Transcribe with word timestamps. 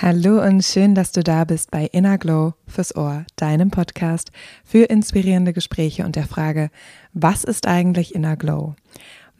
Hallo 0.00 0.40
und 0.40 0.64
schön, 0.64 0.94
dass 0.94 1.10
du 1.10 1.24
da 1.24 1.42
bist 1.42 1.72
bei 1.72 1.86
Inner 1.86 2.18
Glow 2.18 2.54
fürs 2.68 2.94
Ohr, 2.94 3.24
deinem 3.34 3.72
Podcast 3.72 4.30
für 4.62 4.84
inspirierende 4.84 5.52
Gespräche 5.52 6.04
und 6.04 6.14
der 6.14 6.28
Frage, 6.28 6.70
was 7.14 7.42
ist 7.42 7.66
eigentlich 7.66 8.14
Inner 8.14 8.36
Glow? 8.36 8.76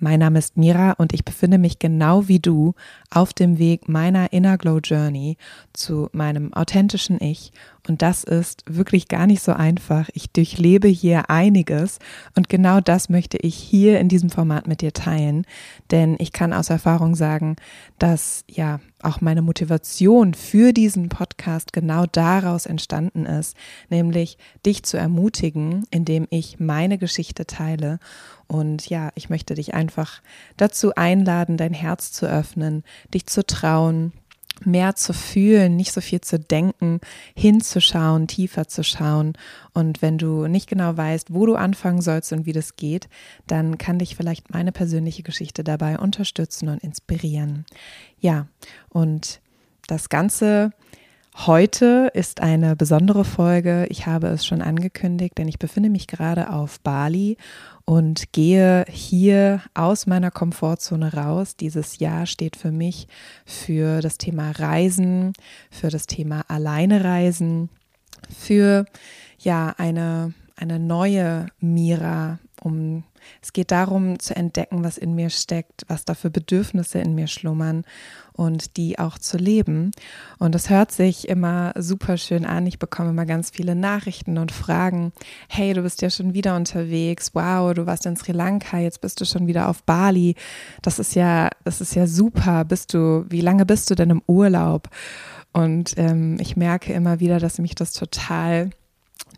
Mein 0.01 0.19
Name 0.19 0.41
ist 0.41 0.57
Mira 0.57 0.93
und 0.99 1.13
ich 1.13 1.25
befinde 1.25 1.59
mich 1.59 1.79
genau 1.79 2.27
wie 2.27 2.41
du 2.41 2.75
auf 3.09 3.33
dem 3.33 3.59
Weg 3.61 3.89
meiner 3.89 4.33
Inner 4.33 4.59
Glow 4.59 4.79
Journey 4.79 5.37
zu 5.73 6.09
meinem 6.11 6.53
authentischen 6.53 7.23
Ich. 7.23 7.53
Und 7.87 8.03
das 8.03 8.25
ist 8.25 8.65
wirklich 8.67 9.07
gar 9.07 9.29
nicht 9.29 9.45
so 9.45 9.53
einfach. 9.53 10.09
Ich 10.13 10.33
durchlebe 10.33 10.89
hier 10.89 11.31
einiges 11.31 12.01
und 12.35 12.49
genau 12.49 12.81
das 12.81 13.09
möchte 13.09 13.37
ich 13.37 13.55
hier 13.55 14.01
in 14.01 14.09
diesem 14.09 14.31
Format 14.31 14.67
mit 14.67 14.81
dir 14.81 14.93
teilen. 14.93 15.47
Denn 15.93 16.17
ich 16.19 16.33
kann 16.33 16.53
aus 16.53 16.69
Erfahrung 16.69 17.15
sagen, 17.15 17.55
dass 18.01 18.45
ja 18.49 18.81
auch 19.03 19.21
meine 19.21 19.43
Motivation 19.43 20.35
für 20.35 20.73
diesen 20.73 21.09
Podcast 21.09 21.73
genau 21.73 22.07
daraus 22.07 22.67
entstanden 22.67 23.27
ist, 23.27 23.57
nämlich 23.91 24.39
dich 24.67 24.83
zu 24.83 24.97
ermutigen, 24.97 25.85
indem 25.91 26.27
ich 26.31 26.59
meine 26.59 26.99
Geschichte 26.99 27.47
teile. 27.47 27.99
Und 28.47 28.89
ja, 28.89 29.11
ich 29.15 29.31
möchte 29.31 29.55
dich 29.55 29.75
einfach 29.75 30.23
dazu 30.57 30.95
einladen, 30.95 31.57
dein 31.57 31.75
Herz 31.75 32.13
zu 32.13 32.27
öffnen, 32.27 32.83
dich 33.13 33.27
zu 33.27 33.45
trauen, 33.45 34.13
mehr 34.65 34.95
zu 34.97 35.13
fühlen, 35.13 35.77
nicht 35.77 35.93
so 35.93 36.01
viel 36.01 36.21
zu 36.21 36.39
denken, 36.39 37.01
hinzuschauen, 37.35 38.27
tiefer 38.27 38.69
zu 38.69 38.83
schauen. 38.83 39.35
Und 39.73 40.03
wenn 40.03 40.19
du 40.19 40.47
nicht 40.47 40.69
genau 40.69 40.97
weißt, 40.97 41.33
wo 41.33 41.47
du 41.47 41.55
anfangen 41.55 42.01
sollst 42.01 42.33
und 42.33 42.47
wie 42.47 42.53
das 42.53 42.77
geht, 42.77 43.09
dann 43.47 43.79
kann 43.79 43.99
dich 43.99 44.17
vielleicht 44.17 44.53
meine 44.53 44.73
persönliche 44.73 45.23
Geschichte 45.23 45.65
dabei 45.65 45.99
unterstützen 45.99 46.69
und 46.69 46.83
inspirieren. 46.83 47.65
Ja, 48.21 48.47
und 48.89 49.41
das 49.87 50.09
Ganze 50.09 50.71
Heute 51.47 52.11
ist 52.15 52.41
eine 52.41 52.75
besondere 52.75 53.25
Folge. 53.25 53.87
Ich 53.91 54.07
habe 54.07 54.27
es 54.27 54.45
schon 54.45 54.61
angekündigt, 54.61 55.39
denn 55.39 55.47
ich 55.47 55.61
befinde 55.61 55.89
mich 55.89 56.09
gerade 56.09 56.51
auf 56.53 56.81
Bali 56.81 57.37
und 57.85 58.33
gehe 58.33 58.85
hier 58.89 59.63
aus 59.73 60.09
meiner 60.09 60.33
Komfortzone 60.33 61.15
raus. 61.15 61.55
Dieses 61.55 62.01
Jahr 62.01 62.27
steht 62.27 62.57
für 62.57 62.73
mich 62.73 63.07
für 63.47 64.01
das 64.01 64.19
Thema 64.19 64.51
Reisen, 64.51 65.33
für 65.71 65.91
das 65.91 66.09
Thema 66.09 66.45
Alleine 66.49 67.05
reisen, 67.05 67.71
für 68.37 68.85
ja 69.39 69.73
eine 69.79 70.35
eine 70.57 70.81
neue 70.81 71.47
Mira, 71.61 72.41
um 72.61 73.05
es 73.43 73.53
geht 73.53 73.71
darum 73.71 74.19
zu 74.19 74.35
entdecken, 74.35 74.85
was 74.85 74.99
in 74.99 75.15
mir 75.15 75.31
steckt, 75.31 75.85
was 75.89 76.05
da 76.05 76.15
für 76.15 76.31
Bedürfnisse 76.31 76.99
in 76.99 77.15
mir 77.15 77.27
schlummern 77.27 77.85
und 78.33 78.77
die 78.77 78.99
auch 78.99 79.19
zu 79.19 79.37
leben. 79.37 79.91
Und 80.39 80.55
es 80.55 80.71
hört 80.71 80.93
sich 80.93 81.29
immer 81.29 81.73
super 81.77 82.17
schön 82.17 82.47
an. 82.47 82.67
Ich 82.67 82.79
bekomme 82.79 83.11
immer 83.11 83.27
ganz 83.27 83.51
viele 83.51 83.75
Nachrichten 83.75 84.39
und 84.39 84.53
Fragen. 84.53 85.13
Hey, 85.49 85.75
du 85.75 85.83
bist 85.83 86.03
ja 86.03 86.11
schon 86.11 86.35
wieder 86.35 86.55
unterwegs. 86.55 87.31
Wow, 87.35 87.75
du 87.75 87.87
warst 87.87 88.07
in 88.07 88.17
Sri 88.17 88.33
Lanka, 88.33 88.79
jetzt 88.79 89.01
bist 89.01 89.21
du 89.21 89.25
schon 89.25 89.47
wieder 89.47 89.69
auf 89.69 89.83
Bali. 89.83 90.37
Das 90.83 90.99
ist 90.99 91.15
ja, 91.15 91.51
das 91.65 91.81
ist 91.81 91.95
ja 91.95 92.07
super. 92.07 92.65
Bist 92.65 92.95
du, 92.95 93.27
wie 93.29 93.41
lange 93.41 93.67
bist 93.67 93.91
du 93.91 93.97
denn 93.97 94.11
im 94.11 94.23
Urlaub? 94.27 94.89
Und 95.53 95.95
ähm, 95.97 96.37
ich 96.41 96.57
merke 96.57 96.93
immer 96.93 97.19
wieder, 97.19 97.41
dass 97.41 97.59
mich 97.59 97.75
das 97.75 97.93
total 97.93 98.71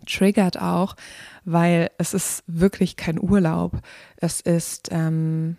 triggert 0.06 0.60
auch, 0.60 0.96
weil 1.44 1.90
es 1.98 2.14
ist 2.14 2.42
wirklich 2.46 2.96
kein 2.96 3.20
Urlaub. 3.20 3.80
Es 4.16 4.40
ist, 4.40 4.88
ähm, 4.90 5.56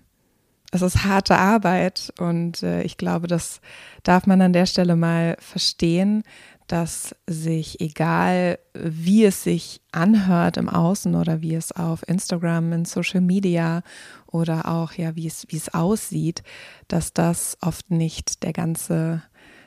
es 0.72 0.82
ist 0.82 1.04
harte 1.04 1.38
Arbeit 1.38 2.14
und 2.18 2.64
äh, 2.64 2.84
ich 2.84 2.98
glaube, 2.98 3.28
das 3.28 3.60
darf 4.04 4.26
man 4.26 4.42
an 4.42 4.54
der 4.54 4.66
Stelle 4.66 4.96
mal 4.96 5.36
verstehen, 5.40 6.24
dass 6.68 7.14
sich, 7.28 7.82
egal 7.82 8.58
wie 8.74 9.26
es 9.26 9.44
sich 9.44 9.82
anhört 9.92 10.56
im 10.56 10.70
Außen 10.70 11.16
oder 11.16 11.42
wie 11.42 11.56
es 11.56 11.74
auf 11.74 12.08
Instagram, 12.08 12.72
in 12.72 12.86
Social 12.86 13.20
Media 13.20 13.84
oder 14.28 14.70
auch 14.70 14.94
ja, 14.94 15.16
wie 15.18 15.28
es, 15.28 15.46
wie 15.50 15.58
es 15.58 15.74
aussieht, 15.74 16.44
dass 16.88 17.12
das 17.12 17.58
oft 17.62 17.92
nicht 17.92 18.44
der 18.44 18.54
ganze 18.54 19.22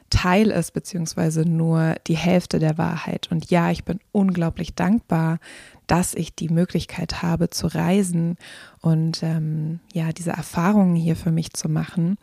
Teil 0.09 0.51
ist, 0.51 0.73
beziehungsweise 0.73 1.43
nur 1.43 1.97
die 2.07 2.17
Hälfte 2.17 2.59
der 2.59 2.79
Wahrheit. 2.79 3.29
Und 3.31 3.51
ja, 3.51 3.71
ich 3.71 3.85
bin 3.85 4.01
unglaublich 4.13 4.75
dankbar, 4.75 5.39
dass 5.87 6.15
ich 6.15 6.35
die 6.35 6.49
Möglichkeit 6.49 7.23
habe 7.23 7.51
zu 7.51 7.67
reisen 7.67 8.37
und 8.81 9.23
ähm, 9.23 9.81
ja, 9.93 10.13
diese 10.13 10.31
Erfahrungen 10.31 10.95
hier 10.95 11.17
für 11.17 11.31
mich 11.31 11.53
zu 11.53 11.69
machen. 11.69 12.17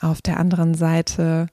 Auf 0.00 0.20
der 0.22 0.38
anderen 0.38 0.74
Seite, 0.74 1.48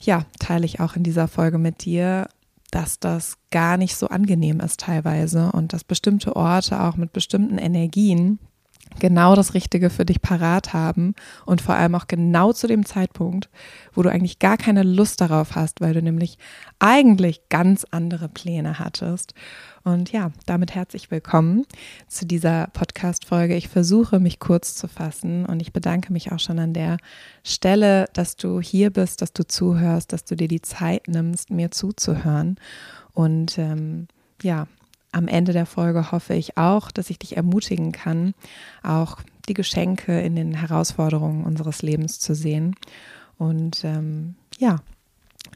ja, 0.00 0.24
teile 0.38 0.64
ich 0.64 0.80
auch 0.80 0.96
in 0.96 1.02
dieser 1.02 1.28
Folge 1.28 1.58
mit 1.58 1.84
dir, 1.84 2.28
dass 2.70 3.00
das 3.00 3.36
gar 3.50 3.76
nicht 3.76 3.96
so 3.96 4.08
angenehm 4.08 4.60
ist 4.60 4.80
teilweise 4.80 5.50
und 5.52 5.72
dass 5.72 5.84
bestimmte 5.84 6.36
Orte 6.36 6.80
auch 6.80 6.96
mit 6.96 7.12
bestimmten 7.12 7.58
Energien 7.58 8.38
genau 8.98 9.34
das 9.36 9.54
Richtige 9.54 9.88
für 9.90 10.04
dich 10.04 10.20
parat 10.20 10.72
haben 10.72 11.14
und 11.46 11.60
vor 11.60 11.74
allem 11.74 11.94
auch 11.94 12.06
genau 12.06 12.52
zu 12.52 12.66
dem 12.66 12.84
Zeitpunkt, 12.84 13.48
wo 13.94 14.02
du 14.02 14.10
eigentlich 14.10 14.38
gar 14.38 14.56
keine 14.56 14.82
Lust 14.82 15.20
darauf 15.20 15.54
hast, 15.54 15.80
weil 15.80 15.94
du 15.94 16.02
nämlich 16.02 16.38
eigentlich 16.78 17.48
ganz 17.48 17.86
andere 17.90 18.28
Pläne 18.28 18.78
hattest. 18.78 19.34
Und 19.82 20.12
ja, 20.12 20.30
damit 20.44 20.74
herzlich 20.74 21.10
willkommen 21.10 21.64
zu 22.06 22.26
dieser 22.26 22.66
Podcast-Folge. 22.66 23.56
Ich 23.56 23.68
versuche, 23.68 24.20
mich 24.20 24.38
kurz 24.38 24.74
zu 24.74 24.88
fassen 24.88 25.46
und 25.46 25.62
ich 25.62 25.72
bedanke 25.72 26.12
mich 26.12 26.32
auch 26.32 26.38
schon 26.38 26.58
an 26.58 26.74
der 26.74 26.98
Stelle, 27.44 28.04
dass 28.12 28.36
du 28.36 28.60
hier 28.60 28.90
bist, 28.90 29.22
dass 29.22 29.32
du 29.32 29.46
zuhörst, 29.46 30.12
dass 30.12 30.24
du 30.24 30.36
dir 30.36 30.48
die 30.48 30.60
Zeit 30.60 31.08
nimmst, 31.08 31.48
mir 31.48 31.70
zuzuhören. 31.70 32.56
Und 33.14 33.56
ähm, 33.56 34.08
ja, 34.42 34.66
am 35.12 35.28
Ende 35.28 35.54
der 35.54 35.66
Folge 35.66 36.12
hoffe 36.12 36.34
ich 36.34 36.58
auch, 36.58 36.90
dass 36.90 37.08
ich 37.08 37.18
dich 37.18 37.38
ermutigen 37.38 37.90
kann, 37.92 38.34
auch 38.82 39.20
die 39.48 39.54
Geschenke 39.54 40.20
in 40.20 40.36
den 40.36 40.52
Herausforderungen 40.52 41.44
unseres 41.44 41.80
Lebens 41.80 42.18
zu 42.20 42.34
sehen. 42.34 42.76
Und 43.38 43.82
ähm, 43.84 44.34
ja, 44.58 44.76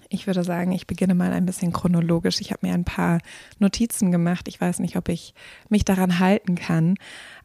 ich 0.09 0.27
würde 0.27 0.45
sagen, 0.45 0.73
ich 0.73 0.87
beginne 0.87 1.15
mal 1.15 1.33
ein 1.33 1.47
bisschen 1.47 1.73
chronologisch. 1.73 2.41
Ich 2.41 2.51
habe 2.51 2.67
mir 2.67 2.75
ein 2.75 2.85
paar 2.85 3.19
Notizen 3.59 4.11
gemacht. 4.11 4.49
Ich 4.49 4.61
weiß 4.61 4.79
nicht, 4.81 4.97
ob 4.97 5.09
ich 5.09 5.35
mich 5.69 5.85
daran 5.85 6.19
halten 6.19 6.55
kann. 6.55 6.97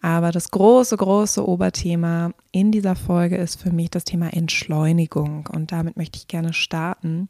Aber 0.01 0.31
das 0.31 0.51
große, 0.51 0.97
große 0.97 1.47
Oberthema 1.47 2.31
in 2.51 2.71
dieser 2.71 2.95
Folge 2.95 3.37
ist 3.37 3.61
für 3.61 3.71
mich 3.71 3.89
das 3.89 4.03
Thema 4.03 4.33
Entschleunigung. 4.33 5.47
Und 5.51 5.71
damit 5.71 5.97
möchte 5.97 6.17
ich 6.17 6.27
gerne 6.27 6.53
starten. 6.53 7.29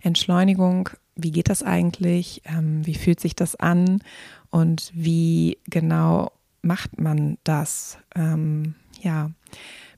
Entschleunigung 0.00 0.90
wie 1.14 1.30
geht 1.30 1.48
das 1.48 1.62
eigentlich? 1.62 2.42
Ähm, 2.44 2.86
wie 2.86 2.94
fühlt 2.94 3.20
sich 3.20 3.36
das 3.36 3.56
an? 3.56 4.02
Und 4.50 4.90
wie 4.94 5.58
genau 5.66 6.32
macht 6.62 7.00
man 7.00 7.38
das? 7.44 7.98
Ähm, 8.14 8.74
ja, 9.00 9.30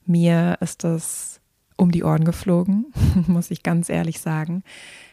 mir 0.06 0.58
ist 0.60 0.84
das 0.84 1.40
um 1.76 1.90
die 1.90 2.04
Ohren 2.04 2.24
geflogen, 2.24 2.86
muss 3.26 3.50
ich 3.50 3.62
ganz 3.62 3.88
ehrlich 3.88 4.20
sagen. 4.20 4.62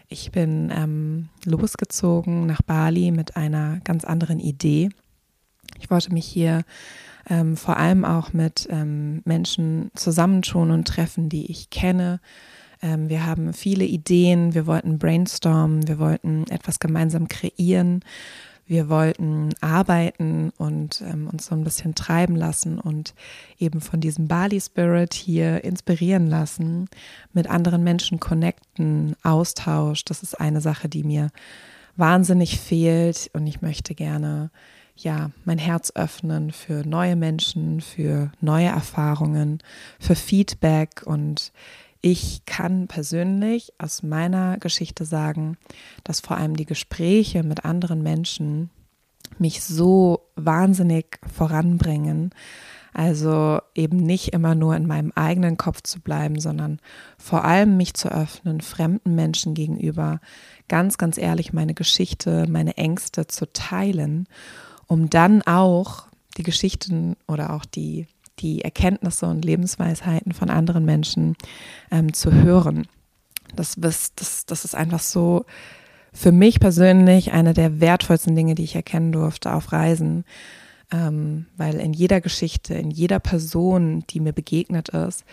Ich 0.08 0.32
bin 0.32 0.72
ähm, 0.76 1.30
losgezogen 1.46 2.46
nach 2.46 2.62
Bali 2.62 3.12
mit 3.12 3.38
einer 3.38 3.80
ganz 3.84 4.04
anderen 4.04 4.40
Idee. 4.40 4.90
Ich 5.80 5.90
wollte 5.90 6.14
mich 6.14 6.26
hier 6.26 6.64
ähm, 7.30 7.56
vor 7.56 7.78
allem 7.78 8.04
auch 8.04 8.34
mit 8.34 8.68
ähm, 8.70 9.22
Menschen 9.26 9.92
zusammentun 9.96 10.72
und 10.72 10.88
treffen, 10.88 11.30
die 11.30 11.50
ich 11.50 11.70
kenne, 11.70 12.20
ähm, 12.82 13.10
wir 13.10 13.26
haben 13.26 13.54
viele 13.54 13.86
Ideen, 13.86 14.54
wir 14.54 14.66
wollten 14.66 14.98
brainstormen, 14.98 15.88
wir 15.88 16.00
wollten 16.00 16.46
etwas 16.50 16.80
gemeinsam 16.80 17.28
kreieren, 17.28 18.04
wir 18.66 18.90
wollten 18.90 19.50
arbeiten 19.60 20.52
und 20.58 21.02
ähm, 21.02 21.28
uns 21.28 21.48
so 21.48 21.56
ein 21.56 21.64
bisschen 21.64 21.96
treiben 21.96 22.36
lassen 22.36 22.80
und 22.80 23.14
eben 23.60 23.82
von 23.82 24.00
diesem 24.00 24.28
Bali 24.28 24.62
Spirit 24.62 25.14
hier 25.14 25.64
inspirieren 25.64 26.28
lassen, 26.28 26.88
mit 27.34 27.50
anderen 27.50 27.84
Menschen 27.84 28.20
connecten, 28.20 29.16
Austausch. 29.24 30.06
Das 30.06 30.24
ist 30.24 30.40
eine 30.40 30.62
Sache, 30.62 30.88
die 30.88 31.04
mir 31.04 31.30
wahnsinnig 31.98 32.60
fehlt 32.60 33.30
und 33.34 33.46
ich 33.48 33.62
möchte 33.62 33.96
gerne 33.96 34.52
ja, 34.96 35.32
mein 35.46 35.58
Herz 35.58 35.92
öffnen 35.96 36.52
für 36.52 36.88
neue 36.88 37.16
Menschen, 37.16 37.82
für 37.82 38.32
neue 38.40 38.68
Erfahrungen, 38.68 39.60
für 40.00 40.16
Feedback 40.16 41.02
und 41.06 41.52
ich 42.02 42.46
kann 42.46 42.88
persönlich 42.88 43.74
aus 43.78 44.02
meiner 44.02 44.58
Geschichte 44.58 45.06
sagen, 45.06 45.58
dass 46.04 46.20
vor 46.20 46.38
allem 46.38 46.56
die 46.56 46.66
Gespräche 46.66 47.44
mit 47.44 47.64
anderen 47.64 48.02
Menschen 48.02 48.72
mich 49.38 49.64
so 49.64 50.28
wahnsinnig 50.36 51.20
voranbringen. 51.32 52.32
Also 52.94 53.60
eben 53.74 53.98
nicht 53.98 54.34
immer 54.34 54.54
nur 54.54 54.76
in 54.76 54.86
meinem 54.86 55.14
eigenen 55.16 55.56
Kopf 55.56 55.82
zu 55.84 56.02
bleiben, 56.02 56.42
sondern 56.42 56.80
vor 57.18 57.46
allem 57.46 57.78
mich 57.78 57.94
zu 57.94 58.12
öffnen, 58.12 58.60
fremden 58.60 59.16
Menschen 59.16 59.54
gegenüber, 59.54 60.20
ganz, 60.68 60.98
ganz 60.98 61.18
ehrlich 61.18 61.54
meine 61.54 61.74
Geschichte, 61.74 62.48
meine 62.50 62.76
Ängste 62.76 63.28
zu 63.28 63.46
teilen, 63.54 64.28
um 64.88 65.10
dann 65.10 65.42
auch 65.44 66.08
die 66.38 66.44
Geschichten 66.44 67.16
oder 67.28 67.54
auch 67.54 67.64
die 67.64 68.08
die 68.40 68.64
Erkenntnisse 68.64 69.28
und 69.28 69.46
Lebensweisheiten 69.46 70.34
von 70.34 70.50
anderen 70.50 70.86
Menschen 70.86 71.36
ähm, 71.92 72.14
zu 72.14 72.32
hören. 72.32 72.88
Das, 73.56 73.76
das, 73.78 74.14
das 74.16 74.66
ist 74.66 74.76
einfach 74.76 75.02
so 75.02 75.46
für 76.14 76.32
mich 76.32 76.60
persönlich 76.60 77.32
eine 77.32 77.54
der 77.54 77.80
wertvollsten 77.80 78.36
Dinge, 78.36 78.56
die 78.56 78.64
ich 78.64 78.76
erkennen 78.76 79.12
durfte 79.12 79.54
auf 79.54 79.72
Reisen. 79.72 80.26
Ähm, 80.92 81.46
weil 81.56 81.76
in 81.76 81.94
jeder 81.94 82.20
Geschichte, 82.20 82.74
in 82.74 82.92
jeder 82.92 83.20
Person, 83.20 84.04
die 84.10 84.20
mir 84.20 84.34
begegnet 84.34 84.90
ist, 84.90 85.24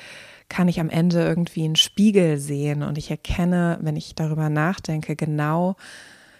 kann 0.48 0.68
ich 0.68 0.80
am 0.80 0.88
Ende 0.88 1.20
irgendwie 1.24 1.64
einen 1.64 1.76
Spiegel 1.76 2.38
sehen 2.38 2.82
und 2.82 2.96
ich 2.96 3.10
erkenne, 3.10 3.78
wenn 3.82 3.96
ich 3.96 4.14
darüber 4.14 4.48
nachdenke, 4.48 5.16
genau, 5.16 5.76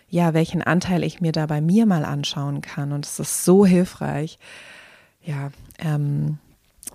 ja, 0.09 0.33
welchen 0.35 0.63
Anteil 0.63 1.03
ich 1.05 1.21
mir 1.21 1.33
da 1.33 1.47
bei 1.47 1.61
mir 1.61 1.85
mal 1.85 2.05
anschauen 2.05 2.63
kann. 2.63 2.93
Und 2.93 3.05
es 3.05 3.19
ist 3.19 3.45
so 3.45 3.67
hilfreich. 3.67 4.39
Ja, 5.23 5.51
ähm, 5.79 6.39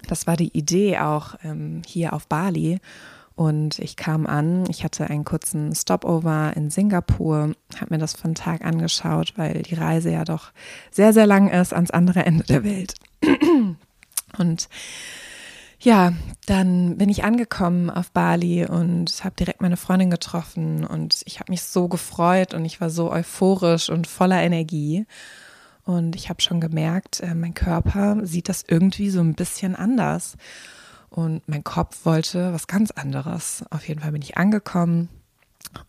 das 0.07 0.27
war 0.27 0.37
die 0.37 0.57
Idee 0.57 0.99
auch 0.99 1.35
ähm, 1.43 1.81
hier 1.85 2.13
auf 2.13 2.27
Bali. 2.27 2.79
Und 3.35 3.79
ich 3.79 3.95
kam 3.95 4.27
an, 4.27 4.65
ich 4.69 4.83
hatte 4.83 5.09
einen 5.09 5.25
kurzen 5.25 5.73
Stopover 5.73 6.53
in 6.55 6.69
Singapur, 6.69 7.53
habe 7.79 7.87
mir 7.89 7.97
das 7.97 8.13
von 8.13 8.35
Tag 8.35 8.63
angeschaut, 8.63 9.33
weil 9.37 9.63
die 9.63 9.73
Reise 9.73 10.11
ja 10.11 10.23
doch 10.23 10.51
sehr, 10.91 11.13
sehr 11.13 11.25
lang 11.25 11.49
ist 11.49 11.73
ans 11.73 11.89
andere 11.89 12.25
Ende 12.25 12.43
der 12.43 12.63
Welt. 12.63 12.93
Und 14.37 14.69
ja, 15.79 16.13
dann 16.45 16.97
bin 16.97 17.09
ich 17.09 17.25
angekommen 17.25 17.89
auf 17.89 18.11
Bali 18.11 18.65
und 18.65 19.11
habe 19.25 19.35
direkt 19.37 19.61
meine 19.61 19.75
Freundin 19.75 20.09
getroffen 20.09 20.85
und 20.85 21.23
ich 21.25 21.41
habe 21.41 21.51
mich 21.51 21.61
so 21.61 21.89
gefreut 21.89 22.53
und 22.53 22.63
ich 22.63 22.79
war 22.79 22.89
so 22.89 23.11
euphorisch 23.11 23.89
und 23.89 24.07
voller 24.07 24.41
Energie. 24.41 25.05
Und 25.85 26.15
ich 26.15 26.29
habe 26.29 26.41
schon 26.41 26.61
gemerkt, 26.61 27.19
äh, 27.19 27.35
mein 27.35 27.53
Körper 27.53 28.25
sieht 28.25 28.49
das 28.49 28.63
irgendwie 28.67 29.09
so 29.09 29.19
ein 29.19 29.35
bisschen 29.35 29.75
anders. 29.75 30.37
Und 31.09 31.47
mein 31.47 31.63
Kopf 31.63 32.05
wollte 32.05 32.53
was 32.53 32.67
ganz 32.67 32.91
anderes. 32.91 33.63
Auf 33.69 33.87
jeden 33.87 34.01
Fall 34.01 34.11
bin 34.11 34.21
ich 34.21 34.37
angekommen 34.37 35.09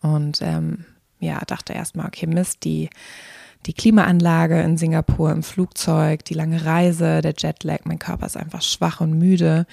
und 0.01 0.41
ähm, 0.41 0.85
ja, 1.19 1.39
dachte 1.45 1.73
erstmal, 1.73 2.07
okay, 2.07 2.27
Mist, 2.27 2.63
die 2.63 2.89
die 3.65 3.73
Klimaanlage 3.73 4.61
in 4.61 4.77
Singapur 4.77 5.31
im 5.31 5.41
Flugzeug, 5.43 6.23
die 6.25 6.35
lange 6.35 6.65
Reise, 6.65 7.21
der 7.21 7.33
Jetlag, 7.35 7.79
mein 7.85 7.99
Körper 7.99 8.27
ist 8.27 8.37
einfach 8.37 8.61
schwach 8.61 9.01
und 9.01 9.17
müde. 9.17 9.65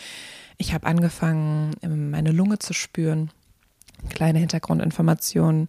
Ich 0.56 0.72
habe 0.72 0.86
angefangen, 0.86 1.74
meine 1.82 2.32
Lunge 2.32 2.58
zu 2.58 2.72
spüren. 2.72 3.30
Kleine 4.08 4.38
Hintergrundinformationen 4.40 5.68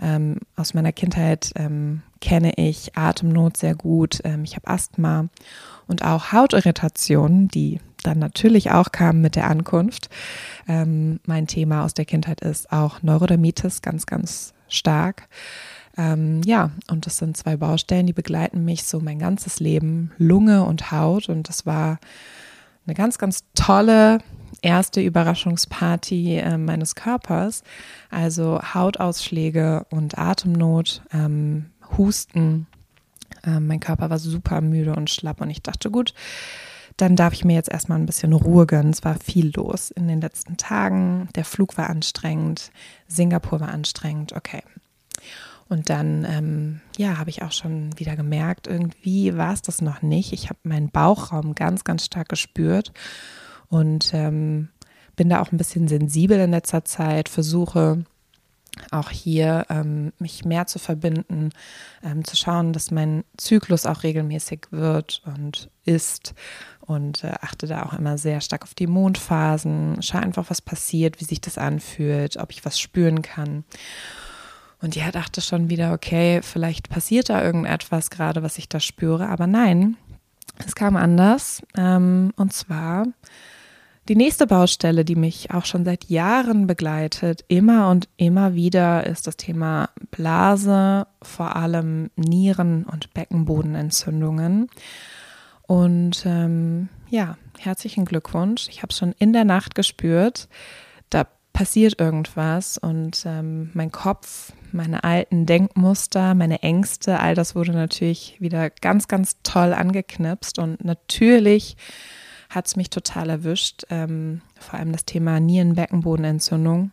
ähm, 0.00 0.38
aus 0.56 0.74
meiner 0.74 0.92
Kindheit 0.92 1.52
ähm, 1.56 2.02
kenne 2.20 2.54
ich 2.56 2.96
Atemnot 2.96 3.56
sehr 3.56 3.74
gut. 3.74 4.20
Ähm, 4.24 4.44
ich 4.44 4.56
habe 4.56 4.68
Asthma 4.68 5.28
und 5.86 6.04
auch 6.04 6.32
Hautirritationen, 6.32 7.48
die 7.48 7.80
dann 8.02 8.18
natürlich 8.18 8.70
auch 8.70 8.92
kamen 8.92 9.20
mit 9.20 9.36
der 9.36 9.48
Ankunft. 9.48 10.08
Ähm, 10.68 11.20
mein 11.26 11.46
Thema 11.46 11.84
aus 11.84 11.94
der 11.94 12.04
Kindheit 12.04 12.40
ist 12.40 12.70
auch 12.72 13.02
Neurodermitis, 13.02 13.82
ganz, 13.82 14.06
ganz 14.06 14.54
stark. 14.68 15.28
Ähm, 15.96 16.42
ja, 16.44 16.70
und 16.90 17.06
das 17.06 17.18
sind 17.18 17.36
zwei 17.36 17.56
Baustellen, 17.56 18.06
die 18.06 18.12
begleiten 18.12 18.64
mich 18.64 18.84
so 18.84 19.00
mein 19.00 19.18
ganzes 19.18 19.60
Leben, 19.60 20.12
Lunge 20.18 20.64
und 20.64 20.90
Haut. 20.90 21.28
Und 21.28 21.48
das 21.48 21.66
war 21.66 21.98
eine 22.86 22.94
ganz, 22.94 23.18
ganz 23.18 23.44
tolle 23.54 24.18
erste 24.64 25.00
Überraschungsparty 25.00 26.38
äh, 26.38 26.58
meines 26.58 26.94
Körpers. 26.94 27.62
Also 28.10 28.60
Hautausschläge 28.62 29.86
und 29.90 30.18
Atemnot, 30.18 31.02
ähm, 31.12 31.66
Husten. 31.96 32.66
Ähm, 33.44 33.66
mein 33.66 33.80
Körper 33.80 34.10
war 34.10 34.18
super 34.18 34.60
müde 34.60 34.94
und 34.94 35.10
schlapp 35.10 35.40
und 35.40 35.50
ich 35.50 35.62
dachte, 35.62 35.90
gut, 35.90 36.14
dann 36.96 37.16
darf 37.16 37.32
ich 37.32 37.44
mir 37.44 37.54
jetzt 37.54 37.70
erstmal 37.70 37.98
ein 37.98 38.06
bisschen 38.06 38.32
Ruhe 38.32 38.66
gönnen. 38.66 38.92
Es 38.92 39.04
war 39.04 39.16
viel 39.16 39.52
los 39.54 39.90
in 39.90 40.08
den 40.08 40.20
letzten 40.20 40.56
Tagen. 40.56 41.28
Der 41.34 41.44
Flug 41.44 41.76
war 41.76 41.90
anstrengend, 41.90 42.70
Singapur 43.06 43.60
war 43.60 43.68
anstrengend. 43.68 44.32
Okay, 44.32 44.62
und 45.68 45.90
dann, 45.90 46.24
ähm, 46.24 46.80
ja, 46.96 47.18
habe 47.18 47.30
ich 47.30 47.42
auch 47.42 47.52
schon 47.52 47.98
wieder 47.98 48.16
gemerkt, 48.16 48.66
irgendwie 48.66 49.36
war 49.36 49.52
es 49.52 49.62
das 49.62 49.80
noch 49.80 50.02
nicht. 50.02 50.32
Ich 50.32 50.48
habe 50.48 50.58
meinen 50.62 50.90
Bauchraum 50.90 51.54
ganz, 51.54 51.84
ganz 51.84 52.04
stark 52.04 52.28
gespürt 52.28 52.92
und 53.68 54.12
ähm, 54.14 54.68
bin 55.16 55.28
da 55.28 55.40
auch 55.40 55.52
ein 55.52 55.58
bisschen 55.58 55.88
sensibel 55.88 56.38
in 56.38 56.50
letzter 56.50 56.84
Zeit, 56.84 57.28
versuche 57.28 58.04
auch 58.90 59.10
hier 59.10 59.66
ähm, 59.68 60.12
mich 60.18 60.44
mehr 60.44 60.66
zu 60.66 60.78
verbinden, 60.78 61.50
ähm, 62.02 62.24
zu 62.24 62.36
schauen, 62.36 62.72
dass 62.72 62.90
mein 62.90 63.24
Zyklus 63.36 63.86
auch 63.86 64.02
regelmäßig 64.02 64.66
wird 64.70 65.22
und 65.26 65.70
ist 65.84 66.34
und 66.80 67.24
äh, 67.24 67.34
achte 67.40 67.66
da 67.66 67.84
auch 67.84 67.92
immer 67.92 68.18
sehr 68.18 68.40
stark 68.40 68.62
auf 68.64 68.74
die 68.74 68.86
Mondphasen, 68.86 70.02
schaue 70.02 70.22
einfach, 70.22 70.50
was 70.50 70.60
passiert, 70.60 71.20
wie 71.20 71.24
sich 71.24 71.40
das 71.40 71.56
anfühlt, 71.56 72.36
ob 72.36 72.50
ich 72.50 72.64
was 72.64 72.80
spüren 72.80 73.22
kann. 73.22 73.64
Und 74.80 74.96
ja, 74.96 75.10
dachte 75.10 75.40
schon 75.40 75.70
wieder, 75.70 75.92
okay, 75.92 76.42
vielleicht 76.42 76.90
passiert 76.90 77.30
da 77.30 77.42
irgendetwas 77.42 78.10
gerade, 78.10 78.42
was 78.42 78.58
ich 78.58 78.68
da 78.68 78.80
spüre. 78.80 79.28
Aber 79.28 79.46
nein, 79.46 79.96
es 80.66 80.74
kam 80.74 80.96
anders. 80.96 81.62
Ähm, 81.76 82.34
und 82.36 82.52
zwar 82.52 83.06
die 84.08 84.16
nächste 84.16 84.46
Baustelle, 84.46 85.04
die 85.04 85.16
mich 85.16 85.50
auch 85.50 85.64
schon 85.64 85.84
seit 85.84 86.04
Jahren 86.04 86.66
begleitet, 86.66 87.44
immer 87.48 87.90
und 87.90 88.08
immer 88.16 88.54
wieder, 88.54 89.06
ist 89.06 89.26
das 89.26 89.36
Thema 89.36 89.88
Blase, 90.10 91.06
vor 91.22 91.56
allem 91.56 92.10
Nieren- 92.16 92.84
und 92.84 93.14
Beckenbodenentzündungen. 93.14 94.68
Und 95.66 96.24
ähm, 96.26 96.90
ja, 97.08 97.38
herzlichen 97.58 98.04
Glückwunsch. 98.04 98.68
Ich 98.68 98.82
habe 98.82 98.92
schon 98.92 99.14
in 99.18 99.32
der 99.32 99.44
Nacht 99.44 99.74
gespürt. 99.74 100.48
Da 101.08 101.26
passiert 101.54 101.98
irgendwas 101.98 102.76
und 102.76 103.24
ähm, 103.24 103.70
mein 103.72 103.90
Kopf, 103.90 104.52
meine 104.72 105.04
alten 105.04 105.46
Denkmuster, 105.46 106.34
meine 106.34 106.62
Ängste, 106.62 107.20
all 107.20 107.34
das 107.34 107.54
wurde 107.54 107.72
natürlich 107.72 108.36
wieder 108.40 108.68
ganz, 108.68 109.08
ganz 109.08 109.36
toll 109.44 109.72
angeknipst 109.72 110.58
und 110.58 110.84
natürlich 110.84 111.76
hat 112.54 112.66
es 112.66 112.76
mich 112.76 112.90
total 112.90 113.30
erwischt. 113.30 113.84
Ähm, 113.90 114.40
vor 114.58 114.78
allem 114.78 114.92
das 114.92 115.04
Thema 115.04 115.40
Nierenbeckenbodenentzündung 115.40 116.90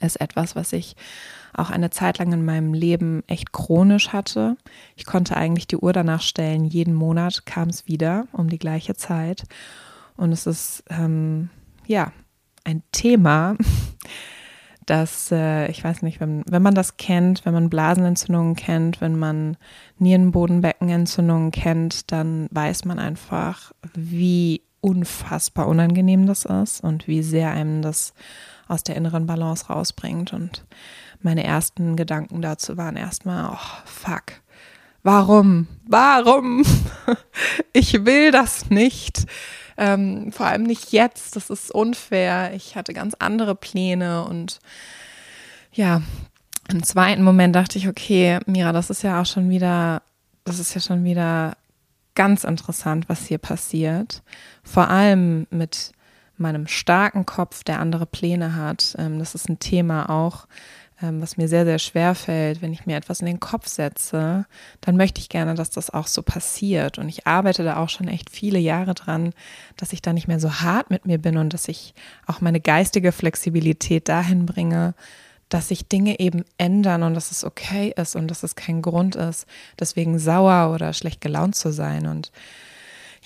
ist 0.00 0.20
etwas, 0.20 0.56
was 0.56 0.72
ich 0.72 0.96
auch 1.54 1.70
eine 1.70 1.90
Zeit 1.90 2.18
lang 2.18 2.32
in 2.32 2.44
meinem 2.44 2.74
Leben 2.74 3.22
echt 3.26 3.52
chronisch 3.52 4.10
hatte. 4.12 4.56
Ich 4.94 5.06
konnte 5.06 5.36
eigentlich 5.36 5.66
die 5.66 5.78
Uhr 5.78 5.92
danach 5.92 6.20
stellen, 6.20 6.64
jeden 6.64 6.94
Monat 6.94 7.46
kam 7.46 7.68
es 7.68 7.86
wieder 7.86 8.26
um 8.32 8.48
die 8.48 8.58
gleiche 8.58 8.94
Zeit. 8.94 9.44
Und 10.16 10.32
es 10.32 10.46
ist 10.46 10.84
ähm, 10.90 11.50
ja 11.86 12.12
ein 12.64 12.82
Thema, 12.92 13.56
das, 14.86 15.32
äh, 15.32 15.68
ich 15.70 15.82
weiß 15.82 16.02
nicht, 16.02 16.20
wenn, 16.20 16.42
wenn 16.46 16.62
man 16.62 16.74
das 16.74 16.96
kennt, 16.96 17.44
wenn 17.44 17.54
man 17.54 17.70
Blasenentzündungen 17.70 18.54
kennt, 18.54 19.00
wenn 19.00 19.18
man 19.18 19.56
Nierenbodenbeckenentzündungen 19.98 21.50
kennt, 21.50 22.12
dann 22.12 22.48
weiß 22.50 22.84
man 22.84 22.98
einfach, 22.98 23.72
wie 23.94 24.62
unfassbar 24.80 25.68
unangenehm 25.68 26.26
das 26.26 26.44
ist 26.44 26.82
und 26.82 27.08
wie 27.08 27.22
sehr 27.22 27.50
einem 27.50 27.82
das 27.82 28.14
aus 28.68 28.82
der 28.82 28.96
inneren 28.96 29.26
Balance 29.26 29.66
rausbringt. 29.66 30.32
Und 30.32 30.64
meine 31.20 31.44
ersten 31.44 31.96
Gedanken 31.96 32.42
dazu 32.42 32.76
waren 32.76 32.96
erstmal, 32.96 33.50
oh, 33.52 33.82
fuck. 33.84 34.40
Warum? 35.02 35.68
Warum? 35.86 36.64
ich 37.72 38.04
will 38.04 38.32
das 38.32 38.70
nicht. 38.70 39.26
Ähm, 39.76 40.32
vor 40.32 40.46
allem 40.46 40.64
nicht 40.64 40.92
jetzt, 40.92 41.36
das 41.36 41.50
ist 41.50 41.70
unfair. 41.70 42.52
Ich 42.54 42.76
hatte 42.76 42.92
ganz 42.92 43.14
andere 43.18 43.54
Pläne 43.54 44.24
und 44.24 44.58
ja, 45.72 46.02
im 46.68 46.82
zweiten 46.82 47.22
Moment 47.22 47.54
dachte 47.54 47.78
ich, 47.78 47.86
okay, 47.86 48.40
Mira, 48.46 48.72
das 48.72 48.90
ist 48.90 49.02
ja 49.02 49.20
auch 49.20 49.26
schon 49.26 49.50
wieder, 49.50 50.02
das 50.44 50.58
ist 50.58 50.74
ja 50.74 50.80
schon 50.80 51.04
wieder 51.04 51.56
ganz 52.16 52.42
interessant, 52.42 53.08
was 53.08 53.26
hier 53.26 53.38
passiert. 53.38 54.22
Vor 54.64 54.88
allem 54.88 55.46
mit 55.50 55.92
meinem 56.36 56.66
starken 56.66 57.24
Kopf, 57.24 57.62
der 57.62 57.78
andere 57.80 58.06
Pläne 58.06 58.56
hat. 58.56 58.96
Ähm, 58.98 59.18
das 59.20 59.34
ist 59.34 59.48
ein 59.48 59.58
Thema 59.58 60.10
auch, 60.10 60.46
ähm, 61.02 61.20
was 61.20 61.36
mir 61.36 61.48
sehr, 61.48 61.64
sehr 61.64 61.78
schwer 61.78 62.14
fällt, 62.14 62.62
wenn 62.62 62.72
ich 62.72 62.86
mir 62.86 62.96
etwas 62.96 63.20
in 63.20 63.26
den 63.26 63.40
Kopf 63.40 63.68
setze, 63.68 64.46
dann 64.80 64.96
möchte 64.96 65.20
ich 65.20 65.28
gerne, 65.28 65.54
dass 65.54 65.70
das 65.70 65.90
auch 65.90 66.06
so 66.06 66.22
passiert. 66.22 66.98
Und 66.98 67.08
ich 67.08 67.26
arbeite 67.26 67.64
da 67.64 67.76
auch 67.76 67.88
schon 67.88 68.08
echt 68.08 68.30
viele 68.30 68.58
Jahre 68.58 68.94
dran, 68.94 69.32
dass 69.76 69.92
ich 69.92 70.02
da 70.02 70.12
nicht 70.12 70.28
mehr 70.28 70.40
so 70.40 70.60
hart 70.60 70.90
mit 70.90 71.06
mir 71.06 71.18
bin 71.18 71.36
und 71.36 71.52
dass 71.52 71.68
ich 71.68 71.94
auch 72.26 72.40
meine 72.40 72.60
geistige 72.60 73.12
Flexibilität 73.12 74.08
dahin 74.08 74.46
bringe, 74.46 74.94
dass 75.48 75.68
sich 75.68 75.88
Dinge 75.88 76.18
eben 76.18 76.44
ändern 76.58 77.02
und 77.02 77.14
dass 77.14 77.30
es 77.30 77.44
okay 77.44 77.92
ist 77.96 78.16
und 78.16 78.28
dass 78.28 78.42
es 78.42 78.56
kein 78.56 78.82
Grund 78.82 79.14
ist, 79.14 79.46
deswegen 79.78 80.18
sauer 80.18 80.74
oder 80.74 80.92
schlecht 80.92 81.20
gelaunt 81.20 81.54
zu 81.54 81.72
sein. 81.72 82.06
Und 82.06 82.32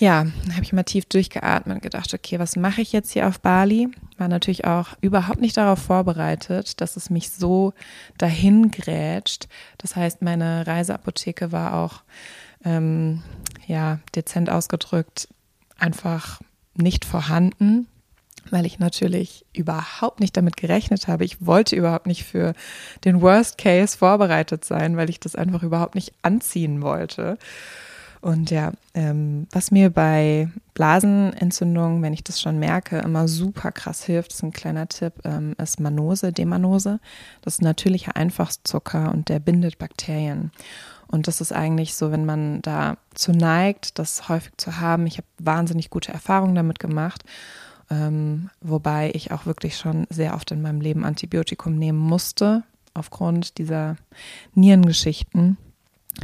ja, 0.01 0.27
habe 0.53 0.63
ich 0.63 0.73
mal 0.73 0.83
tief 0.83 1.05
durchgeatmet 1.05 1.77
und 1.77 1.83
gedacht, 1.83 2.13
okay, 2.15 2.39
was 2.39 2.57
mache 2.57 2.81
ich 2.81 2.93
jetzt 2.93 3.13
hier 3.13 3.29
auf 3.29 3.41
Bali? 3.41 3.89
War 4.17 4.29
natürlich 4.29 4.65
auch 4.65 4.89
überhaupt 5.01 5.41
nicht 5.41 5.57
darauf 5.57 5.79
vorbereitet, 5.79 6.81
dass 6.81 6.97
es 6.97 7.11
mich 7.11 7.31
so 7.31 7.75
dahin 8.17 8.71
grätscht. 8.71 9.49
Das 9.79 9.97
heißt, 9.97 10.23
meine 10.23 10.67
Reiseapotheke 10.67 11.53
war 11.53 11.75
auch, 11.75 12.03
ähm, 12.65 13.23
ja, 13.67 13.99
dezent 14.15 14.51
ausgedrückt, 14.51 15.29
einfach 15.79 16.41
nicht 16.75 17.05
vorhanden. 17.05 17.87
Weil 18.51 18.67
ich 18.67 18.79
natürlich 18.79 19.45
überhaupt 19.53 20.21
nicht 20.21 20.37
damit 20.37 20.57
gerechnet 20.57 21.09
habe. 21.09 21.25
Ich 21.25 21.45
wollte 21.45 21.77
überhaupt 21.77 22.07
nicht 22.07 22.25
für 22.25 22.55
den 23.05 23.21
Worst 23.21 23.59
Case 23.59 23.97
vorbereitet 23.97 24.65
sein, 24.65 24.97
weil 24.97 25.11
ich 25.11 25.21
das 25.21 25.37
einfach 25.37 25.63
überhaupt 25.63 25.95
nicht 25.95 26.13
anziehen 26.23 26.83
wollte. 26.83 27.39
Und 28.21 28.51
ja, 28.51 28.73
ähm, 28.93 29.47
was 29.51 29.71
mir 29.71 29.89
bei 29.89 30.51
Blasenentzündungen, 30.75 32.03
wenn 32.03 32.13
ich 32.13 32.23
das 32.23 32.41
schon 32.41 32.59
merke, 32.59 32.99
immer 32.99 33.29
super 33.29 33.73
krass 33.73 34.05
hilft, 34.05 34.33
ist 34.33 34.43
ein 34.43 34.53
kleiner 34.53 34.89
Tipp, 34.89 35.15
ähm, 35.25 35.55
ist 35.57 35.81
Manose, 35.81 36.33
Demanose. 36.33 37.01
Das 37.41 37.55
ist 37.55 37.63
natürlicher 37.63 38.17
Einfachzucker 38.17 39.11
und 39.13 39.31
der 39.31 39.39
bindet 39.39 39.79
Bakterien. 39.79 40.51
Und 41.07 41.29
das 41.29 41.41
ist 41.41 41.53
eigentlich 41.53 41.95
so, 41.95 42.13
wenn 42.13 42.27
man 42.27 42.61
da 42.63 42.97
zu 43.15 43.33
neigt, 43.33 43.99
das 43.99 44.29
häufig 44.29 44.53
zu 44.59 44.81
haben. 44.81 45.07
Ich 45.07 45.17
habe 45.17 45.27
wahnsinnig 45.39 45.91
gute 45.91 46.13
Erfahrungen 46.13 46.55
damit 46.55 46.79
gemacht. 46.79 47.25
Ähm, 47.91 48.51
wobei 48.61 49.11
ich 49.15 49.33
auch 49.33 49.47
wirklich 49.47 49.77
schon 49.77 50.07
sehr 50.11 50.35
oft 50.35 50.51
in 50.53 50.63
meinem 50.63 50.81
Leben 50.81 51.05
Antibiotikum 51.05 51.77
nehmen 51.77 51.99
musste, 51.99 52.63
aufgrund 52.95 53.59
dieser 53.59 53.97
Nierengeschichten. 54.55 55.57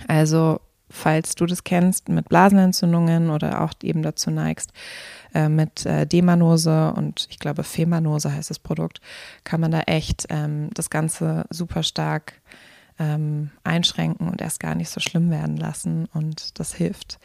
Also 0.06 0.60
falls 0.88 1.34
du 1.34 1.46
das 1.46 1.64
kennst, 1.64 2.08
mit 2.08 2.28
Blasenentzündungen 2.28 3.30
oder 3.30 3.62
auch 3.62 3.72
eben 3.82 4.02
dazu 4.02 4.30
neigst, 4.30 4.72
äh, 5.34 5.48
mit 5.48 5.84
äh, 5.84 6.06
Demanose 6.06 6.92
und 6.92 7.26
ich 7.30 7.38
glaube 7.38 7.64
Femanose 7.64 8.32
heißt 8.32 8.50
das 8.50 8.58
Produkt, 8.58 9.00
kann 9.44 9.60
man 9.60 9.72
da 9.72 9.80
echt 9.80 10.26
ähm, 10.30 10.70
das 10.74 10.90
Ganze 10.90 11.44
super 11.50 11.82
stark 11.82 12.34
ähm, 12.98 13.50
einschränken 13.64 14.28
und 14.28 14.40
erst 14.40 14.60
gar 14.60 14.74
nicht 14.74 14.90
so 14.90 15.00
schlimm 15.00 15.30
werden 15.30 15.56
lassen 15.56 16.08
und 16.14 16.58
das 16.58 16.72
hilft. 16.74 17.18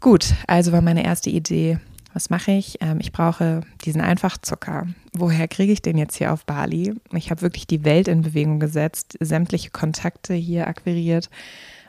Gut, 0.00 0.34
also 0.46 0.70
war 0.72 0.82
meine 0.82 1.04
erste 1.04 1.30
Idee, 1.30 1.80
was 2.18 2.30
mache 2.30 2.50
ich? 2.50 2.78
Ähm, 2.80 2.98
ich 3.00 3.12
brauche 3.12 3.60
diesen 3.84 4.00
Einfachzucker. 4.00 4.88
Woher 5.12 5.46
kriege 5.46 5.72
ich 5.72 5.82
den 5.82 5.96
jetzt 5.96 6.16
hier 6.16 6.32
auf 6.32 6.44
Bali? 6.46 6.92
Ich 7.12 7.30
habe 7.30 7.42
wirklich 7.42 7.68
die 7.68 7.84
Welt 7.84 8.08
in 8.08 8.22
Bewegung 8.22 8.58
gesetzt, 8.58 9.16
sämtliche 9.20 9.70
Kontakte 9.70 10.34
hier 10.34 10.66
akquiriert, 10.66 11.30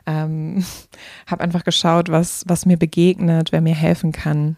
ähm, 0.06 0.64
habe 1.26 1.42
einfach 1.42 1.64
geschaut, 1.64 2.10
was, 2.10 2.44
was 2.46 2.64
mir 2.64 2.76
begegnet, 2.76 3.50
wer 3.50 3.60
mir 3.60 3.74
helfen 3.74 4.12
kann. 4.12 4.56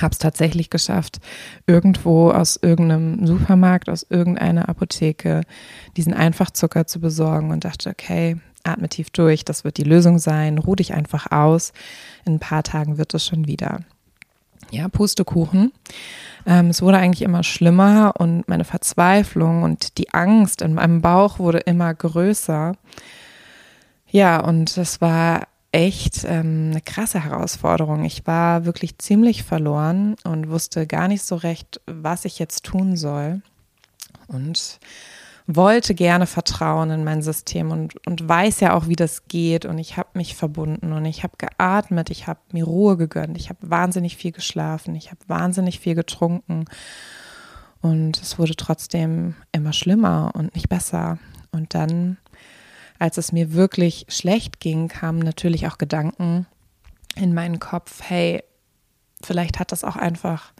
Habe 0.00 0.10
es 0.10 0.18
tatsächlich 0.18 0.70
geschafft, 0.70 1.20
irgendwo 1.68 2.32
aus 2.32 2.58
irgendeinem 2.60 3.28
Supermarkt, 3.28 3.88
aus 3.88 4.04
irgendeiner 4.10 4.68
Apotheke 4.68 5.42
diesen 5.96 6.14
Einfachzucker 6.14 6.88
zu 6.88 6.98
besorgen 6.98 7.52
und 7.52 7.64
dachte, 7.64 7.90
okay, 7.90 8.38
atme 8.64 8.88
tief 8.88 9.10
durch, 9.10 9.44
das 9.44 9.62
wird 9.62 9.76
die 9.76 9.84
Lösung 9.84 10.18
sein, 10.18 10.58
ruh 10.58 10.74
dich 10.74 10.94
einfach 10.94 11.30
aus. 11.30 11.72
In 12.24 12.34
ein 12.34 12.40
paar 12.40 12.64
Tagen 12.64 12.98
wird 12.98 13.14
es 13.14 13.24
schon 13.24 13.46
wieder. 13.46 13.84
Ja, 14.70 14.88
Pustekuchen. 14.88 15.72
Ähm, 16.46 16.70
es 16.70 16.82
wurde 16.82 16.98
eigentlich 16.98 17.22
immer 17.22 17.42
schlimmer 17.42 18.14
und 18.18 18.48
meine 18.48 18.64
Verzweiflung 18.64 19.62
und 19.62 19.98
die 19.98 20.12
Angst 20.12 20.62
in 20.62 20.74
meinem 20.74 21.02
Bauch 21.02 21.38
wurde 21.38 21.58
immer 21.58 21.92
größer. 21.92 22.74
Ja, 24.08 24.40
und 24.40 24.76
das 24.76 25.00
war 25.00 25.48
echt 25.72 26.24
ähm, 26.24 26.70
eine 26.70 26.80
krasse 26.80 27.22
Herausforderung. 27.22 28.04
Ich 28.04 28.26
war 28.26 28.64
wirklich 28.64 28.98
ziemlich 28.98 29.42
verloren 29.42 30.16
und 30.24 30.48
wusste 30.48 30.86
gar 30.86 31.08
nicht 31.08 31.22
so 31.22 31.36
recht, 31.36 31.80
was 31.86 32.24
ich 32.24 32.38
jetzt 32.38 32.64
tun 32.64 32.96
soll. 32.96 33.42
Und 34.28 34.78
wollte 35.46 35.94
gerne 35.94 36.26
vertrauen 36.26 36.90
in 36.90 37.04
mein 37.04 37.22
System 37.22 37.70
und, 37.70 38.06
und 38.06 38.28
weiß 38.28 38.60
ja 38.60 38.74
auch, 38.74 38.88
wie 38.88 38.96
das 38.96 39.28
geht. 39.28 39.64
Und 39.64 39.78
ich 39.78 39.96
habe 39.96 40.08
mich 40.14 40.34
verbunden 40.34 40.92
und 40.92 41.04
ich 41.04 41.22
habe 41.22 41.34
geatmet, 41.38 42.10
ich 42.10 42.26
habe 42.26 42.40
mir 42.52 42.64
Ruhe 42.64 42.96
gegönnt, 42.96 43.36
ich 43.36 43.48
habe 43.48 43.58
wahnsinnig 43.62 44.16
viel 44.16 44.32
geschlafen, 44.32 44.94
ich 44.94 45.10
habe 45.10 45.20
wahnsinnig 45.28 45.80
viel 45.80 45.94
getrunken. 45.94 46.64
Und 47.80 48.20
es 48.20 48.38
wurde 48.38 48.56
trotzdem 48.56 49.34
immer 49.52 49.72
schlimmer 49.72 50.32
und 50.34 50.54
nicht 50.54 50.68
besser. 50.68 51.18
Und 51.52 51.74
dann 51.74 52.16
als 52.98 53.18
es 53.18 53.32
mir 53.32 53.52
wirklich 53.52 54.06
schlecht 54.08 54.60
ging, 54.60 54.88
kamen 54.88 55.18
natürlich 55.18 55.66
auch 55.66 55.78
Gedanken 55.78 56.46
in 57.14 57.34
meinen 57.34 57.58
Kopf, 57.58 58.00
hey, 58.02 58.42
vielleicht 59.22 59.58
hat 59.58 59.72
das 59.72 59.84
auch 59.84 59.96
einfach 59.96 60.52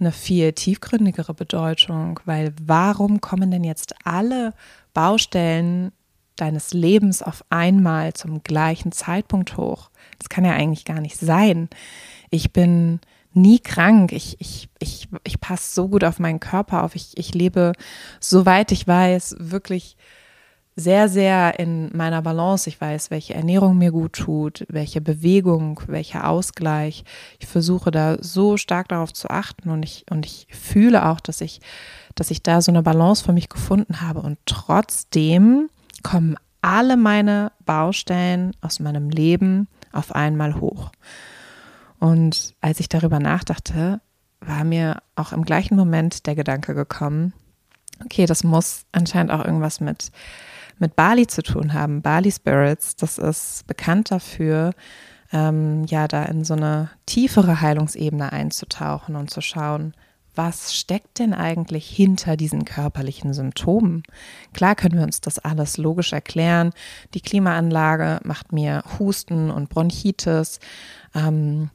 eine 0.00 0.12
viel 0.12 0.52
tiefgründigere 0.52 1.34
Bedeutung, 1.34 2.20
weil 2.24 2.52
warum 2.62 3.20
kommen 3.20 3.50
denn 3.50 3.64
jetzt 3.64 3.94
alle 4.04 4.52
Baustellen 4.92 5.92
deines 6.36 6.72
Lebens 6.72 7.22
auf 7.22 7.44
einmal 7.50 8.12
zum 8.12 8.42
gleichen 8.42 8.92
Zeitpunkt 8.92 9.56
hoch? 9.56 9.90
Das 10.18 10.28
kann 10.28 10.44
ja 10.44 10.52
eigentlich 10.52 10.84
gar 10.84 11.00
nicht 11.00 11.18
sein. 11.18 11.68
Ich 12.30 12.52
bin 12.52 13.00
nie 13.34 13.58
krank. 13.58 14.12
Ich, 14.12 14.36
ich, 14.40 14.68
ich, 14.78 15.08
ich 15.24 15.40
passe 15.40 15.74
so 15.74 15.88
gut 15.88 16.04
auf 16.04 16.18
meinen 16.18 16.40
Körper 16.40 16.82
auf. 16.82 16.94
Ich, 16.94 17.16
ich 17.16 17.34
lebe, 17.34 17.72
soweit 18.20 18.72
ich 18.72 18.86
weiß, 18.86 19.36
wirklich 19.38 19.96
sehr, 20.76 21.08
sehr 21.08 21.58
in 21.58 21.90
meiner 21.96 22.20
Balance. 22.22 22.68
Ich 22.68 22.80
weiß, 22.80 23.10
welche 23.10 23.34
Ernährung 23.34 23.78
mir 23.78 23.92
gut 23.92 24.14
tut, 24.14 24.66
welche 24.68 25.00
Bewegung, 25.00 25.80
welcher 25.86 26.28
Ausgleich. 26.28 27.04
Ich 27.38 27.46
versuche 27.46 27.90
da 27.90 28.16
so 28.20 28.56
stark 28.56 28.88
darauf 28.88 29.12
zu 29.12 29.30
achten 29.30 29.70
und 29.70 29.84
ich, 29.84 30.04
und 30.10 30.26
ich 30.26 30.48
fühle 30.50 31.06
auch, 31.06 31.20
dass 31.20 31.40
ich, 31.40 31.60
dass 32.14 32.30
ich 32.30 32.42
da 32.42 32.60
so 32.60 32.72
eine 32.72 32.82
Balance 32.82 33.24
für 33.24 33.32
mich 33.32 33.48
gefunden 33.48 34.00
habe. 34.00 34.20
Und 34.20 34.38
trotzdem 34.46 35.68
kommen 36.02 36.36
alle 36.60 36.96
meine 36.96 37.52
Baustellen 37.64 38.52
aus 38.60 38.80
meinem 38.80 39.10
Leben 39.10 39.68
auf 39.92 40.14
einmal 40.14 40.60
hoch. 40.60 40.90
Und 42.00 42.54
als 42.60 42.80
ich 42.80 42.88
darüber 42.88 43.20
nachdachte, 43.20 44.00
war 44.40 44.64
mir 44.64 45.02
auch 45.14 45.32
im 45.32 45.44
gleichen 45.44 45.76
Moment 45.76 46.26
der 46.26 46.34
Gedanke 46.34 46.74
gekommen, 46.74 47.32
okay, 48.04 48.26
das 48.26 48.44
muss 48.44 48.86
anscheinend 48.92 49.30
auch 49.30 49.44
irgendwas 49.44 49.80
mit 49.80 50.10
mit 50.78 50.96
Bali 50.96 51.26
zu 51.26 51.42
tun 51.42 51.72
haben. 51.72 52.02
Bali 52.02 52.30
Spirits, 52.30 52.96
das 52.96 53.18
ist 53.18 53.66
bekannt 53.66 54.10
dafür, 54.10 54.72
ähm, 55.32 55.84
ja, 55.84 56.08
da 56.08 56.24
in 56.24 56.44
so 56.44 56.54
eine 56.54 56.90
tiefere 57.06 57.60
Heilungsebene 57.60 58.32
einzutauchen 58.32 59.16
und 59.16 59.30
zu 59.30 59.40
schauen, 59.40 59.94
was 60.36 60.74
steckt 60.74 61.20
denn 61.20 61.32
eigentlich 61.32 61.88
hinter 61.88 62.36
diesen 62.36 62.64
körperlichen 62.64 63.32
Symptomen? 63.34 64.02
Klar 64.52 64.74
können 64.74 64.96
wir 64.96 65.04
uns 65.04 65.20
das 65.20 65.38
alles 65.38 65.76
logisch 65.76 66.12
erklären. 66.12 66.72
Die 67.14 67.20
Klimaanlage 67.20 68.20
macht 68.24 68.52
mir 68.52 68.82
Husten 68.98 69.50
und 69.50 69.68
Bronchitis. 69.68 70.58
Ähm, 71.14 71.70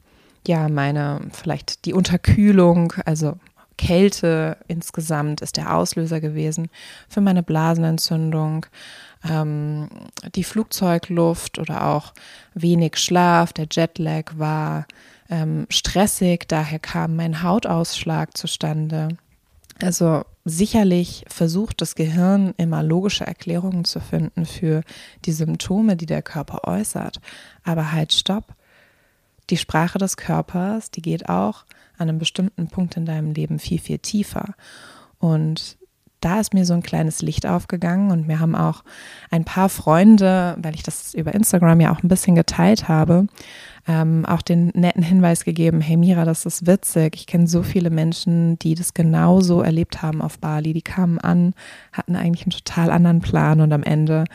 ja, 0.45 0.67
meine, 0.67 1.21
vielleicht 1.31 1.85
die 1.85 1.93
Unterkühlung, 1.93 2.93
also 3.05 3.37
Kälte 3.79 4.57
insgesamt 4.67 5.39
ist 5.39 5.55
der 5.55 5.73
Auslöser 5.73 6.19
gewesen 6.19 6.67
für 7.07 7.21
meine 7.21 7.43
Blasenentzündung. 7.43 8.65
Ähm, 9.27 9.87
die 10.35 10.43
Flugzeugluft 10.43 11.59
oder 11.59 11.85
auch 11.87 12.13
wenig 12.53 12.97
Schlaf, 12.97 13.53
der 13.53 13.67
Jetlag 13.71 14.33
war 14.35 14.85
ähm, 15.29 15.65
stressig, 15.69 16.45
daher 16.49 16.79
kam 16.79 17.15
mein 17.15 17.41
Hautausschlag 17.41 18.35
zustande. 18.35 19.07
Also 19.81 20.23
sicherlich 20.43 21.23
versucht 21.29 21.79
das 21.79 21.95
Gehirn 21.95 22.53
immer 22.57 22.83
logische 22.83 23.25
Erklärungen 23.25 23.85
zu 23.85 24.01
finden 24.01 24.45
für 24.45 24.81
die 25.23 25.31
Symptome, 25.31 25.95
die 25.95 26.05
der 26.05 26.21
Körper 26.21 26.67
äußert. 26.67 27.21
Aber 27.63 27.93
halt, 27.93 28.11
stopp. 28.11 28.53
Die 29.49 29.57
Sprache 29.57 29.97
des 29.97 30.17
Körpers, 30.17 30.91
die 30.91 31.01
geht 31.01 31.29
auch 31.29 31.65
an 31.97 32.09
einem 32.09 32.19
bestimmten 32.19 32.67
Punkt 32.67 32.97
in 32.97 33.05
deinem 33.05 33.33
Leben 33.33 33.59
viel, 33.59 33.79
viel 33.79 33.99
tiefer. 33.99 34.53
Und 35.17 35.77
da 36.21 36.39
ist 36.39 36.53
mir 36.53 36.65
so 36.65 36.73
ein 36.73 36.83
kleines 36.83 37.21
Licht 37.21 37.45
aufgegangen 37.45 38.11
und 38.11 38.27
mir 38.27 38.39
haben 38.39 38.55
auch 38.55 38.83
ein 39.31 39.45
paar 39.45 39.69
Freunde, 39.69 40.57
weil 40.61 40.75
ich 40.75 40.83
das 40.83 41.13
über 41.13 41.33
Instagram 41.33 41.79
ja 41.79 41.93
auch 41.93 42.03
ein 42.03 42.09
bisschen 42.09 42.35
geteilt 42.35 42.89
habe, 42.89 43.27
ähm, 43.87 44.25
auch 44.25 44.41
den 44.41 44.67
netten 44.75 45.01
Hinweis 45.01 45.45
gegeben, 45.45 45.79
hey 45.79 45.95
Mira, 45.95 46.25
das 46.25 46.45
ist 46.45 46.67
witzig. 46.67 47.15
Ich 47.15 47.25
kenne 47.25 47.47
so 47.47 47.63
viele 47.63 47.89
Menschen, 47.89 48.59
die 48.59 48.75
das 48.75 48.93
genauso 48.93 49.61
erlebt 49.61 50.01
haben 50.01 50.21
auf 50.21 50.39
Bali. 50.39 50.73
Die 50.73 50.81
kamen 50.81 51.19
an, 51.19 51.53
hatten 51.93 52.17
eigentlich 52.17 52.43
einen 52.43 52.51
total 52.51 52.91
anderen 52.91 53.21
Plan 53.21 53.61
und 53.61 53.71
am 53.71 53.83
Ende 53.83 54.25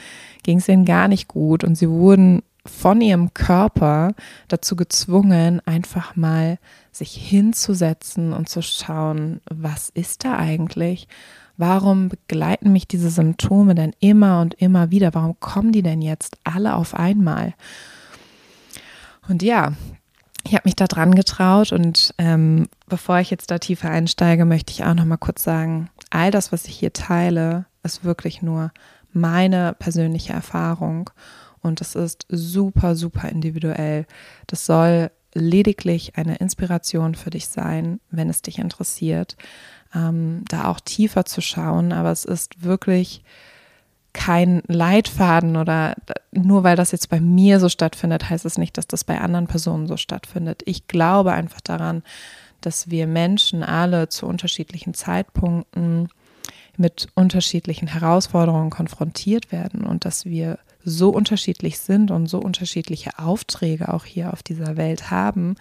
ging 0.43 0.59
es 0.59 0.69
ihnen 0.69 0.87
gar 0.87 1.09
nicht 1.09 1.29
gut 1.29 1.65
und 1.65 1.75
sie 1.75 1.91
wurden 1.91 2.43
von 2.67 3.01
ihrem 3.01 3.35
Körper 3.35 4.15
dazu 4.49 4.77
gezwungen, 4.77 5.61
einfach 5.67 6.17
mal 6.17 6.59
sich 6.93 7.15
hinzusetzen 7.15 8.33
und 8.33 8.49
zu 8.49 8.63
schauen, 8.63 9.41
was 9.51 9.91
ist 9.91 10.25
da 10.25 10.37
eigentlich? 10.37 11.09
Warum 11.57 12.09
begleiten 12.09 12.73
mich 12.73 12.89
diese 12.89 13.11
Symptome 13.11 13.75
denn 13.75 13.95
immer 14.01 14.41
und 14.41 14.55
immer 14.55 14.91
wieder? 14.91 15.15
Warum 15.15 15.39
kommen 15.39 15.73
die 15.73 15.83
denn 15.83 16.03
jetzt 16.03 16.39
alle 16.43 16.75
auf 16.75 16.95
einmal? 16.95 17.55
Und 19.29 19.43
ja, 19.43 19.73
ich 20.47 20.55
habe 20.55 20.63
mich 20.65 20.77
da 20.77 20.87
dran 20.87 21.15
getraut 21.15 21.73
und 21.73 22.15
ähm, 22.19 22.69
bevor 22.89 23.19
ich 23.19 23.31
jetzt 23.31 23.51
da 23.51 23.59
tiefer 23.59 23.91
einsteige, 23.91 24.45
möchte 24.45 24.73
ich 24.73 24.85
auch 24.85 24.95
noch 24.95 25.05
mal 25.05 25.17
kurz 25.17 25.43
sagen, 25.43 25.91
all 26.11 26.31
das, 26.31 26.53
was 26.53 26.67
ich 26.67 26.77
hier 26.77 26.93
teile, 26.93 27.67
ist 27.83 28.05
wirklich 28.05 28.43
nur 28.43 28.73
meine 29.13 29.75
persönliche 29.79 30.33
Erfahrung 30.33 31.11
und 31.65 31.81
das 31.81 31.95
ist 31.95 32.27
super, 32.29 32.95
super 32.95 33.29
individuell. 33.29 34.07
Das 34.47 34.67
soll 34.67 35.11
lediglich 35.35 36.17
eine 36.17 36.37
Inspiration 36.37 37.15
für 37.15 37.31
dich 37.31 37.49
sein, 37.49 38.01
wenn 38.11 38.29
es 38.29 38.43
dich 38.43 38.59
interessiert, 38.59 39.37
ähm, 39.95 40.45
da 40.49 40.69
auch 40.69 40.79
tiefer 40.81 41.25
zu 41.25 41.41
schauen. 41.41 41.93
Aber 41.93 42.13
es 42.13 42.25
ist 42.25 42.63
wirklich 42.63 43.25
kein 44.13 44.63
Leitfaden 44.69 45.57
oder 45.57 45.97
nur 46.31 46.63
weil 46.63 46.77
das 46.77 46.93
jetzt 46.93 47.09
bei 47.09 47.21
mir 47.21 47.59
so 47.59 47.69
stattfindet, 47.69 48.31
heißt 48.31 48.45
es 48.45 48.59
nicht, 48.59 48.79
dass 48.79 48.87
das 48.87 49.03
bei 49.03 49.21
anderen 49.21 49.49
Personen 49.49 49.89
so 49.89 49.97
stattfindet. 49.97 50.63
Ich 50.67 50.87
glaube 50.87 51.33
einfach 51.33 51.61
daran, 51.61 52.03
dass 52.61 52.91
wir 52.91 53.07
Menschen 53.07 53.63
alle 53.63 54.09
zu 54.09 54.27
unterschiedlichen 54.27 54.95
Zeitpunkten 54.95 56.09
mit 56.77 57.09
unterschiedlichen 57.15 57.89
Herausforderungen 57.89 58.71
konfrontiert 58.71 59.51
werden 59.53 59.85
und 59.85 60.05
dass 60.05 60.25
wir 60.25 60.59
so 60.85 61.11
unterschiedlich 61.11 61.79
sind 61.79 62.11
und 62.11 62.27
so 62.27 62.39
unterschiedliche 62.39 63.19
Aufträge 63.19 63.93
auch 63.93 64.05
hier 64.05 64.33
auf 64.33 64.43
dieser 64.43 64.77
Welt 64.77 65.11
haben, 65.11 65.57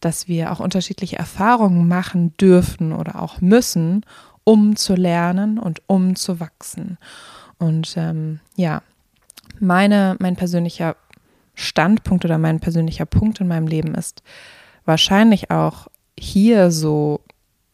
dass 0.00 0.28
wir 0.28 0.52
auch 0.52 0.60
unterschiedliche 0.60 1.16
Erfahrungen 1.16 1.86
machen 1.88 2.36
dürfen 2.36 2.92
oder 2.92 3.20
auch 3.22 3.40
müssen, 3.40 4.04
um 4.44 4.76
zu 4.76 4.94
lernen 4.94 5.58
und 5.58 5.82
um 5.86 6.16
zu 6.16 6.40
wachsen. 6.40 6.98
Und 7.58 7.94
ähm, 7.96 8.40
ja, 8.56 8.82
meine, 9.58 10.16
mein 10.18 10.36
persönlicher 10.36 10.96
Standpunkt 11.54 12.24
oder 12.24 12.38
mein 12.38 12.60
persönlicher 12.60 13.04
Punkt 13.04 13.40
in 13.40 13.48
meinem 13.48 13.66
Leben 13.66 13.94
ist 13.94 14.22
wahrscheinlich 14.84 15.50
auch 15.50 15.88
hier 16.18 16.70
so, 16.70 17.20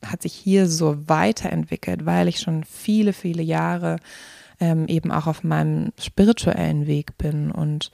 hat 0.04 0.22
sich 0.22 0.32
hier 0.32 0.68
so 0.68 0.96
weiterentwickelt, 1.08 2.04
weil 2.04 2.26
ich 2.28 2.40
schon 2.40 2.64
viele, 2.64 3.12
viele 3.12 3.42
Jahre 3.42 3.98
ähm, 4.60 4.86
eben 4.86 5.12
auch 5.12 5.26
auf 5.26 5.44
meinem 5.44 5.92
spirituellen 5.98 6.86
Weg 6.86 7.18
bin 7.18 7.50
und 7.50 7.90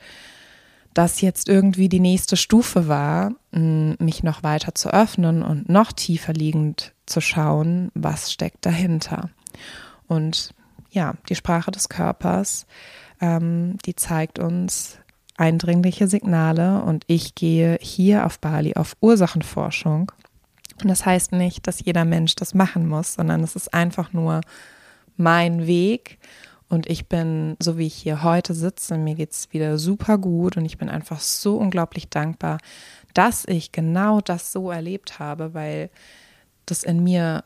das 0.95 1.21
jetzt 1.21 1.49
irgendwie 1.49 1.89
die 1.89 2.01
nächste 2.01 2.37
Stufe 2.37 2.87
war, 2.87 3.33
mich 3.51 4.23
noch 4.23 4.43
weiter 4.43 4.75
zu 4.75 4.93
öffnen 4.93 5.43
und 5.43 5.69
noch 5.69 5.93
tiefer 5.93 6.35
liegend 6.35 6.93
zu 7.07 7.21
schauen, 7.21 7.91
was 7.95 8.31
steckt 8.31 8.67
dahinter. 8.67 9.31
Und 10.07 10.55
ja, 10.91 11.15
die 11.29 11.35
Sprache 11.35 11.71
des 11.71 11.89
Körpers, 11.89 12.67
ähm, 13.21 13.79
die 13.87 13.97
zeigt 13.97 14.39
uns 14.39 14.99
eindringliche 15.37 16.09
Signale 16.09 16.83
und 16.83 17.05
ich 17.07 17.35
gehe 17.35 17.79
hier 17.81 18.27
auf 18.27 18.39
Bali 18.39 18.75
auf 18.75 18.97
Ursachenforschung. 19.01 20.13
Und 20.83 20.89
das 20.89 21.07
heißt 21.07 21.33
nicht, 21.33 21.67
dass 21.67 21.85
jeder 21.85 22.05
Mensch 22.05 22.35
das 22.37 22.55
machen 22.55 22.87
muss, 22.87 23.15
sondern 23.15 23.43
es 23.43 23.57
ist 23.57 23.73
einfach 23.73 24.13
nur 24.13 24.43
mein 25.17 25.67
Weg 25.67 26.19
und 26.73 26.89
ich 26.89 27.07
bin, 27.07 27.55
so 27.59 27.77
wie 27.77 27.87
ich 27.87 27.93
hier 27.93 28.23
heute 28.23 28.55
sitze, 28.55 28.97
mir 28.97 29.15
geht 29.15 29.33
es 29.33 29.53
wieder 29.53 29.77
super 29.77 30.17
gut 30.17 30.57
und 30.57 30.65
ich 30.65 30.79
bin 30.79 30.89
einfach 30.89 31.21
so 31.21 31.59
unglaublich 31.59 32.09
dankbar, 32.09 32.57
dass 33.13 33.45
ich 33.47 33.73
genau 33.73 34.23
das 34.23 34.53
so 34.53 34.71
erlebt 34.71 35.19
habe, 35.19 35.53
weil 35.53 35.91
das 36.65 36.83
in 36.83 37.05
mir 37.05 37.45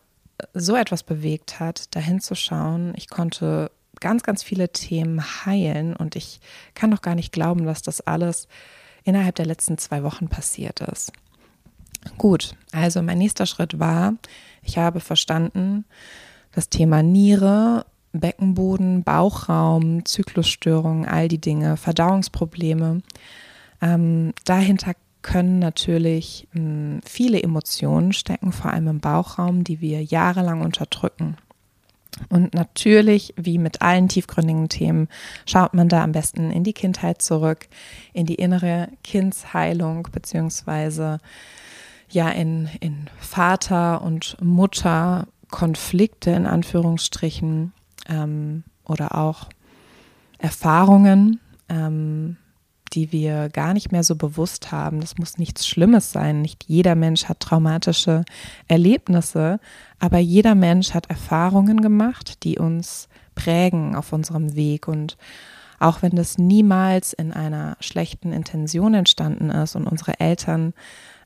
so 0.55 0.77
etwas 0.77 1.03
bewegt 1.03 1.59
hat, 1.59 1.97
dahin 1.97 2.21
zu 2.21 2.37
schauen. 2.37 2.93
Ich 2.95 3.11
konnte 3.11 3.73
ganz, 3.99 4.23
ganz 4.23 4.45
viele 4.45 4.69
Themen 4.69 5.21
heilen 5.45 5.97
und 5.97 6.15
ich 6.15 6.39
kann 6.75 6.93
doch 6.93 7.03
gar 7.03 7.17
nicht 7.17 7.33
glauben, 7.33 7.65
dass 7.65 7.83
das 7.83 8.01
alles 8.03 8.47
innerhalb 9.03 9.35
der 9.35 9.47
letzten 9.47 9.77
zwei 9.77 10.05
Wochen 10.05 10.29
passiert 10.29 10.83
ist. 10.83 11.11
Gut, 12.17 12.55
also 12.71 13.03
mein 13.03 13.19
nächster 13.19 13.47
Schritt 13.47 13.81
war, 13.81 14.15
ich 14.63 14.79
habe 14.79 15.01
verstanden, 15.01 15.85
das 16.53 16.69
Thema 16.69 17.03
Niere 17.03 17.87
Beckenboden, 18.21 19.03
Bauchraum, 19.03 20.05
Zyklusstörungen, 20.05 21.07
all 21.07 21.29
die 21.29 21.41
Dinge, 21.41 21.77
Verdauungsprobleme. 21.77 23.03
Ähm, 23.81 24.33
dahinter 24.45 24.93
können 25.23 25.59
natürlich 25.59 26.47
mh, 26.53 26.61
hm, 26.61 27.01
viele 27.05 27.43
Emotionen 27.43 28.13
stecken, 28.13 28.53
vor 28.53 28.73
allem 28.73 28.89
im 28.89 29.01
Bauchraum, 29.01 29.65
die 29.65 29.81
wir 29.81 30.03
jahrelang 30.03 30.63
unterdrücken. 30.63 31.37
Und 32.31 32.55
natürlich, 32.55 33.35
wie 33.37 33.59
mit 33.59 33.83
allen 33.83 34.09
tiefgründigen 34.09 34.69
Themen, 34.69 35.09
schaut 35.45 35.75
man 35.75 35.89
da 35.89 36.03
am 36.03 36.13
besten 36.13 36.51
in 36.51 36.65
die 36.65 36.73
Kindheit 36.73 37.21
zurück, 37.21 37.69
in 38.15 38.25
die 38.25 38.37
innere 38.37 38.89
Kindsheilung, 39.05 40.09
beziehungsweise 40.13 41.19
ja 42.09 42.31
in, 42.31 42.69
in 42.81 43.09
Vater 43.19 44.01
und 44.03 44.37
Mutter 44.41 45.27
Konflikte 45.51 46.31
in 46.31 46.47
Anführungsstrichen, 46.47 47.73
ähm, 48.09 48.65
oder 48.85 49.17
auch 49.17 49.49
Erfahrungen, 50.39 51.41
ähm, 51.69 52.37
die 52.93 53.13
wir 53.13 53.49
gar 53.49 53.75
nicht 53.75 53.93
mehr 53.93 54.05
so 54.05 54.17
bewusst 54.17 54.73
haben. 54.73 55.01
Das 55.01 55.19
muss 55.19 55.39
nichts 55.39 55.67
Schlimmes 55.67 56.13
sein. 56.13 56.41
Nicht 56.41 56.65
jeder 56.69 56.95
Mensch 56.95 57.25
hat 57.25 57.41
traumatische 57.41 58.25
Erlebnisse, 58.69 59.61
aber 59.99 60.19
jeder 60.19 60.55
Mensch 60.55 60.95
hat 60.95 61.11
Erfahrungen 61.11 61.81
gemacht, 61.81 62.45
die 62.45 62.59
uns 62.59 63.09
prägen 63.35 63.97
auf 63.97 64.13
unserem 64.13 64.55
Weg. 64.55 64.89
Und 64.89 65.17
auch 65.79 66.03
wenn 66.03 66.17
das 66.17 66.39
niemals 66.39 67.13
in 67.13 67.33
einer 67.33 67.77
schlechten 67.81 68.33
Intention 68.33 68.95
entstanden 68.95 69.51
ist 69.51 69.77
und 69.77 69.87
unsere 69.87 70.21
Eltern 70.21 70.73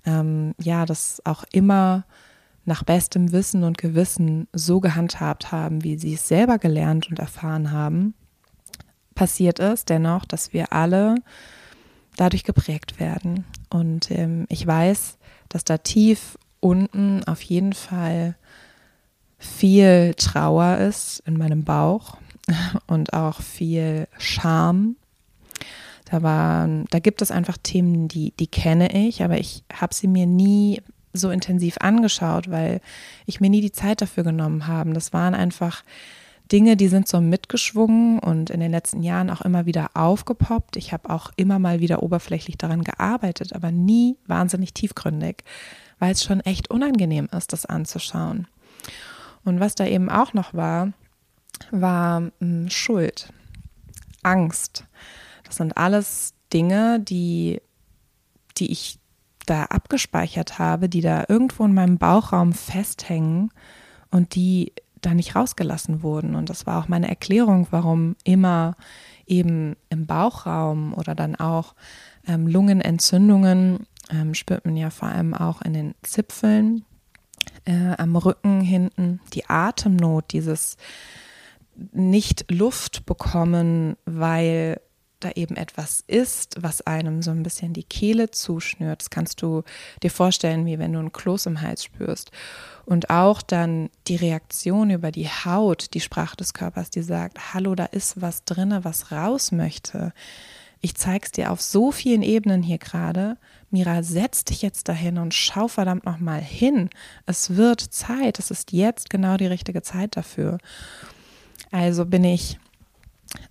ähm, 0.06 0.54
ja 0.60 0.86
das 0.86 1.20
auch 1.24 1.44
immer 1.52 2.04
nach 2.70 2.84
bestem 2.84 3.32
Wissen 3.32 3.64
und 3.64 3.78
Gewissen 3.78 4.46
so 4.52 4.78
gehandhabt 4.80 5.50
haben, 5.50 5.82
wie 5.82 5.98
sie 5.98 6.14
es 6.14 6.28
selber 6.28 6.58
gelernt 6.58 7.10
und 7.10 7.18
erfahren 7.18 7.72
haben, 7.72 8.14
passiert 9.16 9.58
es 9.58 9.84
dennoch, 9.84 10.24
dass 10.24 10.52
wir 10.52 10.72
alle 10.72 11.16
dadurch 12.16 12.44
geprägt 12.44 13.00
werden. 13.00 13.44
Und 13.70 14.12
ähm, 14.12 14.46
ich 14.48 14.64
weiß, 14.64 15.18
dass 15.48 15.64
da 15.64 15.78
tief 15.78 16.38
unten 16.60 17.24
auf 17.24 17.42
jeden 17.42 17.72
Fall 17.72 18.36
viel 19.36 20.14
Trauer 20.16 20.78
ist 20.78 21.22
in 21.26 21.36
meinem 21.36 21.64
Bauch 21.64 22.18
und 22.86 23.14
auch 23.14 23.40
viel 23.40 24.06
Scham. 24.16 24.94
Da, 26.04 26.22
war, 26.22 26.68
da 26.90 27.00
gibt 27.00 27.20
es 27.20 27.32
einfach 27.32 27.56
Themen, 27.56 28.06
die, 28.06 28.32
die 28.38 28.46
kenne 28.46 28.92
ich, 29.08 29.24
aber 29.24 29.38
ich 29.38 29.64
habe 29.72 29.92
sie 29.92 30.06
mir 30.06 30.26
nie 30.26 30.82
so 31.12 31.30
intensiv 31.30 31.76
angeschaut, 31.80 32.50
weil 32.50 32.80
ich 33.26 33.40
mir 33.40 33.50
nie 33.50 33.60
die 33.60 33.72
Zeit 33.72 34.00
dafür 34.00 34.24
genommen 34.24 34.66
habe. 34.66 34.92
Das 34.92 35.12
waren 35.12 35.34
einfach 35.34 35.82
Dinge, 36.52 36.76
die 36.76 36.88
sind 36.88 37.06
so 37.06 37.20
mitgeschwungen 37.20 38.18
und 38.18 38.50
in 38.50 38.60
den 38.60 38.72
letzten 38.72 39.02
Jahren 39.02 39.30
auch 39.30 39.40
immer 39.40 39.66
wieder 39.66 39.90
aufgepoppt. 39.94 40.76
Ich 40.76 40.92
habe 40.92 41.10
auch 41.10 41.30
immer 41.36 41.58
mal 41.58 41.80
wieder 41.80 42.02
oberflächlich 42.02 42.58
daran 42.58 42.82
gearbeitet, 42.82 43.54
aber 43.54 43.70
nie 43.70 44.16
wahnsinnig 44.26 44.74
tiefgründig, 44.74 45.44
weil 45.98 46.12
es 46.12 46.24
schon 46.24 46.40
echt 46.40 46.70
unangenehm 46.70 47.28
ist, 47.36 47.52
das 47.52 47.66
anzuschauen. 47.66 48.48
Und 49.44 49.60
was 49.60 49.74
da 49.74 49.86
eben 49.86 50.10
auch 50.10 50.32
noch 50.32 50.52
war, 50.52 50.92
war 51.70 52.30
hm, 52.40 52.68
Schuld, 52.68 53.32
Angst. 54.22 54.84
Das 55.44 55.56
sind 55.56 55.76
alles 55.76 56.34
Dinge, 56.52 57.00
die, 57.00 57.60
die 58.56 58.70
ich 58.72 58.99
da 59.50 59.64
abgespeichert 59.64 60.58
habe, 60.58 60.88
die 60.88 61.00
da 61.00 61.24
irgendwo 61.28 61.64
in 61.64 61.74
meinem 61.74 61.98
Bauchraum 61.98 62.52
festhängen 62.52 63.50
und 64.10 64.34
die 64.34 64.72
da 65.00 65.14
nicht 65.14 65.34
rausgelassen 65.34 66.02
wurden. 66.02 66.34
Und 66.34 66.50
das 66.50 66.66
war 66.66 66.82
auch 66.82 66.88
meine 66.88 67.08
Erklärung, 67.08 67.66
warum 67.70 68.16
immer 68.24 68.76
eben 69.26 69.76
im 69.88 70.06
Bauchraum 70.06 70.94
oder 70.94 71.14
dann 71.14 71.36
auch 71.36 71.74
ähm, 72.26 72.46
Lungenentzündungen 72.46 73.86
ähm, 74.10 74.34
spürt 74.34 74.64
man 74.64 74.76
ja 74.76 74.90
vor 74.90 75.08
allem 75.08 75.34
auch 75.34 75.62
in 75.62 75.72
den 75.72 75.94
Zipfeln, 76.02 76.84
äh, 77.64 77.94
am 77.96 78.16
Rücken 78.16 78.60
hinten, 78.60 79.20
die 79.32 79.48
Atemnot, 79.48 80.32
dieses 80.32 80.76
nicht 81.92 82.50
Luft 82.50 83.06
bekommen, 83.06 83.96
weil 84.04 84.80
da 85.20 85.30
eben 85.32 85.56
etwas 85.56 86.02
ist, 86.06 86.56
was 86.60 86.82
einem 86.82 87.22
so 87.22 87.30
ein 87.30 87.42
bisschen 87.42 87.72
die 87.72 87.84
Kehle 87.84 88.30
zuschnürt. 88.30 89.00
Das 89.00 89.10
kannst 89.10 89.42
du 89.42 89.62
dir 90.02 90.10
vorstellen, 90.10 90.66
wie 90.66 90.78
wenn 90.78 90.92
du 90.92 90.98
ein 90.98 91.12
Kloß 91.12 91.46
im 91.46 91.60
Hals 91.60 91.84
spürst. 91.84 92.30
Und 92.86 93.10
auch 93.10 93.42
dann 93.42 93.90
die 94.08 94.16
Reaktion 94.16 94.90
über 94.90 95.12
die 95.12 95.28
Haut, 95.28 95.94
die 95.94 96.00
Sprache 96.00 96.36
des 96.36 96.54
Körpers, 96.54 96.90
die 96.90 97.02
sagt, 97.02 97.54
hallo, 97.54 97.74
da 97.74 97.84
ist 97.84 98.20
was 98.20 98.44
drinne, 98.44 98.84
was 98.84 99.12
raus 99.12 99.52
möchte. 99.52 100.12
Ich 100.82 100.94
zeig's 100.94 101.30
dir 101.30 101.52
auf 101.52 101.60
so 101.60 101.92
vielen 101.92 102.22
Ebenen 102.22 102.62
hier 102.62 102.78
gerade. 102.78 103.36
Mira, 103.70 104.02
setz 104.02 104.44
dich 104.44 104.62
jetzt 104.62 104.88
dahin 104.88 105.18
und 105.18 105.34
schau 105.34 105.68
verdammt 105.68 106.04
nochmal 106.04 106.40
hin. 106.40 106.88
Es 107.26 107.56
wird 107.56 107.80
Zeit. 107.80 108.38
Es 108.38 108.50
ist 108.50 108.72
jetzt 108.72 109.10
genau 109.10 109.36
die 109.36 109.46
richtige 109.46 109.82
Zeit 109.82 110.16
dafür. 110.16 110.58
Also 111.70 112.06
bin 112.06 112.24
ich 112.24 112.58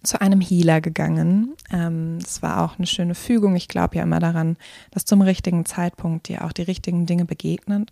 zu 0.04 0.22
einem 0.22 0.42
Healer 0.42 0.82
gegangen. 0.82 1.56
Ähm, 1.72 2.20
das 2.22 2.42
war 2.42 2.64
auch 2.64 2.78
eine 2.78 2.88
schöne 2.88 3.16
Fügung. 3.16 3.56
Ich 3.56 3.68
glaube 3.68 3.98
ja 3.98 4.04
immer 4.04 4.20
daran, 4.20 4.58
dass 4.92 5.06
zum 5.06 5.22
richtigen 5.22 5.66
Zeitpunkt 5.66 6.28
dir 6.28 6.46
auch 6.46 6.52
die 6.52 6.64
richtigen 6.64 7.06
Dinge 7.06 7.26
begegnen. 7.26 7.86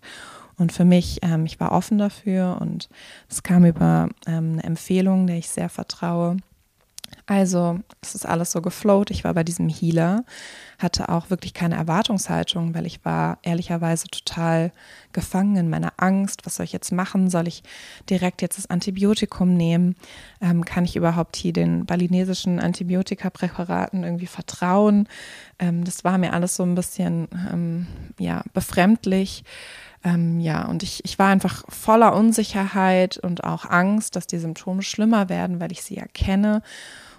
Und 0.56 0.72
für 0.72 0.84
mich, 0.84 1.20
ähm, 1.22 1.46
ich 1.46 1.60
war 1.60 1.72
offen 1.72 1.98
dafür 1.98 2.58
und 2.60 2.88
es 3.28 3.42
kam 3.42 3.64
über 3.64 4.08
ähm, 4.26 4.54
eine 4.54 4.64
Empfehlung, 4.64 5.26
der 5.26 5.36
ich 5.36 5.48
sehr 5.48 5.68
vertraue. 5.68 6.38
Also 7.26 7.80
es 8.00 8.14
ist 8.14 8.26
alles 8.26 8.52
so 8.52 8.62
geflowt. 8.62 9.10
Ich 9.10 9.22
war 9.22 9.34
bei 9.34 9.44
diesem 9.44 9.68
Healer, 9.68 10.24
hatte 10.78 11.10
auch 11.10 11.28
wirklich 11.28 11.52
keine 11.52 11.76
Erwartungshaltung, 11.76 12.74
weil 12.74 12.86
ich 12.86 13.04
war 13.04 13.38
ehrlicherweise 13.42 14.08
total 14.08 14.72
gefangen 15.12 15.56
in 15.56 15.68
meiner 15.68 15.92
Angst. 15.98 16.46
Was 16.46 16.56
soll 16.56 16.64
ich 16.64 16.72
jetzt 16.72 16.90
machen? 16.90 17.28
Soll 17.28 17.46
ich 17.46 17.62
direkt 18.08 18.40
jetzt 18.40 18.56
das 18.56 18.70
Antibiotikum 18.70 19.54
nehmen? 19.54 19.96
Ähm, 20.40 20.64
kann 20.64 20.84
ich 20.84 20.96
überhaupt 20.96 21.36
hier 21.36 21.52
den 21.52 21.84
balinesischen 21.84 22.60
Antibiotikapräparaten 22.60 24.04
irgendwie 24.04 24.26
vertrauen? 24.26 25.06
Ähm, 25.58 25.84
das 25.84 26.04
war 26.04 26.16
mir 26.16 26.32
alles 26.32 26.56
so 26.56 26.62
ein 26.62 26.74
bisschen 26.74 27.28
ähm, 27.52 27.86
ja, 28.18 28.42
befremdlich. 28.54 29.44
Ähm, 30.08 30.40
ja, 30.40 30.64
und 30.64 30.82
ich, 30.82 31.04
ich 31.04 31.18
war 31.18 31.28
einfach 31.28 31.64
voller 31.68 32.14
Unsicherheit 32.14 33.18
und 33.18 33.44
auch 33.44 33.66
Angst, 33.66 34.16
dass 34.16 34.26
die 34.26 34.38
Symptome 34.38 34.82
schlimmer 34.82 35.28
werden, 35.28 35.60
weil 35.60 35.70
ich 35.70 35.82
sie 35.82 35.98
erkenne. 35.98 36.62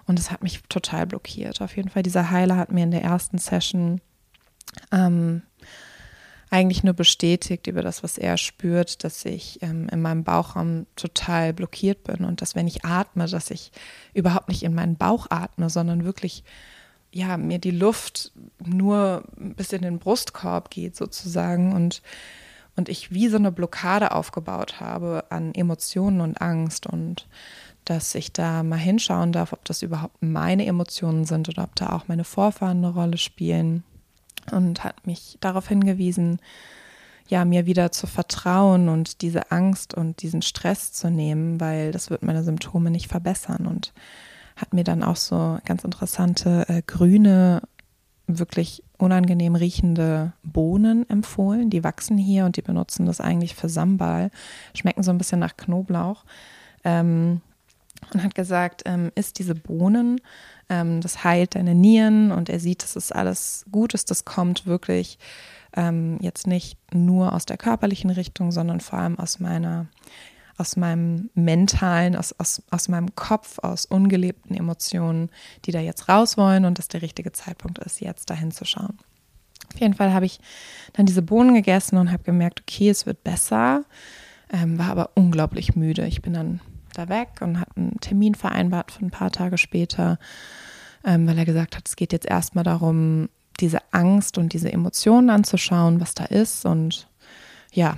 Und 0.07 0.17
es 0.17 0.31
hat 0.31 0.41
mich 0.41 0.63
total 0.69 1.05
blockiert. 1.05 1.61
Auf 1.61 1.75
jeden 1.75 1.89
Fall, 1.89 2.01
dieser 2.01 2.31
Heiler 2.31 2.57
hat 2.57 2.71
mir 2.71 2.83
in 2.83 2.91
der 2.91 3.03
ersten 3.03 3.37
Session 3.37 4.01
ähm, 4.91 5.43
eigentlich 6.49 6.83
nur 6.83 6.95
bestätigt 6.95 7.67
über 7.67 7.83
das, 7.83 8.01
was 8.01 8.17
er 8.17 8.37
spürt, 8.37 9.03
dass 9.03 9.23
ich 9.23 9.61
ähm, 9.61 9.87
in 9.91 10.01
meinem 10.01 10.23
Bauchraum 10.23 10.87
total 10.95 11.53
blockiert 11.53 12.03
bin 12.03 12.25
und 12.25 12.41
dass 12.41 12.55
wenn 12.55 12.65
ich 12.65 12.85
atme, 12.85 13.27
dass 13.27 13.51
ich 13.51 13.71
überhaupt 14.15 14.49
nicht 14.49 14.63
in 14.63 14.73
meinen 14.73 14.95
Bauch 14.95 15.27
atme, 15.29 15.69
sondern 15.69 16.05
wirklich 16.05 16.43
ja, 17.11 17.37
mir 17.37 17.59
die 17.59 17.71
Luft 17.71 18.31
nur 18.63 19.25
bis 19.37 19.73
in 19.73 19.83
den 19.83 19.99
Brustkorb 19.99 20.71
geht 20.71 20.95
sozusagen 20.95 21.73
und 21.73 22.01
und 22.79 22.89
ich 22.89 23.11
wie 23.11 23.27
so 23.27 23.37
eine 23.37 23.51
Blockade 23.51 24.13
aufgebaut 24.13 24.79
habe 24.79 25.25
an 25.29 25.53
Emotionen 25.53 26.21
und 26.21 26.41
Angst 26.41 26.87
und 26.87 27.27
dass 27.85 28.15
ich 28.15 28.31
da 28.31 28.63
mal 28.63 28.77
hinschauen 28.77 29.31
darf, 29.31 29.53
ob 29.53 29.65
das 29.65 29.81
überhaupt 29.81 30.21
meine 30.21 30.65
Emotionen 30.65 31.25
sind 31.25 31.49
oder 31.49 31.63
ob 31.63 31.75
da 31.75 31.89
auch 31.89 32.07
meine 32.07 32.23
Vorfahren 32.23 32.77
eine 32.77 32.93
Rolle 32.93 33.17
spielen. 33.17 33.83
Und 34.51 34.83
hat 34.83 35.05
mich 35.05 35.37
darauf 35.41 35.67
hingewiesen, 35.67 36.39
ja, 37.27 37.45
mir 37.45 37.65
wieder 37.65 37.91
zu 37.91 38.07
vertrauen 38.07 38.89
und 38.89 39.21
diese 39.21 39.51
Angst 39.51 39.93
und 39.93 40.21
diesen 40.21 40.41
Stress 40.41 40.93
zu 40.93 41.11
nehmen, 41.11 41.59
weil 41.59 41.91
das 41.91 42.09
wird 42.09 42.23
meine 42.23 42.43
Symptome 42.43 42.89
nicht 42.89 43.07
verbessern. 43.07 43.67
Und 43.67 43.93
hat 44.55 44.73
mir 44.73 44.83
dann 44.83 45.03
auch 45.03 45.17
so 45.17 45.59
ganz 45.65 45.83
interessante 45.83 46.65
äh, 46.69 46.81
grüne 46.85 47.61
wirklich 48.37 48.83
unangenehm 48.97 49.55
riechende 49.55 50.33
Bohnen 50.43 51.09
empfohlen. 51.09 51.69
Die 51.69 51.83
wachsen 51.83 52.17
hier 52.17 52.45
und 52.45 52.57
die 52.57 52.61
benutzen 52.61 53.05
das 53.05 53.21
eigentlich 53.21 53.55
für 53.55 53.69
Sambal. 53.69 54.29
Schmecken 54.75 55.03
so 55.03 55.11
ein 55.11 55.17
bisschen 55.17 55.39
nach 55.39 55.57
Knoblauch. 55.57 56.25
Ähm, 56.83 57.41
und 58.13 58.23
hat 58.23 58.35
gesagt, 58.35 58.83
ähm, 58.85 59.11
isst 59.15 59.39
diese 59.39 59.55
Bohnen, 59.55 60.21
ähm, 60.69 61.01
das 61.01 61.23
heilt 61.23 61.55
deine 61.55 61.75
Nieren 61.75 62.31
und 62.31 62.49
er 62.49 62.59
sieht, 62.59 62.83
dass 62.83 62.95
es 62.95 63.11
alles 63.11 63.65
gut 63.71 63.93
ist. 63.93 64.09
Das 64.09 64.23
kommt 64.23 64.65
wirklich 64.65 65.19
ähm, 65.75 66.17
jetzt 66.21 66.47
nicht 66.47 66.77
nur 66.93 67.33
aus 67.33 67.45
der 67.45 67.57
körperlichen 67.57 68.09
Richtung, 68.09 68.51
sondern 68.51 68.79
vor 68.79 68.99
allem 68.99 69.19
aus 69.19 69.39
meiner 69.39 69.87
aus 70.59 70.75
meinem 70.75 71.29
mentalen, 71.35 72.15
aus, 72.15 72.33
aus, 72.37 72.61
aus 72.69 72.89
meinem 72.89 73.15
Kopf, 73.15 73.59
aus 73.59 73.85
ungelebten 73.85 74.55
Emotionen, 74.55 75.29
die 75.65 75.71
da 75.71 75.79
jetzt 75.79 76.09
raus 76.09 76.37
wollen 76.37 76.65
und 76.65 76.77
dass 76.77 76.89
der 76.89 77.01
richtige 77.01 77.31
Zeitpunkt 77.31 77.79
ist, 77.79 78.01
jetzt 78.01 78.29
dahin 78.29 78.51
zu 78.51 78.65
schauen. 78.65 78.97
Auf 79.73 79.79
jeden 79.79 79.93
Fall 79.93 80.13
habe 80.13 80.25
ich 80.25 80.39
dann 80.93 81.05
diese 81.05 81.21
Bohnen 81.21 81.53
gegessen 81.53 81.97
und 81.97 82.11
habe 82.11 82.23
gemerkt, 82.23 82.61
okay, 82.61 82.89
es 82.89 83.05
wird 83.05 83.23
besser, 83.23 83.85
ähm, 84.51 84.77
war 84.77 84.89
aber 84.89 85.11
unglaublich 85.15 85.75
müde. 85.75 86.05
Ich 86.07 86.21
bin 86.21 86.33
dann 86.33 86.59
da 86.93 87.07
weg 87.07 87.39
und 87.39 87.59
habe 87.59 87.71
einen 87.77 87.99
Termin 88.01 88.35
vereinbart 88.35 88.91
für 88.91 89.05
ein 89.05 89.11
paar 89.11 89.31
Tage 89.31 89.57
später, 89.57 90.19
ähm, 91.05 91.25
weil 91.25 91.37
er 91.37 91.45
gesagt 91.45 91.77
hat, 91.77 91.87
es 91.87 91.95
geht 91.95 92.11
jetzt 92.11 92.27
erstmal 92.27 92.65
darum, 92.65 93.29
diese 93.61 93.79
Angst 93.91 94.37
und 94.37 94.51
diese 94.51 94.73
Emotionen 94.73 95.29
anzuschauen, 95.29 96.01
was 96.01 96.15
da 96.15 96.25
ist 96.25 96.65
und 96.65 97.07
ja, 97.71 97.97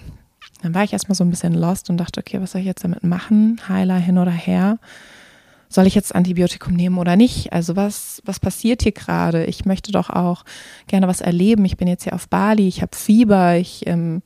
dann 0.61 0.73
war 0.73 0.83
ich 0.83 0.93
erstmal 0.93 1.15
so 1.15 1.23
ein 1.23 1.29
bisschen 1.29 1.53
lost 1.53 1.89
und 1.89 1.97
dachte, 1.97 2.19
okay, 2.19 2.41
was 2.41 2.51
soll 2.51 2.61
ich 2.61 2.67
jetzt 2.67 2.83
damit 2.83 3.03
machen? 3.03 3.59
Heiler 3.67 3.97
hin 3.97 4.17
oder 4.17 4.31
her? 4.31 4.79
Soll 5.69 5.87
ich 5.87 5.95
jetzt 5.95 6.13
Antibiotikum 6.13 6.73
nehmen 6.73 6.97
oder 6.97 7.15
nicht? 7.15 7.53
Also 7.53 7.75
was, 7.75 8.21
was 8.25 8.39
passiert 8.39 8.83
hier 8.83 8.91
gerade? 8.91 9.45
Ich 9.45 9.65
möchte 9.65 9.91
doch 9.91 10.09
auch 10.09 10.43
gerne 10.87 11.07
was 11.07 11.21
erleben. 11.21 11.63
Ich 11.65 11.77
bin 11.77 11.87
jetzt 11.87 12.03
hier 12.03 12.13
auf 12.13 12.27
Bali, 12.27 12.67
ich 12.67 12.81
habe 12.81 12.95
Fieber, 12.95 13.55
ich, 13.55 13.87
ähm, 13.87 14.21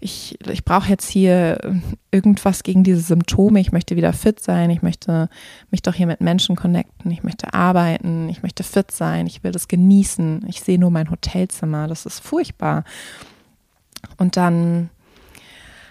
ich, 0.00 0.38
ich 0.48 0.64
brauche 0.64 0.88
jetzt 0.88 1.08
hier 1.08 1.58
irgendwas 2.10 2.62
gegen 2.62 2.84
diese 2.84 3.00
Symptome. 3.00 3.60
Ich 3.60 3.72
möchte 3.72 3.96
wieder 3.96 4.12
fit 4.12 4.40
sein. 4.40 4.70
Ich 4.70 4.80
möchte 4.80 5.28
mich 5.70 5.82
doch 5.82 5.94
hier 5.94 6.06
mit 6.06 6.20
Menschen 6.20 6.56
connecten. 6.56 7.10
Ich 7.10 7.22
möchte 7.22 7.52
arbeiten. 7.52 8.28
Ich 8.28 8.42
möchte 8.42 8.62
fit 8.62 8.90
sein. 8.90 9.26
Ich 9.26 9.44
will 9.44 9.52
das 9.52 9.68
genießen. 9.68 10.46
Ich 10.48 10.62
sehe 10.62 10.78
nur 10.78 10.90
mein 10.90 11.10
Hotelzimmer. 11.10 11.88
Das 11.88 12.06
ist 12.06 12.20
furchtbar. 12.20 12.84
Und 14.16 14.36
dann 14.36 14.90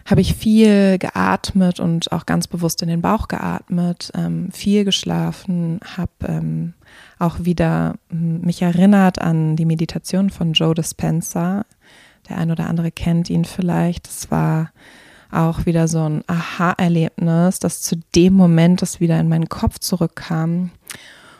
habe 0.07 0.21
ich 0.21 0.35
viel 0.35 0.97
geatmet 0.99 1.81
und 1.81 2.13
auch 2.13 2.25
ganz 2.25 2.47
bewusst 2.47 2.81
in 2.81 2.87
den 2.87 3.01
Bauch 3.01 3.27
geatmet, 3.27 4.09
ähm, 4.15 4.49
viel 4.53 4.85
geschlafen, 4.85 5.81
habe 5.97 6.11
ähm, 6.27 6.73
auch 7.19 7.39
wieder 7.41 7.95
hm, 8.09 8.39
mich 8.39 8.61
erinnert 8.61 9.19
an 9.19 9.57
die 9.57 9.65
Meditation 9.65 10.29
von 10.29 10.53
Joe 10.53 10.73
Dispenza. 10.73 11.65
Der 12.29 12.37
ein 12.37 12.51
oder 12.51 12.67
andere 12.67 12.89
kennt 12.89 13.29
ihn 13.29 13.43
vielleicht. 13.43 14.07
Das 14.07 14.31
war 14.31 14.71
auch 15.29 15.65
wieder 15.65 15.89
so 15.89 16.07
ein 16.07 16.23
Aha-Erlebnis, 16.27 17.59
das 17.59 17.81
zu 17.81 17.97
dem 18.15 18.33
Moment, 18.33 18.81
das 18.81 19.01
wieder 19.01 19.19
in 19.19 19.27
meinen 19.27 19.49
Kopf 19.49 19.79
zurückkam. 19.79 20.71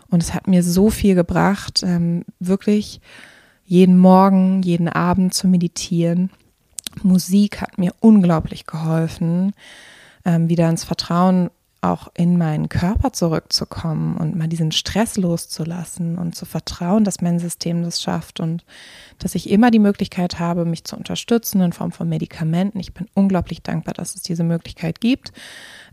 Und 0.09 0.21
es 0.21 0.33
hat 0.33 0.47
mir 0.47 0.61
so 0.61 0.89
viel 0.89 1.15
gebracht, 1.15 1.83
ähm, 1.83 2.25
wirklich 2.39 2.99
jeden 3.63 3.97
Morgen, 3.97 4.61
jeden 4.61 4.89
Abend 4.89 5.33
zu 5.33 5.47
meditieren 5.47 6.31
Musik 7.03 7.61
hat 7.61 7.77
mir 7.77 7.93
unglaublich 7.99 8.65
geholfen, 8.65 9.53
ähm, 10.25 10.49
wieder 10.49 10.69
ins 10.69 10.83
Vertrauen 10.83 11.49
auch 11.81 12.09
in 12.15 12.37
meinen 12.37 12.69
Körper 12.69 13.13
zurückzukommen 13.13 14.17
und 14.17 14.35
mal 14.35 14.47
diesen 14.47 14.71
Stress 14.71 15.15
loszulassen 15.17 16.17
und 16.17 16.35
zu 16.35 16.45
vertrauen, 16.45 17.03
dass 17.03 17.21
mein 17.21 17.39
System 17.39 17.83
das 17.83 18.01
schafft 18.01 18.39
und 18.39 18.65
dass 19.19 19.35
ich 19.35 19.49
immer 19.49 19.69
die 19.71 19.79
Möglichkeit 19.79 20.39
habe, 20.39 20.65
mich 20.65 20.83
zu 20.85 20.95
unterstützen 20.95 21.61
in 21.61 21.73
Form 21.73 21.91
von 21.91 22.09
Medikamenten. 22.09 22.79
Ich 22.79 22.93
bin 22.93 23.07
unglaublich 23.13 23.61
dankbar, 23.61 23.93
dass 23.93 24.15
es 24.15 24.23
diese 24.23 24.43
Möglichkeit 24.43 24.99
gibt. 25.01 25.31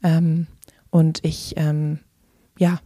Ähm, 0.02 0.46
und 0.90 1.24
ich, 1.24 1.54
ähm, 1.56 2.00
ja, 2.58 2.80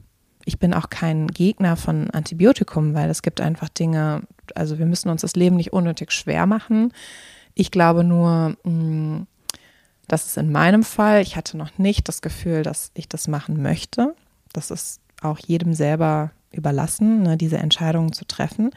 ich 0.44 0.58
bin 0.58 0.74
auch 0.74 0.88
kein 0.88 1.28
Gegner 1.28 1.76
von 1.76 2.10
Antibiotikum, 2.10 2.94
weil 2.94 3.10
es 3.10 3.22
gibt 3.22 3.40
einfach 3.40 3.68
Dinge, 3.68 4.22
also 4.54 4.78
wir 4.78 4.86
müssen 4.86 5.08
uns 5.08 5.20
das 5.20 5.36
Leben 5.36 5.56
nicht 5.56 5.72
unnötig 5.72 6.10
schwer 6.10 6.46
machen. 6.46 6.92
Ich 7.58 7.72
glaube 7.72 8.04
nur, 8.04 8.56
mm, 8.62 9.26
dass 10.06 10.26
es 10.26 10.36
in 10.36 10.52
meinem 10.52 10.84
Fall, 10.84 11.22
ich 11.22 11.34
hatte 11.34 11.56
noch 11.56 11.76
nicht 11.76 12.06
das 12.06 12.22
Gefühl, 12.22 12.62
dass 12.62 12.92
ich 12.94 13.08
das 13.08 13.26
machen 13.26 13.60
möchte. 13.60 14.14
Das 14.52 14.70
ist 14.70 15.00
auch 15.22 15.40
jedem 15.40 15.74
selber 15.74 16.30
überlassen, 16.52 17.24
ne, 17.24 17.36
diese 17.36 17.58
Entscheidungen 17.58 18.12
zu 18.12 18.24
treffen. 18.26 18.70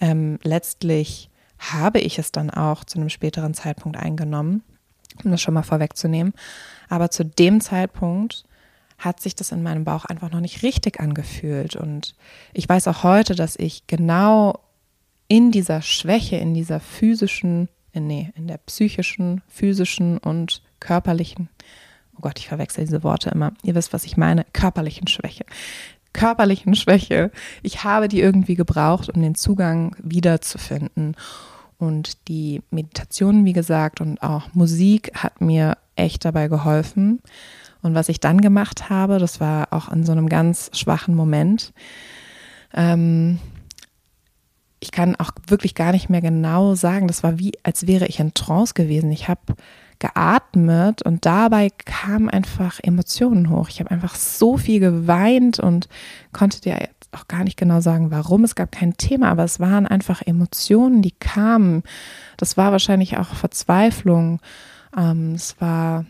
Ähm, 0.00 0.38
letztlich 0.42 1.28
habe 1.58 2.00
ich 2.00 2.18
es 2.18 2.32
dann 2.32 2.48
auch 2.48 2.84
zu 2.84 2.98
einem 2.98 3.10
späteren 3.10 3.52
Zeitpunkt 3.52 3.98
eingenommen, 3.98 4.62
um 5.22 5.30
das 5.30 5.42
schon 5.42 5.52
mal 5.52 5.62
vorwegzunehmen. 5.62 6.32
Aber 6.88 7.10
zu 7.10 7.26
dem 7.26 7.60
Zeitpunkt 7.60 8.44
hat 8.96 9.20
sich 9.20 9.34
das 9.34 9.52
in 9.52 9.62
meinem 9.62 9.84
Bauch 9.84 10.06
einfach 10.06 10.30
noch 10.30 10.40
nicht 10.40 10.62
richtig 10.62 10.98
angefühlt. 10.98 11.76
Und 11.76 12.14
ich 12.54 12.66
weiß 12.66 12.88
auch 12.88 13.02
heute, 13.02 13.34
dass 13.34 13.54
ich 13.56 13.86
genau 13.86 14.60
in 15.28 15.50
dieser 15.50 15.82
Schwäche, 15.82 16.36
in 16.36 16.54
dieser 16.54 16.80
physischen 16.80 17.68
nee, 18.00 18.32
in 18.36 18.46
der 18.46 18.58
psychischen, 18.58 19.42
physischen 19.48 20.18
und 20.18 20.62
körperlichen, 20.80 21.48
oh 22.16 22.20
Gott, 22.20 22.38
ich 22.38 22.48
verwechsel 22.48 22.84
diese 22.84 23.02
Worte 23.02 23.30
immer, 23.30 23.52
ihr 23.62 23.74
wisst, 23.74 23.92
was 23.92 24.04
ich 24.04 24.16
meine, 24.16 24.44
körperlichen 24.52 25.06
Schwäche. 25.08 25.44
Körperlichen 26.12 26.74
Schwäche. 26.74 27.30
Ich 27.62 27.82
habe 27.82 28.08
die 28.08 28.20
irgendwie 28.20 28.54
gebraucht, 28.54 29.08
um 29.08 29.20
den 29.20 29.34
Zugang 29.34 29.96
wiederzufinden. 30.00 31.16
Und 31.78 32.28
die 32.28 32.62
Meditation, 32.70 33.44
wie 33.44 33.52
gesagt, 33.52 34.00
und 34.00 34.22
auch 34.22 34.54
Musik 34.54 35.10
hat 35.14 35.40
mir 35.40 35.76
echt 35.96 36.24
dabei 36.24 36.48
geholfen. 36.48 37.20
Und 37.82 37.94
was 37.94 38.08
ich 38.08 38.20
dann 38.20 38.40
gemacht 38.40 38.88
habe, 38.88 39.18
das 39.18 39.40
war 39.40 39.72
auch 39.72 39.90
in 39.90 40.06
so 40.06 40.12
einem 40.12 40.28
ganz 40.28 40.70
schwachen 40.72 41.14
Moment, 41.14 41.72
ähm, 42.72 43.38
ich 44.84 44.92
kann 44.92 45.16
auch 45.16 45.30
wirklich 45.46 45.74
gar 45.74 45.92
nicht 45.92 46.10
mehr 46.10 46.20
genau 46.20 46.74
sagen, 46.74 47.08
das 47.08 47.22
war 47.22 47.38
wie, 47.38 47.52
als 47.62 47.86
wäre 47.86 48.06
ich 48.06 48.20
in 48.20 48.34
Trance 48.34 48.74
gewesen. 48.74 49.10
Ich 49.12 49.28
habe 49.28 49.40
geatmet 49.98 51.00
und 51.00 51.24
dabei 51.24 51.70
kamen 51.70 52.28
einfach 52.28 52.80
Emotionen 52.82 53.48
hoch. 53.48 53.70
Ich 53.70 53.80
habe 53.80 53.90
einfach 53.90 54.14
so 54.14 54.58
viel 54.58 54.80
geweint 54.80 55.58
und 55.58 55.88
konnte 56.32 56.60
dir 56.60 56.74
jetzt 56.78 57.08
auch 57.12 57.28
gar 57.28 57.44
nicht 57.44 57.56
genau 57.56 57.80
sagen, 57.80 58.10
warum. 58.10 58.44
Es 58.44 58.54
gab 58.54 58.72
kein 58.72 58.98
Thema, 58.98 59.30
aber 59.30 59.44
es 59.44 59.58
waren 59.58 59.86
einfach 59.86 60.20
Emotionen, 60.20 61.00
die 61.00 61.12
kamen. 61.12 61.82
Das 62.36 62.58
war 62.58 62.70
wahrscheinlich 62.70 63.16
auch 63.16 63.28
Verzweiflung. 63.28 64.40
Ähm, 64.94 65.32
es 65.34 65.58
war 65.60 66.04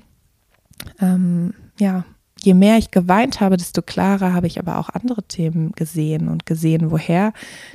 ähm, 1.00 1.54
ja 1.78 2.04
je 2.44 2.54
mehr 2.54 2.78
ich 2.78 2.90
geweint 2.90 3.40
habe, 3.40 3.56
desto 3.56 3.82
klarer 3.82 4.34
habe 4.34 4.46
ich 4.46 4.58
aber 4.58 4.78
auch 4.78 4.90
andere 4.90 5.22
Themen 5.22 5.72
gesehen 5.72 6.28
und 6.28 6.46
gesehen, 6.46 6.90
woher 6.90 7.32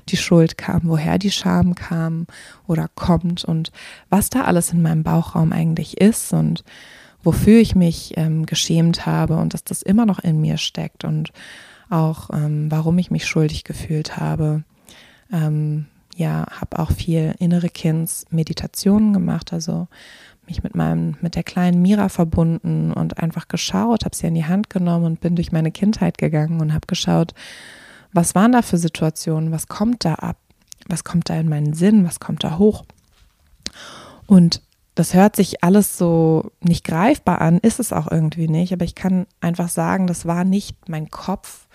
die 0.10 0.18
Schuld 0.18 0.58
kam, 0.58 0.82
woher 0.84 1.18
die 1.18 1.32
Scham 1.32 1.76
kam 1.76 2.28
oder 2.68 2.88
kommt 2.94 3.44
und 3.44 3.72
was 4.10 4.30
da 4.30 4.44
alles 4.44 4.72
in 4.72 4.82
meinem 4.82 5.04
Bauchraum 5.04 5.52
eigentlich 5.52 6.00
ist 6.00 6.34
und 6.34 6.64
wofür 7.24 7.60
ich 7.60 7.76
mich 7.76 8.14
ähm, 8.16 8.46
geschämt 8.46 9.06
habe 9.06 9.38
und 9.38 9.54
dass 9.54 9.64
das 9.64 9.82
immer 9.82 10.06
noch 10.06 10.20
in 10.20 10.40
mir 10.40 10.58
steckt 10.58 11.04
und 11.04 11.32
auch 11.90 12.30
ähm, 12.32 12.68
warum 12.70 12.98
ich 13.00 13.12
mich 13.12 13.26
schuldig 13.26 13.64
gefühlt 13.64 14.18
habe. 14.18 14.64
Ähm, 15.34 15.88
ja, 16.16 16.46
habe 16.52 16.80
auch 16.80 16.92
viel 16.92 17.34
innere 17.40 17.70
Kinds-Meditationen 17.70 19.14
gemacht, 19.14 19.54
also 19.54 19.88
mich 20.50 20.64
mit 20.64 20.76
meinem, 20.76 21.16
mit 21.22 21.36
der 21.36 21.44
kleinen 21.44 21.82
Mira 21.82 22.10
verbunden 22.10 22.92
und 22.92 23.18
einfach 23.18 23.48
geschaut, 23.48 24.06
habe 24.06 24.16
sie 24.16 24.28
in 24.28 24.36
die 24.36 24.46
Hand 24.46 24.70
genommen 24.70 25.06
und 25.06 25.22
bin 25.22 25.36
durch 25.36 25.52
meine 25.52 25.72
Kindheit 25.72 26.18
gegangen 26.18 26.60
und 26.60 26.74
habe 26.74 26.88
geschaut, 26.88 27.34
was 28.12 28.36
waren 28.36 28.52
da 28.52 28.62
für 28.62 28.78
Situationen, 28.78 29.52
was 29.52 29.68
kommt 29.68 30.04
da 30.06 30.16
ab, 30.16 30.38
was 30.88 31.04
kommt 31.04 31.30
da 31.30 31.36
in 31.36 31.50
meinen 31.50 31.74
Sinn, 31.74 32.06
was 32.06 32.20
kommt 32.20 32.44
da 32.44 32.58
hoch. 32.58 32.86
Und 34.26 34.62
das 34.96 35.14
hört 35.14 35.36
sich 35.36 35.64
alles 35.64 35.98
so 35.98 36.52
nicht 36.60 36.84
greifbar 36.84 37.40
an, 37.42 37.60
ist 37.60 37.80
es 37.80 37.94
auch 37.94 38.12
irgendwie 38.12 38.48
nicht, 38.48 38.74
aber 38.74 38.84
ich 38.84 38.96
kann 38.96 39.28
einfach 39.40 39.70
sagen, 39.70 40.08
das 40.08 40.26
war 40.26 40.44
nicht 40.44 40.90
mein 40.90 41.10
Kopf, 41.10 41.68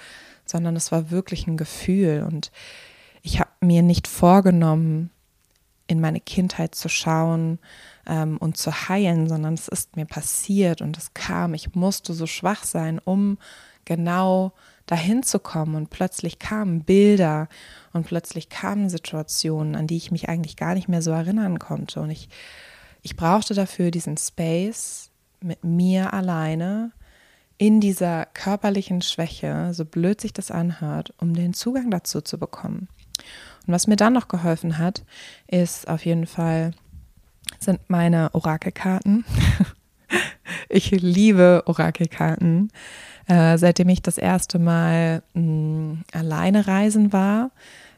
sondern 0.44 0.76
es 0.76 0.92
war 0.92 1.10
wirklich 1.10 1.46
ein 1.46 1.56
Gefühl 1.56 2.24
und 2.28 2.50
ich 3.22 3.40
habe 3.40 3.50
mir 3.60 3.82
nicht 3.82 4.06
vorgenommen, 4.06 5.10
in 5.86 6.00
meine 6.00 6.20
Kindheit 6.20 6.74
zu 6.74 6.88
schauen, 6.88 7.58
ähm, 8.06 8.38
und 8.38 8.56
zu 8.56 8.88
heilen, 8.88 9.28
sondern 9.28 9.54
es 9.54 9.68
ist 9.68 9.96
mir 9.96 10.06
passiert 10.06 10.82
und 10.82 10.96
es 10.96 11.14
kam. 11.14 11.54
Ich 11.54 11.74
musste 11.74 12.14
so 12.14 12.26
schwach 12.26 12.64
sein, 12.64 13.00
um 13.02 13.38
genau 13.84 14.52
dahin 14.86 15.22
zu 15.22 15.38
kommen. 15.38 15.74
Und 15.74 15.90
plötzlich 15.90 16.38
kamen 16.38 16.84
Bilder 16.84 17.48
und 17.92 18.06
plötzlich 18.06 18.48
kamen 18.48 18.88
Situationen, 18.90 19.76
an 19.76 19.86
die 19.86 19.96
ich 19.96 20.10
mich 20.10 20.28
eigentlich 20.28 20.56
gar 20.56 20.74
nicht 20.74 20.88
mehr 20.88 21.02
so 21.02 21.10
erinnern 21.10 21.58
konnte. 21.58 22.00
Und 22.00 22.10
ich, 22.10 22.28
ich 23.02 23.16
brauchte 23.16 23.54
dafür 23.54 23.90
diesen 23.90 24.16
Space 24.16 25.10
mit 25.40 25.64
mir 25.64 26.12
alleine 26.12 26.92
in 27.56 27.80
dieser 27.80 28.26
körperlichen 28.26 29.00
Schwäche, 29.00 29.72
so 29.72 29.84
blöd 29.84 30.20
sich 30.20 30.32
das 30.32 30.50
anhört, 30.50 31.14
um 31.18 31.34
den 31.34 31.54
Zugang 31.54 31.90
dazu 31.90 32.20
zu 32.20 32.38
bekommen. 32.38 32.88
Und 33.66 33.72
was 33.72 33.86
mir 33.86 33.96
dann 33.96 34.12
noch 34.12 34.28
geholfen 34.28 34.78
hat, 34.78 35.04
ist 35.46 35.88
auf 35.88 36.04
jeden 36.04 36.26
Fall 36.26 36.72
sind 37.58 37.80
meine 37.88 38.34
Orakelkarten. 38.34 39.24
ich 40.68 40.90
liebe 40.90 41.62
Orakelkarten. 41.66 42.70
Äh, 43.26 43.56
seitdem 43.56 43.88
ich 43.88 44.02
das 44.02 44.18
erste 44.18 44.58
Mal 44.58 45.22
mh, 45.32 45.42
mm, 45.42 46.04
alleine 46.12 46.66
reisen 46.66 47.12
war, 47.12 47.50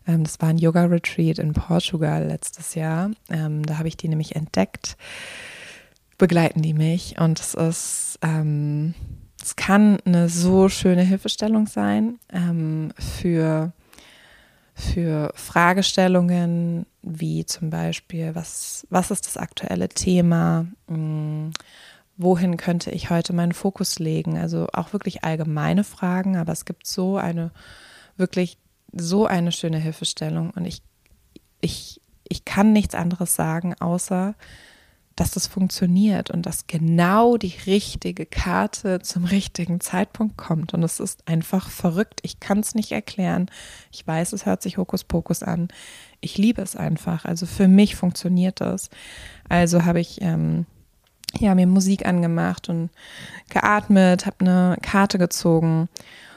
ähm, 0.07 0.25
das 0.25 0.41
war 0.41 0.49
ein 0.51 0.59
Yoga-Retreat 0.59 1.39
in 1.39 1.53
Portugal 1.53 2.25
letztes 2.27 2.75
Jahr, 2.75 3.11
ähm, 3.29 3.65
da 3.67 3.79
habe 3.79 3.89
ich 3.89 3.97
die 3.97 4.09
nämlich 4.09 4.37
entdeckt, 4.37 4.97
begleiten 6.19 6.63
die 6.63 6.75
mich 6.75 7.19
und 7.19 7.41
es 7.41 7.55
ist, 7.55 8.19
ähm, 8.23 8.95
es 9.43 9.57
kann 9.57 9.99
eine 10.05 10.29
so 10.29 10.69
schöne 10.69 11.03
Hilfestellung 11.03 11.67
sein 11.67 12.19
ähm, 12.33 12.93
für 12.99 13.73
für 14.77 15.33
Fragestellungen 15.35 16.85
wie 17.01 17.47
zum 17.47 17.71
Beispiel, 17.71 18.35
was, 18.35 18.87
was 18.91 19.11
ist 19.11 19.27
das 19.27 19.39
aktuelle 19.39 19.89
Thema? 19.89 20.67
Hm, 20.87 21.53
wohin 22.19 22.59
könnte 22.59 22.91
ich 22.91 23.09
heute 23.09 23.33
meinen 23.33 23.53
Fokus 23.53 23.99
legen? 23.99 24.37
Also 24.37 24.67
auch 24.75 24.93
wirklich 24.93 25.25
allgemeine 25.25 25.83
Fragen, 25.83 26.37
aber 26.37 26.53
es 26.53 26.67
gibt 26.67 26.87
so 26.87 27.17
eine, 27.17 27.53
wirklich 28.19 28.59
so 28.93 29.25
eine 29.25 29.51
schöne 29.51 29.79
Hilfestellung 29.79 30.51
und 30.51 30.67
ich, 30.67 30.83
ich, 31.63 32.03
ich 32.29 32.45
kann 32.45 32.75
nichts 32.75 32.95
anderes 32.95 33.35
sagen, 33.35 33.75
außer 33.81 34.35
dass 35.17 35.31
das 35.31 35.47
funktioniert 35.47 36.31
und 36.31 36.45
dass 36.45 36.67
genau 36.67 37.39
die 37.39 37.55
richtige 37.67 38.27
Karte 38.27 39.01
zum 39.01 39.25
richtigen 39.25 39.81
Zeitpunkt 39.81 40.37
kommt. 40.37 40.75
Und 40.75 40.83
es 40.83 41.01
ist 41.01 41.27
einfach 41.27 41.71
verrückt. 41.71 42.21
Ich 42.23 42.39
kann 42.39 42.61
es 42.61 42.75
nicht 42.75 42.93
erklären. 42.93 43.51
Ich 43.91 44.07
weiß, 44.07 44.35
es 44.35 44.45
hört 44.45 44.61
sich 44.61 44.77
Hokuspokus 44.77 45.43
an. 45.43 45.69
Ich 46.21 46.37
liebe 46.37 46.61
es 46.61 46.77
einfach. 46.77 47.25
Also 47.25 47.47
für 47.47 47.67
mich 47.67 47.97
funktioniert 47.97 48.61
das. 48.61 48.91
Also 49.49 49.87
habe 49.87 50.01
ich 50.01 50.21
ähm, 50.21 50.67
ja, 51.39 51.55
mir 51.55 51.67
Musik 51.67 52.05
angemacht 52.05 52.69
und 52.69 52.91
geatmet, 53.49 54.27
habe 54.27 54.37
eine 54.41 54.77
Karte 54.83 55.19
gezogen 55.19 55.89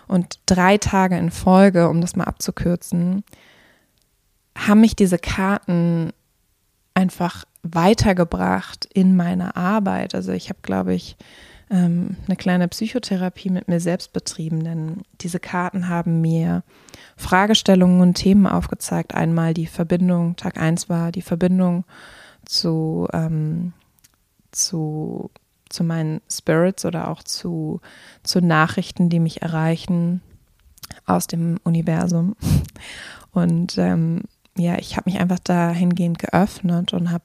und 0.08 0.39
drei 0.46 0.78
Tage 0.78 1.18
in 1.18 1.32
Folge, 1.32 1.89
um 1.89 2.00
das 2.00 2.15
mal 2.15 2.24
abzukürzen, 2.24 3.24
haben 4.58 4.82
mich 4.82 4.96
diese 4.96 5.18
Karten 5.18 6.12
einfach 6.94 7.46
weitergebracht 7.63 8.88
in 8.93 9.15
meiner 9.15 9.58
Arbeit. 9.58 10.15
Also 10.15 10.32
ich 10.32 10.50
habe, 10.50 10.60
glaube 10.62 10.93
ich, 10.93 11.17
ähm, 11.69 12.17
eine 12.26 12.36
kleine 12.36 12.67
Psychotherapie 12.67 13.50
mit 13.50 13.67
mir 13.67 13.80
selbst 13.80 14.13
betrieben, 14.13 14.63
denn 14.63 15.04
diese 15.22 15.39
Karten 15.39 15.88
haben 15.88 16.22
mir 16.22 16.63
Fragestellungen 17.15 18.02
und 18.02 18.15
Themen 18.15 18.48
aufgezeigt. 18.48 19.13
Einmal 19.13 19.54
die 19.54 19.67
Verbindung, 19.67 20.36
Tag 20.36 20.58
1 20.58 20.89
war 20.89 21.12
die 21.12 21.22
Verbindung 21.22 21.84
zu, 22.45 23.08
ähm, 23.13 23.74
zu, 24.52 25.30
zu 25.69 25.84
meinen 25.84 26.22
Spirits 26.30 26.86
oder 26.86 27.10
auch 27.10 27.24
zu, 27.24 27.82
zu 28.24 28.39
Nachrichten, 28.41 29.10
die 29.10 29.19
mich 29.19 29.41
erreichen 29.41 30.22
aus 31.06 31.28
dem 31.28 31.60
Universum. 31.63 32.36
Und 33.32 33.78
ähm, 33.78 34.24
ja, 34.60 34.78
ich 34.78 34.98
habe 34.98 35.10
mich 35.10 35.19
einfach 35.19 35.39
dahingehend 35.39 36.19
geöffnet 36.19 36.93
und 36.93 37.12
habe 37.12 37.24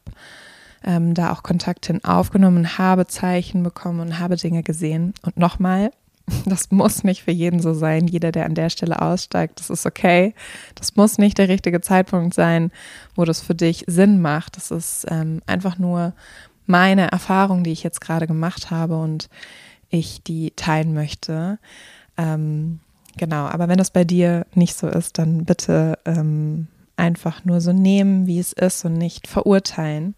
ähm, 0.84 1.14
da 1.14 1.32
auch 1.32 1.42
Kontakt 1.42 1.86
hin 1.86 2.04
aufgenommen, 2.04 2.78
habe 2.78 3.06
Zeichen 3.06 3.62
bekommen 3.62 4.00
und 4.00 4.18
habe 4.18 4.36
Dinge 4.36 4.62
gesehen. 4.62 5.14
Und 5.22 5.36
nochmal, 5.36 5.90
das 6.46 6.70
muss 6.70 7.04
nicht 7.04 7.22
für 7.24 7.30
jeden 7.30 7.60
so 7.60 7.74
sein. 7.74 8.06
Jeder, 8.06 8.32
der 8.32 8.46
an 8.46 8.54
der 8.54 8.70
Stelle 8.70 9.00
aussteigt, 9.00 9.60
das 9.60 9.70
ist 9.70 9.86
okay. 9.86 10.34
Das 10.74 10.96
muss 10.96 11.18
nicht 11.18 11.38
der 11.38 11.48
richtige 11.48 11.80
Zeitpunkt 11.80 12.34
sein, 12.34 12.70
wo 13.14 13.24
das 13.24 13.40
für 13.40 13.54
dich 13.54 13.84
Sinn 13.86 14.20
macht. 14.20 14.56
Das 14.56 14.70
ist 14.70 15.06
ähm, 15.10 15.42
einfach 15.46 15.78
nur 15.78 16.12
meine 16.66 17.10
Erfahrung, 17.10 17.64
die 17.64 17.72
ich 17.72 17.82
jetzt 17.82 18.00
gerade 18.00 18.26
gemacht 18.26 18.70
habe 18.70 18.96
und 18.96 19.28
ich 19.90 20.22
die 20.22 20.52
teilen 20.52 20.94
möchte. 20.94 21.58
Ähm, 22.16 22.80
genau, 23.16 23.46
aber 23.46 23.68
wenn 23.68 23.78
das 23.78 23.90
bei 23.90 24.04
dir 24.04 24.46
nicht 24.54 24.76
so 24.76 24.88
ist, 24.88 25.18
dann 25.18 25.44
bitte 25.44 25.98
ähm, 26.04 26.68
einfach 26.96 27.44
nur 27.44 27.60
so 27.60 27.72
nehmen, 27.72 28.26
wie 28.26 28.38
es 28.38 28.52
ist 28.52 28.84
und 28.84 28.94
nicht 28.94 29.26
verurteilen. 29.26 30.14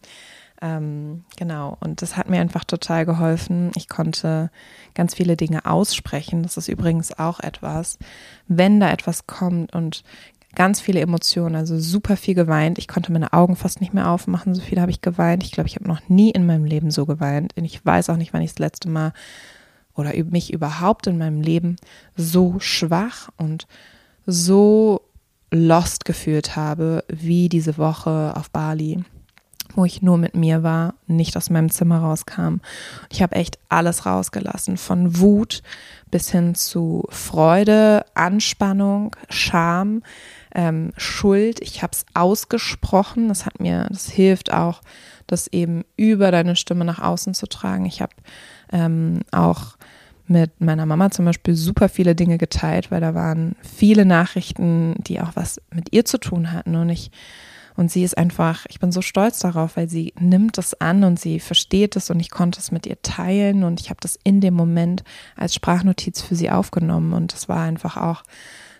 Ähm, 0.62 1.24
genau, 1.36 1.76
und 1.80 2.00
das 2.02 2.16
hat 2.16 2.30
mir 2.30 2.40
einfach 2.40 2.64
total 2.64 3.04
geholfen. 3.04 3.72
Ich 3.76 3.88
konnte 3.88 4.50
ganz 4.94 5.14
viele 5.14 5.36
Dinge 5.36 5.66
aussprechen. 5.66 6.42
Das 6.42 6.56
ist 6.56 6.68
übrigens 6.68 7.18
auch 7.18 7.40
etwas, 7.40 7.98
wenn 8.48 8.80
da 8.80 8.90
etwas 8.90 9.26
kommt 9.26 9.74
und 9.74 10.02
ganz 10.54 10.80
viele 10.80 11.00
Emotionen, 11.00 11.54
also 11.54 11.78
super 11.78 12.16
viel 12.16 12.34
geweint. 12.34 12.78
Ich 12.78 12.88
konnte 12.88 13.12
meine 13.12 13.34
Augen 13.34 13.56
fast 13.56 13.80
nicht 13.80 13.92
mehr 13.92 14.08
aufmachen, 14.10 14.54
so 14.54 14.62
viel 14.62 14.80
habe 14.80 14.90
ich 14.90 15.02
geweint. 15.02 15.44
Ich 15.44 15.52
glaube, 15.52 15.68
ich 15.68 15.76
habe 15.76 15.86
noch 15.86 16.08
nie 16.08 16.30
in 16.30 16.46
meinem 16.46 16.64
Leben 16.64 16.90
so 16.90 17.04
geweint. 17.04 17.54
Und 17.56 17.64
ich 17.64 17.84
weiß 17.84 18.08
auch 18.08 18.16
nicht, 18.16 18.32
wann 18.32 18.42
ich 18.42 18.52
das 18.52 18.58
letzte 18.58 18.88
Mal 18.88 19.12
oder 19.94 20.12
mich 20.24 20.52
überhaupt 20.52 21.06
in 21.06 21.18
meinem 21.18 21.42
Leben 21.42 21.76
so 22.16 22.56
schwach 22.58 23.28
und 23.36 23.66
so 24.26 25.02
lost 25.50 26.04
gefühlt 26.04 26.56
habe, 26.56 27.04
wie 27.08 27.48
diese 27.48 27.78
Woche 27.78 28.34
auf 28.36 28.50
Bali, 28.50 29.04
wo 29.74 29.84
ich 29.84 30.02
nur 30.02 30.18
mit 30.18 30.34
mir 30.34 30.62
war, 30.62 30.94
nicht 31.06 31.36
aus 31.36 31.50
meinem 31.50 31.70
Zimmer 31.70 31.98
rauskam. 31.98 32.56
Ich 33.10 33.22
habe 33.22 33.36
echt 33.36 33.58
alles 33.68 34.06
rausgelassen, 34.06 34.76
von 34.76 35.18
Wut 35.18 35.62
bis 36.10 36.30
hin 36.30 36.54
zu 36.54 37.04
Freude, 37.10 38.04
Anspannung, 38.14 39.14
Scham, 39.28 40.02
ähm, 40.54 40.92
Schuld. 40.96 41.60
Ich 41.60 41.82
habe 41.82 41.92
es 41.92 42.06
ausgesprochen. 42.14 43.28
Das 43.28 43.44
hat 43.44 43.60
mir, 43.60 43.86
das 43.90 44.08
hilft 44.08 44.52
auch, 44.52 44.80
das 45.26 45.48
eben 45.48 45.84
über 45.96 46.30
deine 46.30 46.56
Stimme 46.56 46.84
nach 46.84 47.00
außen 47.00 47.34
zu 47.34 47.46
tragen. 47.46 47.84
Ich 47.86 48.00
habe 48.00 48.14
ähm, 48.72 49.20
auch 49.32 49.76
mit 50.28 50.60
meiner 50.60 50.86
Mama 50.86 51.10
zum 51.10 51.24
Beispiel 51.24 51.54
super 51.54 51.88
viele 51.88 52.14
Dinge 52.14 52.38
geteilt, 52.38 52.90
weil 52.90 53.00
da 53.00 53.14
waren 53.14 53.54
viele 53.62 54.04
Nachrichten, 54.04 54.94
die 54.98 55.20
auch 55.20 55.32
was 55.34 55.60
mit 55.72 55.92
ihr 55.92 56.04
zu 56.04 56.18
tun 56.18 56.52
hatten. 56.52 56.74
Und 56.74 56.88
ich, 56.88 57.10
und 57.76 57.90
sie 57.90 58.02
ist 58.02 58.18
einfach, 58.18 58.66
ich 58.68 58.80
bin 58.80 58.90
so 58.90 59.02
stolz 59.02 59.38
darauf, 59.38 59.76
weil 59.76 59.88
sie 59.88 60.12
nimmt 60.18 60.58
es 60.58 60.80
an 60.80 61.04
und 61.04 61.20
sie 61.20 61.38
versteht 61.40 61.94
es 61.96 62.10
und 62.10 62.20
ich 62.20 62.30
konnte 62.30 62.58
es 62.58 62.72
mit 62.72 62.86
ihr 62.86 63.00
teilen 63.02 63.62
und 63.62 63.80
ich 63.80 63.90
habe 63.90 64.00
das 64.00 64.18
in 64.24 64.40
dem 64.40 64.54
Moment 64.54 65.04
als 65.36 65.54
Sprachnotiz 65.54 66.22
für 66.22 66.34
sie 66.34 66.50
aufgenommen 66.50 67.12
und 67.12 67.32
das 67.32 67.48
war 67.48 67.62
einfach 67.62 67.96
auch 67.96 68.22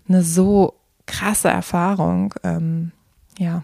eine 0.08 0.22
so 0.22 0.74
krasse 1.06 1.48
Erfahrung. 1.48 2.34
Ähm, 2.42 2.92
ja, 3.38 3.62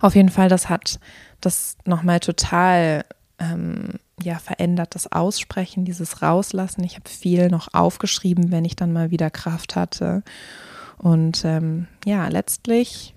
auf 0.00 0.14
jeden 0.14 0.30
Fall, 0.30 0.48
das 0.48 0.68
hat 0.68 1.00
das 1.40 1.76
nochmal 1.84 2.20
total 2.20 3.04
ähm, 3.38 3.94
ja 4.22 4.38
verändert 4.38 4.94
das 4.94 5.10
Aussprechen, 5.12 5.84
dieses 5.84 6.22
Rauslassen. 6.22 6.84
Ich 6.84 6.94
habe 6.94 7.08
viel 7.08 7.48
noch 7.48 7.68
aufgeschrieben, 7.74 8.50
wenn 8.50 8.64
ich 8.64 8.76
dann 8.76 8.92
mal 8.92 9.10
wieder 9.10 9.30
Kraft 9.30 9.76
hatte. 9.76 10.22
Und 10.98 11.44
ähm, 11.44 11.86
ja, 12.04 12.28
letztlich 12.28 13.14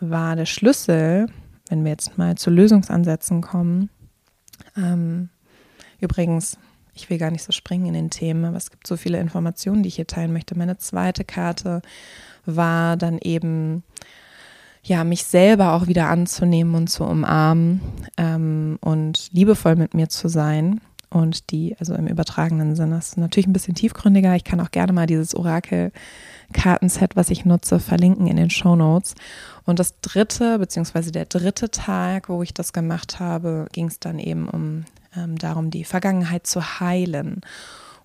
war 0.00 0.34
der 0.34 0.46
Schlüssel, 0.46 1.26
wenn 1.68 1.84
wir 1.84 1.92
jetzt 1.92 2.18
mal 2.18 2.36
zu 2.36 2.50
Lösungsansätzen 2.50 3.40
kommen. 3.40 3.88
Ähm, 4.76 5.28
übrigens, 6.00 6.58
ich 6.94 7.08
will 7.08 7.18
gar 7.18 7.30
nicht 7.30 7.44
so 7.44 7.52
springen 7.52 7.86
in 7.86 7.94
den 7.94 8.10
Themen, 8.10 8.44
aber 8.44 8.56
es 8.56 8.70
gibt 8.70 8.86
so 8.86 8.96
viele 8.96 9.20
Informationen, 9.20 9.82
die 9.82 9.88
ich 9.88 9.96
hier 9.96 10.06
teilen 10.06 10.32
möchte. 10.32 10.58
Meine 10.58 10.76
zweite 10.78 11.24
Karte 11.24 11.80
war 12.44 12.96
dann 12.96 13.18
eben 13.18 13.84
ja, 14.84 15.04
mich 15.04 15.24
selber 15.24 15.74
auch 15.74 15.86
wieder 15.86 16.08
anzunehmen 16.08 16.74
und 16.74 16.88
zu 16.88 17.04
umarmen 17.04 17.80
ähm, 18.16 18.78
und 18.80 19.28
liebevoll 19.32 19.76
mit 19.76 19.94
mir 19.94 20.08
zu 20.08 20.28
sein. 20.28 20.80
Und 21.08 21.50
die, 21.50 21.76
also 21.78 21.94
im 21.94 22.06
übertragenen 22.06 22.74
Sinne, 22.74 22.96
ist 22.96 23.18
natürlich 23.18 23.46
ein 23.46 23.52
bisschen 23.52 23.74
tiefgründiger. 23.74 24.34
Ich 24.34 24.44
kann 24.44 24.60
auch 24.60 24.70
gerne 24.70 24.94
mal 24.94 25.06
dieses 25.06 25.34
Orakel-Kartenset, 25.34 27.16
was 27.16 27.28
ich 27.28 27.44
nutze, 27.44 27.80
verlinken 27.80 28.26
in 28.26 28.36
den 28.36 28.48
Show 28.48 28.76
Notes. 28.76 29.14
Und 29.64 29.78
das 29.78 30.00
dritte, 30.00 30.58
beziehungsweise 30.58 31.12
der 31.12 31.26
dritte 31.26 31.70
Tag, 31.70 32.30
wo 32.30 32.42
ich 32.42 32.54
das 32.54 32.72
gemacht 32.72 33.20
habe, 33.20 33.68
ging 33.72 33.86
es 33.86 34.00
dann 34.00 34.18
eben 34.18 34.48
um 34.48 34.84
ähm, 35.14 35.36
darum, 35.36 35.70
die 35.70 35.84
Vergangenheit 35.84 36.46
zu 36.46 36.80
heilen. 36.80 37.42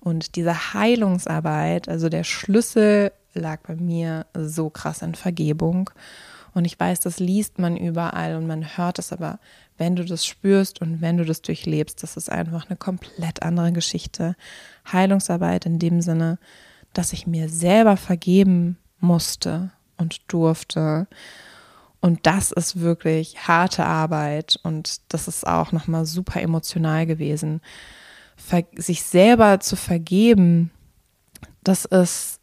Und 0.02 0.36
diese 0.36 0.74
Heilungsarbeit, 0.74 1.88
also 1.88 2.10
der 2.10 2.26
Schlüssel 2.26 3.14
lag 3.34 3.62
bei 3.62 3.76
mir 3.76 4.26
so 4.34 4.70
krass 4.70 5.02
in 5.02 5.16
Vergebung. 5.16 5.90
Und 6.54 6.66
ich 6.66 6.80
weiß, 6.80 7.00
das 7.02 7.20
liest 7.20 7.60
man 7.60 7.78
überall 7.78 8.36
und 8.36 8.48
man 8.48 8.78
hört 8.78 9.00
es, 9.00 9.14
aber 9.14 9.40
wenn 9.78 9.96
du 9.96 10.04
das 10.04 10.26
spürst 10.26 10.82
und 10.82 11.02
wenn 11.02 11.18
du 11.18 11.26
das 11.26 11.42
durchlebst, 11.42 12.02
das 12.02 12.18
ist 12.18 12.32
einfach 12.32 12.68
eine 12.68 12.78
komplett 12.78 13.44
andere 13.44 13.72
Geschichte. 13.72 14.36
Heilungsarbeit 14.92 15.66
in 15.66 15.80
dem 15.80 16.02
Sinne, 16.02 16.40
dass 16.94 17.14
ich 17.14 17.28
mir 17.28 17.50
selber 17.50 17.98
vergeben 17.98 18.78
musste 19.00 19.72
und 19.98 20.20
durfte. 20.28 21.08
Und 22.00 22.26
das 22.26 22.52
ist 22.52 22.80
wirklich 22.80 23.48
harte 23.48 23.86
Arbeit 23.86 24.60
und 24.64 25.02
das 25.10 25.28
ist 25.28 25.46
auch 25.46 25.72
nochmal 25.72 26.06
super 26.06 26.42
emotional 26.42 27.06
gewesen. 27.06 27.62
Ver 28.36 28.64
sich 28.76 29.04
selber 29.04 29.60
zu 29.60 29.76
vergeben, 29.76 30.72
das 31.64 31.86
ist 31.86 32.37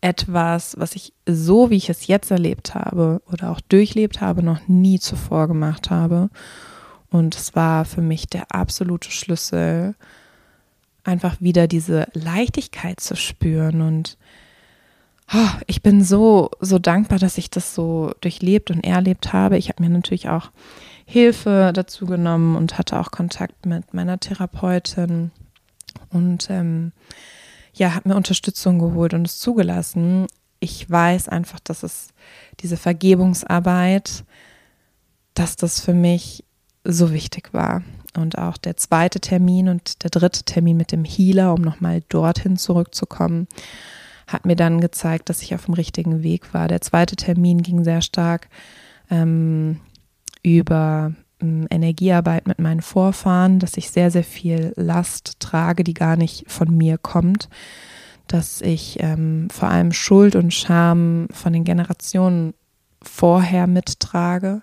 etwas, 0.00 0.76
was 0.78 0.94
ich 0.94 1.12
so, 1.26 1.70
wie 1.70 1.76
ich 1.76 1.90
es 1.90 2.06
jetzt 2.06 2.30
erlebt 2.30 2.74
habe 2.74 3.20
oder 3.30 3.50
auch 3.50 3.60
durchlebt 3.60 4.20
habe, 4.20 4.42
noch 4.42 4.68
nie 4.68 5.00
zuvor 5.00 5.48
gemacht 5.48 5.90
habe. 5.90 6.30
Und 7.10 7.34
es 7.34 7.54
war 7.54 7.84
für 7.84 8.02
mich 8.02 8.26
der 8.26 8.54
absolute 8.54 9.10
Schlüssel, 9.10 9.94
einfach 11.04 11.40
wieder 11.40 11.66
diese 11.66 12.06
Leichtigkeit 12.12 13.00
zu 13.00 13.16
spüren. 13.16 13.80
Und 13.80 14.18
oh, 15.32 15.48
ich 15.66 15.82
bin 15.82 16.04
so, 16.04 16.50
so 16.60 16.78
dankbar, 16.78 17.18
dass 17.18 17.38
ich 17.38 17.50
das 17.50 17.74
so 17.74 18.12
durchlebt 18.20 18.70
und 18.70 18.84
erlebt 18.84 19.32
habe. 19.32 19.56
Ich 19.56 19.68
habe 19.68 19.82
mir 19.82 19.88
natürlich 19.88 20.28
auch 20.28 20.50
Hilfe 21.06 21.72
dazu 21.74 22.04
genommen 22.04 22.56
und 22.56 22.78
hatte 22.78 23.00
auch 23.00 23.10
Kontakt 23.10 23.64
mit 23.64 23.94
meiner 23.94 24.20
Therapeutin. 24.20 25.30
Und 26.10 26.50
ähm, 26.50 26.92
ja, 27.78 27.94
habe 27.94 28.08
mir 28.08 28.16
Unterstützung 28.16 28.78
geholt 28.78 29.14
und 29.14 29.26
es 29.26 29.38
zugelassen. 29.38 30.26
Ich 30.60 30.88
weiß 30.90 31.28
einfach, 31.28 31.60
dass 31.60 31.82
es 31.82 32.08
diese 32.60 32.76
Vergebungsarbeit, 32.76 34.24
dass 35.34 35.56
das 35.56 35.80
für 35.80 35.94
mich 35.94 36.44
so 36.84 37.12
wichtig 37.12 37.54
war. 37.54 37.82
Und 38.16 38.38
auch 38.38 38.56
der 38.56 38.76
zweite 38.76 39.20
Termin 39.20 39.68
und 39.68 40.02
der 40.02 40.10
dritte 40.10 40.42
Termin 40.42 40.76
mit 40.76 40.90
dem 40.90 41.04
Healer, 41.04 41.54
um 41.54 41.60
nochmal 41.60 42.02
dorthin 42.08 42.56
zurückzukommen, 42.56 43.46
hat 44.26 44.44
mir 44.44 44.56
dann 44.56 44.80
gezeigt, 44.80 45.28
dass 45.28 45.42
ich 45.42 45.54
auf 45.54 45.66
dem 45.66 45.74
richtigen 45.74 46.22
Weg 46.22 46.52
war. 46.52 46.68
Der 46.68 46.80
zweite 46.80 47.16
Termin 47.16 47.62
ging 47.62 47.84
sehr 47.84 48.02
stark 48.02 48.48
ähm, 49.10 49.80
über 50.42 51.12
Energiearbeit 51.40 52.46
mit 52.48 52.58
meinen 52.58 52.82
Vorfahren, 52.82 53.58
dass 53.58 53.76
ich 53.76 53.90
sehr, 53.90 54.10
sehr 54.10 54.24
viel 54.24 54.72
Last 54.76 55.40
trage, 55.40 55.84
die 55.84 55.94
gar 55.94 56.16
nicht 56.16 56.50
von 56.50 56.76
mir 56.76 56.98
kommt, 56.98 57.48
dass 58.26 58.60
ich 58.60 58.98
ähm, 59.00 59.48
vor 59.50 59.68
allem 59.68 59.92
Schuld 59.92 60.36
und 60.36 60.52
Scham 60.52 61.28
von 61.32 61.52
den 61.52 61.64
Generationen 61.64 62.54
vorher 63.02 63.66
mittrage 63.66 64.62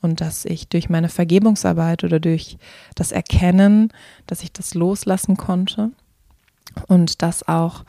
und 0.00 0.20
dass 0.20 0.44
ich 0.44 0.68
durch 0.68 0.88
meine 0.88 1.08
Vergebungsarbeit 1.08 2.04
oder 2.04 2.20
durch 2.20 2.58
das 2.94 3.12
Erkennen, 3.12 3.92
dass 4.26 4.42
ich 4.42 4.52
das 4.52 4.74
loslassen 4.74 5.36
konnte 5.36 5.90
und 6.88 7.22
dass 7.22 7.46
auch 7.46 7.84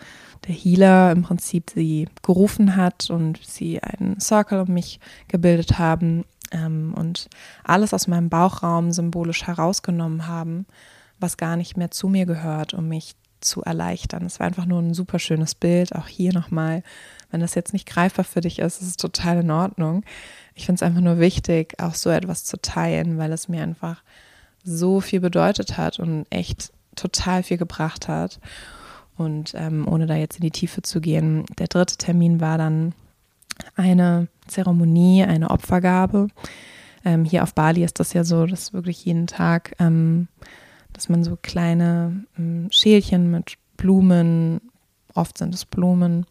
der 0.47 0.55
Healer 0.55 1.11
im 1.11 1.23
Prinzip 1.23 1.71
sie 1.73 2.07
gerufen 2.21 2.75
hat 2.75 3.09
und 3.09 3.39
sie 3.43 3.81
einen 3.81 4.19
Circle 4.19 4.61
um 4.61 4.73
mich 4.73 4.99
gebildet 5.27 5.79
haben, 5.79 6.25
ähm, 6.53 6.93
und 6.95 7.27
alles 7.63 7.93
aus 7.93 8.07
meinem 8.07 8.29
Bauchraum 8.29 8.91
symbolisch 8.91 9.45
herausgenommen 9.45 10.27
haben, 10.27 10.65
was 11.19 11.37
gar 11.37 11.57
nicht 11.57 11.75
mehr 11.75 11.91
zu 11.91 12.07
mir 12.07 12.25
gehört, 12.25 12.73
um 12.73 12.87
mich 12.87 13.15
zu 13.41 13.61
erleichtern. 13.61 14.25
Es 14.25 14.39
war 14.39 14.47
einfach 14.47 14.65
nur 14.65 14.79
ein 14.81 14.93
super 14.93 15.19
schönes 15.19 15.53
Bild. 15.55 15.93
Auch 15.95 16.07
hier 16.07 16.33
nochmal, 16.33 16.83
wenn 17.31 17.41
das 17.41 17.55
jetzt 17.55 17.73
nicht 17.73 17.87
greifbar 17.87 18.25
für 18.25 18.41
dich 18.41 18.59
ist, 18.59 18.81
ist 18.81 18.87
es 18.87 18.97
total 18.97 19.39
in 19.39 19.51
Ordnung. 19.51 20.03
Ich 20.55 20.65
finde 20.65 20.77
es 20.77 20.83
einfach 20.83 21.01
nur 21.01 21.19
wichtig, 21.19 21.73
auch 21.79 21.93
so 21.93 22.09
etwas 22.09 22.45
zu 22.45 22.61
teilen, 22.61 23.17
weil 23.17 23.33
es 23.33 23.49
mir 23.49 23.61
einfach 23.61 24.01
so 24.63 25.01
viel 25.01 25.19
bedeutet 25.19 25.77
hat 25.77 25.99
und 25.99 26.25
echt 26.29 26.71
total 26.95 27.43
viel 27.43 27.57
gebracht 27.57 28.07
hat. 28.07 28.39
Und 29.17 29.53
ähm, 29.55 29.87
ohne 29.87 30.07
da 30.07 30.15
jetzt 30.15 30.37
in 30.37 30.43
die 30.43 30.51
Tiefe 30.51 30.81
zu 30.81 31.01
gehen, 31.01 31.45
der 31.59 31.67
dritte 31.67 31.97
Termin 31.97 32.39
war 32.39 32.57
dann 32.57 32.93
eine 33.75 34.27
Zeremonie, 34.47 35.23
eine 35.23 35.49
Opfergabe. 35.49 36.27
Ähm, 37.05 37.25
hier 37.25 37.43
auf 37.43 37.53
Bali 37.53 37.83
ist 37.83 37.99
das 37.99 38.13
ja 38.13 38.23
so, 38.23 38.45
dass 38.45 38.73
wirklich 38.73 39.03
jeden 39.05 39.27
Tag, 39.27 39.75
ähm, 39.79 40.27
dass 40.93 41.09
man 41.09 41.23
so 41.23 41.37
kleine 41.41 42.23
ähm, 42.37 42.67
Schälchen 42.71 43.31
mit 43.31 43.55
Blumen, 43.77 44.61
oft 45.13 45.37
sind 45.37 45.53
es 45.53 45.65
Blumen, 45.65 46.25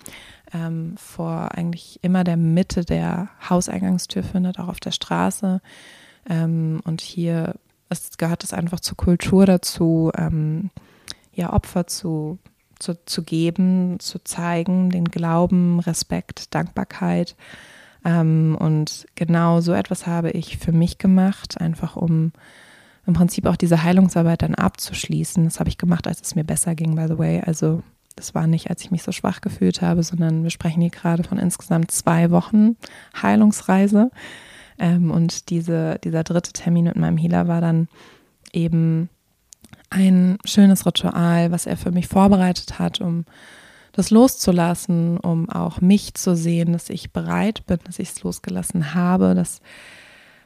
ähm, 0.55 0.95
vor 0.97 1.53
eigentlich 1.53 1.99
immer 2.03 2.25
der 2.25 2.37
Mitte 2.37 2.85
der 2.85 3.29
Hauseingangstür 3.49 4.23
findet, 4.23 4.59
auch 4.59 4.69
auf 4.69 4.81
der 4.81 4.93
Straße. 4.93 5.61
Ähm, 6.29 6.81
und 6.85 7.01
hier 7.01 7.55
ist, 7.91 8.19
gehört 8.19 8.45
es 8.45 8.53
einfach 8.53 8.81
zur 8.81 8.97
Kultur 8.97 9.47
dazu, 9.47 10.11
ähm, 10.17 10.71
ja, 11.35 11.53
Opfer 11.53 11.87
zu 11.87 12.39
zu, 12.83 13.05
zu 13.07 13.23
geben, 13.23 13.99
zu 14.01 14.23
zeigen, 14.25 14.90
den 14.90 15.07
Glauben, 15.07 15.81
Respekt, 15.81 16.55
Dankbarkeit. 16.55 17.37
Ähm, 18.05 18.57
und 18.59 19.07
genau 19.14 19.61
so 19.61 19.73
etwas 19.73 20.07
habe 20.07 20.31
ich 20.31 20.59
für 20.59 20.73
mich 20.73 20.99
gemacht, 20.99 21.61
einfach 21.61 21.97
um 21.97 22.33
im 23.07 23.14
Prinzip 23.14 23.47
auch 23.47 23.57
diese 23.57 23.83
Heilungsarbeit 23.83 24.42
dann 24.42 24.55
abzuschließen. 24.55 25.45
Das 25.45 25.59
habe 25.59 25.68
ich 25.68 25.79
gemacht, 25.79 26.07
als 26.07 26.21
es 26.21 26.35
mir 26.35 26.45
besser 26.45 26.75
ging, 26.75 26.95
by 26.95 27.07
the 27.09 27.18
way. 27.18 27.40
Also 27.40 27.83
das 28.16 28.35
war 28.35 28.47
nicht, 28.47 28.71
als 28.71 28.83
ich 28.83 28.90
mich 28.90 29.03
so 29.03 29.12
schwach 29.12 29.40
gefühlt 29.40 29.83
habe, 29.83 30.03
sondern 30.03 30.42
wir 30.42 30.51
sprechen 30.51 30.83
hier 30.83 30.90
gerade 30.90 31.25
von 31.25 31.38
insgesamt 31.38 31.90
zwei 31.90 32.31
Wochen 32.31 32.77
Heilungsreise. 33.21 34.11
Ähm, 34.79 35.11
und 35.11 35.51
diese, 35.51 35.99
dieser 36.05 36.23
dritte 36.23 36.53
Termin 36.53 36.85
mit 36.85 36.97
meinem 36.97 37.16
Healer 37.16 37.49
war 37.49 37.61
dann 37.61 37.88
eben 38.53 39.09
ein 39.92 40.38
schönes 40.44 40.87
Ritual, 40.87 41.52
was 41.52 41.66
er 41.66 41.76
für 41.76 41.92
mich 41.92 42.09
vorbereitet 42.09 42.78
hat, 42.78 43.00
um 43.00 43.24
das 43.92 44.11
loszulassen, 44.11 45.18
um 45.18 45.50
auch 45.50 45.81
mich 45.81 46.14
zu 46.14 46.35
sehen, 46.35 46.72
dass 46.72 46.88
ich 46.88 47.12
bereit 47.12 47.66
bin, 47.66 47.78
dass 47.85 47.98
ich 47.98 48.09
es 48.09 48.22
losgelassen 48.22 48.94
habe, 48.94 49.35
dass 49.35 49.61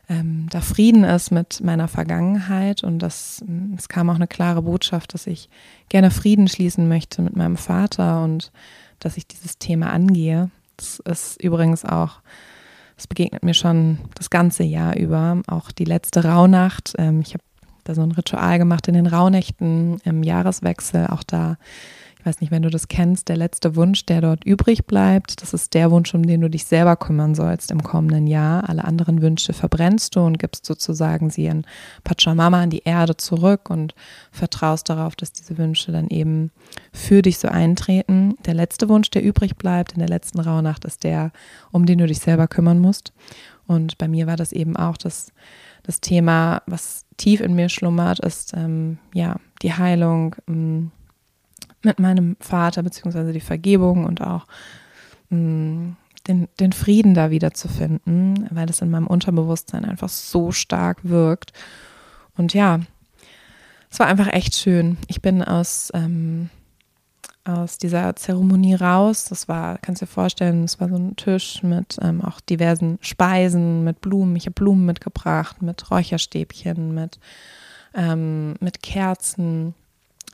ähm, 0.08 0.48
da 0.50 0.60
Frieden 0.60 1.04
ist 1.04 1.30
mit 1.30 1.60
meiner 1.62 1.88
Vergangenheit 1.88 2.82
und 2.82 2.98
dass 2.98 3.42
mm, 3.46 3.74
es 3.76 3.88
kam 3.88 4.10
auch 4.10 4.16
eine 4.16 4.26
klare 4.26 4.62
Botschaft, 4.62 5.14
dass 5.14 5.26
ich 5.26 5.48
gerne 5.88 6.10
Frieden 6.10 6.48
schließen 6.48 6.88
möchte 6.88 7.22
mit 7.22 7.36
meinem 7.36 7.56
Vater 7.56 8.22
und 8.22 8.52
dass 8.98 9.16
ich 9.16 9.26
dieses 9.26 9.58
Thema 9.58 9.90
angehe. 9.92 10.50
Das 10.76 11.00
ist 11.00 11.42
übrigens 11.42 11.84
auch, 11.84 12.20
es 12.96 13.06
begegnet 13.06 13.42
mir 13.42 13.54
schon 13.54 13.98
das 14.14 14.30
ganze 14.30 14.62
Jahr 14.62 14.96
über, 14.96 15.42
auch 15.46 15.70
die 15.70 15.84
letzte 15.84 16.24
Rauhnacht. 16.24 16.94
Ähm, 16.98 17.20
ich 17.20 17.34
habe 17.34 17.44
da 17.88 17.94
so 17.94 18.02
ein 18.02 18.12
Ritual 18.12 18.58
gemacht 18.58 18.88
in 18.88 18.94
den 18.94 19.06
Rauhnächten 19.06 19.98
im 20.04 20.22
Jahreswechsel. 20.22 21.06
Auch 21.08 21.22
da, 21.22 21.56
ich 22.18 22.26
weiß 22.26 22.40
nicht, 22.40 22.50
wenn 22.50 22.62
du 22.62 22.70
das 22.70 22.88
kennst, 22.88 23.28
der 23.28 23.36
letzte 23.36 23.76
Wunsch, 23.76 24.04
der 24.06 24.20
dort 24.20 24.44
übrig 24.44 24.86
bleibt, 24.86 25.42
das 25.42 25.54
ist 25.54 25.74
der 25.74 25.90
Wunsch, 25.90 26.12
um 26.14 26.26
den 26.26 26.40
du 26.40 26.50
dich 26.50 26.64
selber 26.64 26.96
kümmern 26.96 27.34
sollst 27.34 27.70
im 27.70 27.82
kommenden 27.82 28.26
Jahr. 28.26 28.68
Alle 28.68 28.84
anderen 28.84 29.22
Wünsche 29.22 29.52
verbrennst 29.52 30.16
du 30.16 30.20
und 30.20 30.38
gibst 30.38 30.66
sozusagen 30.66 31.30
sie 31.30 31.46
in 31.46 31.64
Pachamama, 32.02 32.64
in 32.64 32.70
die 32.70 32.82
Erde 32.84 33.16
zurück 33.16 33.70
und 33.70 33.94
vertraust 34.32 34.88
darauf, 34.88 35.14
dass 35.14 35.32
diese 35.32 35.56
Wünsche 35.56 35.92
dann 35.92 36.08
eben 36.08 36.50
für 36.92 37.22
dich 37.22 37.38
so 37.38 37.48
eintreten. 37.48 38.34
Der 38.44 38.54
letzte 38.54 38.88
Wunsch, 38.88 39.10
der 39.10 39.22
übrig 39.22 39.56
bleibt 39.56 39.92
in 39.92 40.00
der 40.00 40.08
letzten 40.08 40.40
Rauhnacht, 40.40 40.84
ist 40.84 41.04
der, 41.04 41.30
um 41.70 41.86
den 41.86 41.98
du 41.98 42.06
dich 42.06 42.18
selber 42.18 42.48
kümmern 42.48 42.80
musst. 42.80 43.12
Und 43.66 43.98
bei 43.98 44.08
mir 44.08 44.26
war 44.26 44.36
das 44.36 44.52
eben 44.52 44.76
auch, 44.76 44.96
dass 44.96 45.32
das 45.86 46.00
Thema, 46.00 46.62
was 46.66 47.04
tief 47.16 47.40
in 47.40 47.54
mir 47.54 47.68
schlummert, 47.68 48.18
ist 48.20 48.54
ähm, 48.54 48.98
ja 49.14 49.36
die 49.62 49.72
Heilung 49.72 50.34
ähm, 50.48 50.90
mit 51.82 52.00
meinem 52.00 52.36
Vater, 52.40 52.82
beziehungsweise 52.82 53.32
die 53.32 53.40
Vergebung 53.40 54.04
und 54.04 54.20
auch 54.20 54.46
ähm, 55.30 55.96
den, 56.26 56.48
den 56.58 56.72
Frieden 56.72 57.14
da 57.14 57.30
wieder 57.30 57.54
zu 57.54 57.68
finden, 57.68 58.48
weil 58.50 58.66
das 58.66 58.80
in 58.80 58.90
meinem 58.90 59.06
Unterbewusstsein 59.06 59.84
einfach 59.84 60.08
so 60.08 60.50
stark 60.50 60.98
wirkt. 61.04 61.52
Und 62.36 62.52
ja, 62.52 62.80
es 63.88 64.00
war 64.00 64.08
einfach 64.08 64.32
echt 64.32 64.56
schön. 64.56 64.98
Ich 65.06 65.22
bin 65.22 65.42
aus, 65.42 65.92
ähm, 65.94 66.50
aus 67.46 67.78
dieser 67.78 68.16
Zeremonie 68.16 68.74
raus. 68.74 69.26
Das 69.26 69.48
war, 69.48 69.78
kannst 69.78 70.02
du 70.02 70.06
dir 70.06 70.12
vorstellen, 70.12 70.64
es 70.64 70.80
war 70.80 70.88
so 70.88 70.96
ein 70.96 71.16
Tisch 71.16 71.62
mit 71.62 71.96
ähm, 72.02 72.22
auch 72.22 72.40
diversen 72.40 72.98
Speisen, 73.00 73.84
mit 73.84 74.00
Blumen. 74.00 74.36
Ich 74.36 74.46
habe 74.46 74.54
Blumen 74.54 74.84
mitgebracht, 74.84 75.62
mit 75.62 75.90
Räucherstäbchen, 75.90 76.94
mit, 76.94 77.18
ähm, 77.94 78.54
mit 78.60 78.82
Kerzen, 78.82 79.74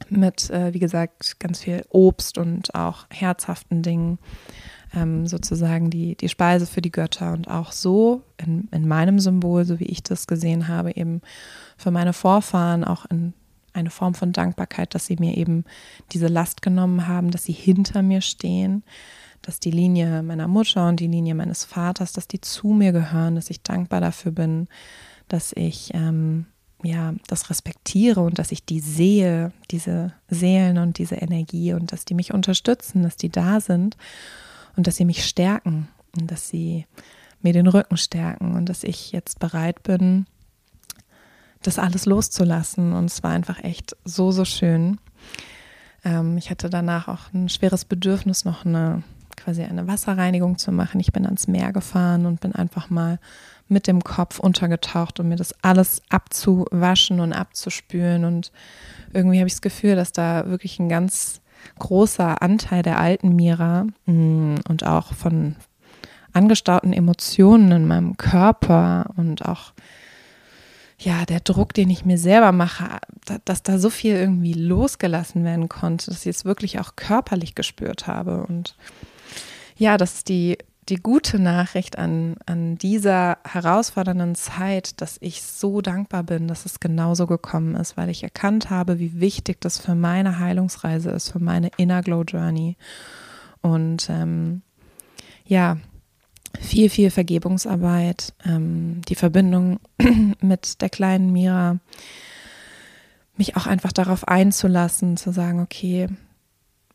mit, 0.08 0.50
äh, 0.50 0.72
wie 0.72 0.78
gesagt, 0.78 1.38
ganz 1.38 1.60
viel 1.60 1.84
Obst 1.90 2.38
und 2.38 2.74
auch 2.74 3.06
herzhaften 3.10 3.82
Dingen 3.82 4.18
ähm, 4.94 5.26
sozusagen 5.26 5.90
die, 5.90 6.16
die 6.16 6.28
Speise 6.28 6.66
für 6.66 6.82
die 6.82 6.92
Götter 6.92 7.32
und 7.32 7.48
auch 7.48 7.72
so 7.72 8.22
in, 8.38 8.68
in 8.72 8.86
meinem 8.88 9.18
Symbol, 9.18 9.64
so 9.64 9.80
wie 9.80 9.84
ich 9.84 10.02
das 10.02 10.26
gesehen 10.26 10.68
habe, 10.68 10.96
eben 10.96 11.20
für 11.76 11.90
meine 11.90 12.12
Vorfahren 12.12 12.84
auch 12.84 13.06
in 13.06 13.34
eine 13.72 13.90
Form 13.90 14.14
von 14.14 14.32
Dankbarkeit, 14.32 14.94
dass 14.94 15.06
sie 15.06 15.16
mir 15.18 15.36
eben 15.36 15.64
diese 16.12 16.28
Last 16.28 16.62
genommen 16.62 17.08
haben, 17.08 17.30
dass 17.30 17.44
sie 17.44 17.52
hinter 17.52 18.02
mir 18.02 18.20
stehen, 18.20 18.82
dass 19.40 19.60
die 19.60 19.70
Linie 19.70 20.22
meiner 20.22 20.48
Mutter 20.48 20.88
und 20.88 21.00
die 21.00 21.08
Linie 21.08 21.34
meines 21.34 21.64
Vaters, 21.64 22.12
dass 22.12 22.28
die 22.28 22.40
zu 22.40 22.68
mir 22.68 22.92
gehören, 22.92 23.34
dass 23.34 23.50
ich 23.50 23.62
dankbar 23.62 24.00
dafür 24.00 24.32
bin, 24.32 24.68
dass 25.28 25.52
ich 25.54 25.92
ähm, 25.94 26.46
ja 26.82 27.14
das 27.26 27.50
respektiere 27.50 28.20
und 28.20 28.38
dass 28.38 28.52
ich 28.52 28.64
die 28.64 28.80
sehe, 28.80 29.52
diese 29.70 30.12
Seelen 30.28 30.78
und 30.78 30.98
diese 30.98 31.16
Energie 31.16 31.72
und 31.72 31.92
dass 31.92 32.04
die 32.04 32.14
mich 32.14 32.32
unterstützen, 32.32 33.02
dass 33.02 33.16
die 33.16 33.30
da 33.30 33.60
sind 33.60 33.96
und 34.76 34.86
dass 34.86 34.96
sie 34.96 35.04
mich 35.04 35.24
stärken 35.24 35.88
und 36.18 36.30
dass 36.30 36.48
sie 36.48 36.86
mir 37.40 37.52
den 37.52 37.66
Rücken 37.66 37.96
stärken 37.96 38.54
und 38.54 38.68
dass 38.68 38.84
ich 38.84 39.12
jetzt 39.12 39.40
bereit 39.40 39.82
bin, 39.82 40.26
das 41.62 41.78
alles 41.78 42.06
loszulassen. 42.06 42.92
Und 42.92 43.06
es 43.06 43.22
war 43.22 43.30
einfach 43.30 43.62
echt 43.62 43.96
so, 44.04 44.32
so 44.32 44.44
schön. 44.44 44.98
Ähm, 46.04 46.36
ich 46.36 46.50
hatte 46.50 46.70
danach 46.70 47.08
auch 47.08 47.32
ein 47.32 47.48
schweres 47.48 47.84
Bedürfnis, 47.84 48.44
noch 48.44 48.64
eine 48.64 49.02
quasi 49.36 49.62
eine 49.62 49.86
Wasserreinigung 49.88 50.58
zu 50.58 50.72
machen. 50.72 51.00
Ich 51.00 51.12
bin 51.12 51.24
ans 51.24 51.48
Meer 51.48 51.72
gefahren 51.72 52.26
und 52.26 52.40
bin 52.40 52.54
einfach 52.54 52.90
mal 52.90 53.18
mit 53.68 53.86
dem 53.86 54.04
Kopf 54.04 54.38
untergetaucht, 54.38 55.18
um 55.18 55.28
mir 55.28 55.36
das 55.36 55.54
alles 55.62 56.02
abzuwaschen 56.10 57.20
und 57.20 57.32
abzuspülen. 57.32 58.24
Und 58.24 58.52
irgendwie 59.12 59.38
habe 59.38 59.48
ich 59.48 59.54
das 59.54 59.62
Gefühl, 59.62 59.96
dass 59.96 60.12
da 60.12 60.46
wirklich 60.46 60.78
ein 60.78 60.88
ganz 60.88 61.40
großer 61.78 62.42
Anteil 62.42 62.82
der 62.82 62.98
alten 62.98 63.34
Mira 63.34 63.86
mm, 64.06 64.56
und 64.68 64.84
auch 64.84 65.14
von 65.14 65.56
angestauten 66.32 66.92
Emotionen 66.92 67.72
in 67.72 67.86
meinem 67.86 68.16
Körper 68.16 69.10
und 69.16 69.44
auch 69.44 69.72
ja, 71.04 71.24
der 71.24 71.40
Druck, 71.40 71.74
den 71.74 71.90
ich 71.90 72.04
mir 72.04 72.18
selber 72.18 72.52
mache, 72.52 72.98
dass 73.44 73.62
da 73.62 73.78
so 73.78 73.90
viel 73.90 74.14
irgendwie 74.14 74.52
losgelassen 74.52 75.44
werden 75.44 75.68
konnte, 75.68 76.10
dass 76.10 76.26
ich 76.26 76.36
es 76.36 76.44
wirklich 76.44 76.78
auch 76.78 76.96
körperlich 76.96 77.54
gespürt 77.54 78.06
habe. 78.06 78.46
Und 78.46 78.76
ja, 79.76 79.96
das 79.96 80.14
ist 80.14 80.28
die, 80.28 80.58
die 80.88 80.96
gute 80.96 81.40
Nachricht 81.40 81.98
an, 81.98 82.36
an 82.46 82.78
dieser 82.78 83.38
herausfordernden 83.44 84.36
Zeit, 84.36 85.00
dass 85.00 85.16
ich 85.20 85.42
so 85.42 85.80
dankbar 85.80 86.22
bin, 86.22 86.46
dass 86.46 86.66
es 86.66 86.78
genauso 86.78 87.26
gekommen 87.26 87.74
ist, 87.74 87.96
weil 87.96 88.08
ich 88.08 88.22
erkannt 88.22 88.70
habe, 88.70 88.98
wie 88.98 89.20
wichtig 89.20 89.60
das 89.60 89.78
für 89.78 89.94
meine 89.94 90.38
Heilungsreise 90.38 91.10
ist, 91.10 91.30
für 91.30 91.40
meine 91.40 91.70
Inner 91.78 92.02
Glow 92.02 92.22
Journey. 92.22 92.76
Und 93.60 94.08
ähm, 94.08 94.62
ja, 95.44 95.78
viel, 96.60 96.90
viel 96.90 97.10
Vergebungsarbeit, 97.10 98.34
ähm, 98.44 99.02
die 99.08 99.14
Verbindung 99.14 99.80
mit 100.40 100.80
der 100.80 100.90
kleinen 100.90 101.32
Mira, 101.32 101.78
mich 103.36 103.56
auch 103.56 103.66
einfach 103.66 103.92
darauf 103.92 104.28
einzulassen, 104.28 105.16
zu 105.16 105.32
sagen, 105.32 105.60
okay, 105.60 106.08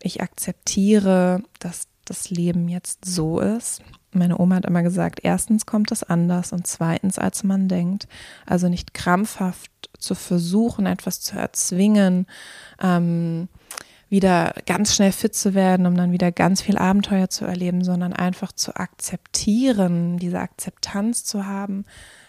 ich 0.01 0.21
akzeptiere, 0.21 1.41
dass 1.59 1.87
das 2.05 2.29
Leben 2.29 2.69
jetzt 2.69 3.05
so 3.05 3.39
ist. 3.39 3.81
Meine 4.13 4.39
Oma 4.39 4.55
hat 4.55 4.65
immer 4.65 4.83
gesagt, 4.83 5.19
erstens 5.23 5.65
kommt 5.65 5.91
es 5.91 6.03
anders 6.03 6.53
und 6.53 6.65
zweitens, 6.65 7.19
als 7.19 7.43
man 7.43 7.67
denkt. 7.67 8.07
Also 8.45 8.69
nicht 8.69 8.93
krampfhaft 8.93 9.71
zu 9.99 10.15
versuchen, 10.15 10.85
etwas 10.85 11.19
zu 11.21 11.37
erzwingen, 11.37 12.27
ähm, 12.81 13.49
wieder 14.09 14.53
ganz 14.65 14.95
schnell 14.95 15.11
fit 15.11 15.35
zu 15.35 15.53
werden, 15.53 15.85
um 15.85 15.95
dann 15.95 16.11
wieder 16.11 16.31
ganz 16.31 16.61
viel 16.61 16.77
Abenteuer 16.77 17.29
zu 17.29 17.45
erleben, 17.45 17.83
sondern 17.83 18.13
einfach 18.13 18.51
zu 18.51 18.75
akzeptieren, 18.75 20.17
diese 20.17 20.39
Akzeptanz 20.39 21.25
zu 21.25 21.45
haben, 21.45 21.85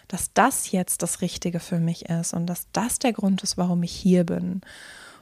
dass 0.07 0.33
das 0.33 0.71
jetzt 0.71 1.03
das 1.03 1.21
Richtige 1.21 1.59
für 1.59 1.79
mich 1.79 2.09
ist 2.09 2.33
und 2.33 2.47
dass 2.47 2.67
das 2.73 2.99
der 2.99 3.13
Grund 3.13 3.43
ist, 3.43 3.57
warum 3.57 3.83
ich 3.83 3.91
hier 3.91 4.25
bin. 4.25 4.61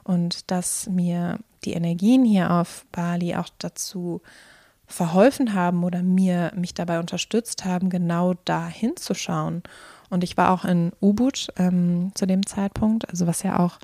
Und 0.04 0.50
dass 0.50 0.88
mir 0.88 1.40
die 1.66 1.74
Energien 1.74 2.24
hier 2.24 2.52
auf 2.52 2.86
Bali 2.92 3.36
auch 3.36 3.50
dazu 3.60 4.22
verholfen 4.88 5.54
haben 5.54 5.84
oder 5.84 6.02
mir 6.02 6.54
mich 6.56 6.74
dabei 6.74 7.00
unterstützt 7.00 7.66
haben, 7.66 7.90
genau 7.90 8.36
da 8.46 8.68
hinzuschauen. 8.68 9.64
Und 10.10 10.24
ich 10.24 10.38
war 10.38 10.52
auch 10.52 10.64
in 10.64 10.94
Ubud 11.02 11.50
ähm, 11.58 12.12
zu 12.16 12.26
dem 12.26 12.46
Zeitpunkt, 12.46 13.10
also 13.10 13.28
was 13.28 13.44
ja 13.44 13.60
auch 13.60 13.80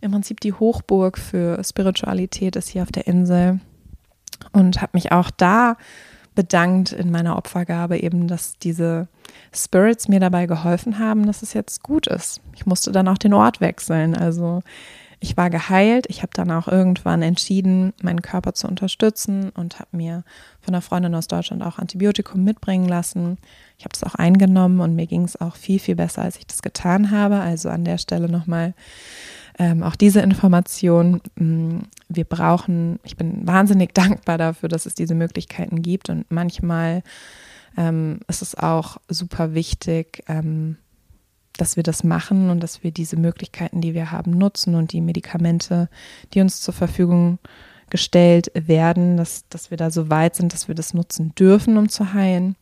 im 0.00 0.12
Prinzip 0.12 0.40
die 0.40 0.52
Hochburg 0.52 1.18
für 1.18 1.62
Spiritualität 1.64 2.56
ist 2.56 2.68
hier 2.68 2.82
auf 2.82 2.92
der 2.92 3.06
Insel 3.06 3.60
und 4.52 4.80
habe 4.80 4.90
mich 4.94 5.12
auch 5.12 5.30
da 5.30 5.76
bedankt 6.34 6.92
in 6.92 7.10
meiner 7.10 7.36
Opfergabe 7.36 7.98
eben, 7.98 8.28
dass 8.28 8.58
diese 8.58 9.08
Spirits 9.52 10.06
mir 10.06 10.20
dabei 10.20 10.46
geholfen 10.46 10.98
haben, 10.98 11.26
dass 11.26 11.42
es 11.42 11.54
jetzt 11.54 11.82
gut 11.82 12.06
ist. 12.06 12.40
Ich 12.54 12.66
musste 12.66 12.92
dann 12.92 13.08
auch 13.08 13.18
den 13.18 13.32
Ort 13.32 13.60
wechseln. 13.60 14.14
Also 14.14 14.62
ich 15.18 15.36
war 15.36 15.48
geheilt. 15.48 16.06
Ich 16.08 16.22
habe 16.22 16.32
dann 16.34 16.50
auch 16.50 16.68
irgendwann 16.68 17.22
entschieden, 17.22 17.94
meinen 18.02 18.20
Körper 18.20 18.52
zu 18.52 18.68
unterstützen 18.68 19.50
und 19.50 19.78
habe 19.78 19.96
mir 19.96 20.24
von 20.60 20.74
einer 20.74 20.82
Freundin 20.82 21.14
aus 21.14 21.26
Deutschland 21.26 21.62
auch 21.62 21.78
Antibiotikum 21.78 22.44
mitbringen 22.44 22.86
lassen. 22.86 23.38
Ich 23.78 23.84
habe 23.84 23.94
das 23.98 24.04
auch 24.04 24.14
eingenommen 24.14 24.80
und 24.80 24.94
mir 24.94 25.06
ging 25.06 25.24
es 25.24 25.40
auch 25.40 25.56
viel, 25.56 25.78
viel 25.78 25.96
besser, 25.96 26.22
als 26.22 26.36
ich 26.36 26.46
das 26.46 26.60
getan 26.60 27.10
habe. 27.10 27.40
Also 27.40 27.70
an 27.70 27.84
der 27.84 27.98
Stelle 27.98 28.28
nochmal 28.28 28.74
ähm, 29.58 29.82
auch 29.82 29.96
diese 29.96 30.20
Information. 30.20 31.20
Mm, 31.36 31.78
wir 32.08 32.24
brauchen, 32.24 32.98
ich 33.04 33.16
bin 33.16 33.46
wahnsinnig 33.46 33.94
dankbar 33.94 34.38
dafür, 34.38 34.68
dass 34.68 34.86
es 34.86 34.94
diese 34.94 35.14
Möglichkeiten 35.14 35.82
gibt 35.82 36.10
und 36.10 36.30
manchmal 36.30 37.02
ähm, 37.76 38.20
ist 38.28 38.42
es 38.42 38.54
auch 38.54 38.98
super 39.08 39.54
wichtig, 39.54 40.22
ähm, 40.28 40.76
dass 41.56 41.76
wir 41.76 41.82
das 41.82 42.04
machen 42.04 42.50
und 42.50 42.60
dass 42.60 42.82
wir 42.82 42.90
diese 42.90 43.16
Möglichkeiten, 43.16 43.80
die 43.80 43.94
wir 43.94 44.10
haben, 44.10 44.32
nutzen 44.32 44.74
und 44.74 44.92
die 44.92 45.00
Medikamente, 45.00 45.88
die 46.34 46.40
uns 46.40 46.60
zur 46.60 46.74
Verfügung 46.74 47.38
gestellt 47.88 48.50
werden, 48.54 49.16
dass, 49.16 49.48
dass 49.48 49.70
wir 49.70 49.76
da 49.76 49.90
so 49.90 50.10
weit 50.10 50.34
sind, 50.34 50.52
dass 50.52 50.68
wir 50.68 50.74
das 50.74 50.92
nutzen 50.92 51.34
dürfen, 51.34 51.78
um 51.78 51.88
zu 51.88 52.12
heilen. 52.12 52.56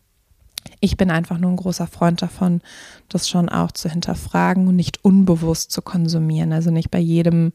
Ich 0.80 0.96
bin 0.96 1.10
einfach 1.10 1.38
nur 1.38 1.50
ein 1.50 1.56
großer 1.56 1.86
Freund 1.86 2.22
davon, 2.22 2.60
das 3.08 3.28
schon 3.28 3.48
auch 3.48 3.72
zu 3.72 3.88
hinterfragen 3.88 4.68
und 4.68 4.76
nicht 4.76 5.04
unbewusst 5.04 5.70
zu 5.70 5.82
konsumieren. 5.82 6.52
Also 6.52 6.70
nicht 6.70 6.90
bei 6.90 6.98
jedem 6.98 7.52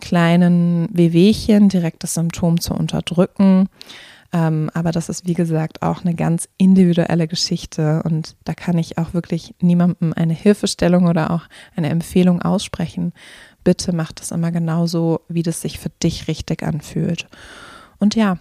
kleinen 0.00 0.88
Wehwehchen 0.92 1.68
direkt 1.68 2.02
das 2.02 2.14
Symptom 2.14 2.60
zu 2.60 2.74
unterdrücken. 2.74 3.68
Ähm, 4.32 4.70
aber 4.74 4.92
das 4.92 5.08
ist, 5.08 5.26
wie 5.26 5.34
gesagt, 5.34 5.82
auch 5.82 6.02
eine 6.04 6.14
ganz 6.14 6.48
individuelle 6.56 7.26
Geschichte 7.26 8.02
und 8.04 8.36
da 8.44 8.54
kann 8.54 8.78
ich 8.78 8.96
auch 8.96 9.12
wirklich 9.12 9.54
niemandem 9.60 10.12
eine 10.14 10.34
Hilfestellung 10.34 11.08
oder 11.08 11.32
auch 11.32 11.42
eine 11.74 11.88
Empfehlung 11.88 12.40
aussprechen. 12.40 13.12
Bitte 13.64 13.92
mach 13.92 14.12
das 14.12 14.30
immer 14.30 14.52
genauso, 14.52 15.20
wie 15.28 15.42
das 15.42 15.60
sich 15.60 15.78
für 15.78 15.90
dich 16.02 16.28
richtig 16.28 16.62
anfühlt. 16.62 17.26
Und 17.98 18.14
ja, 18.14 18.38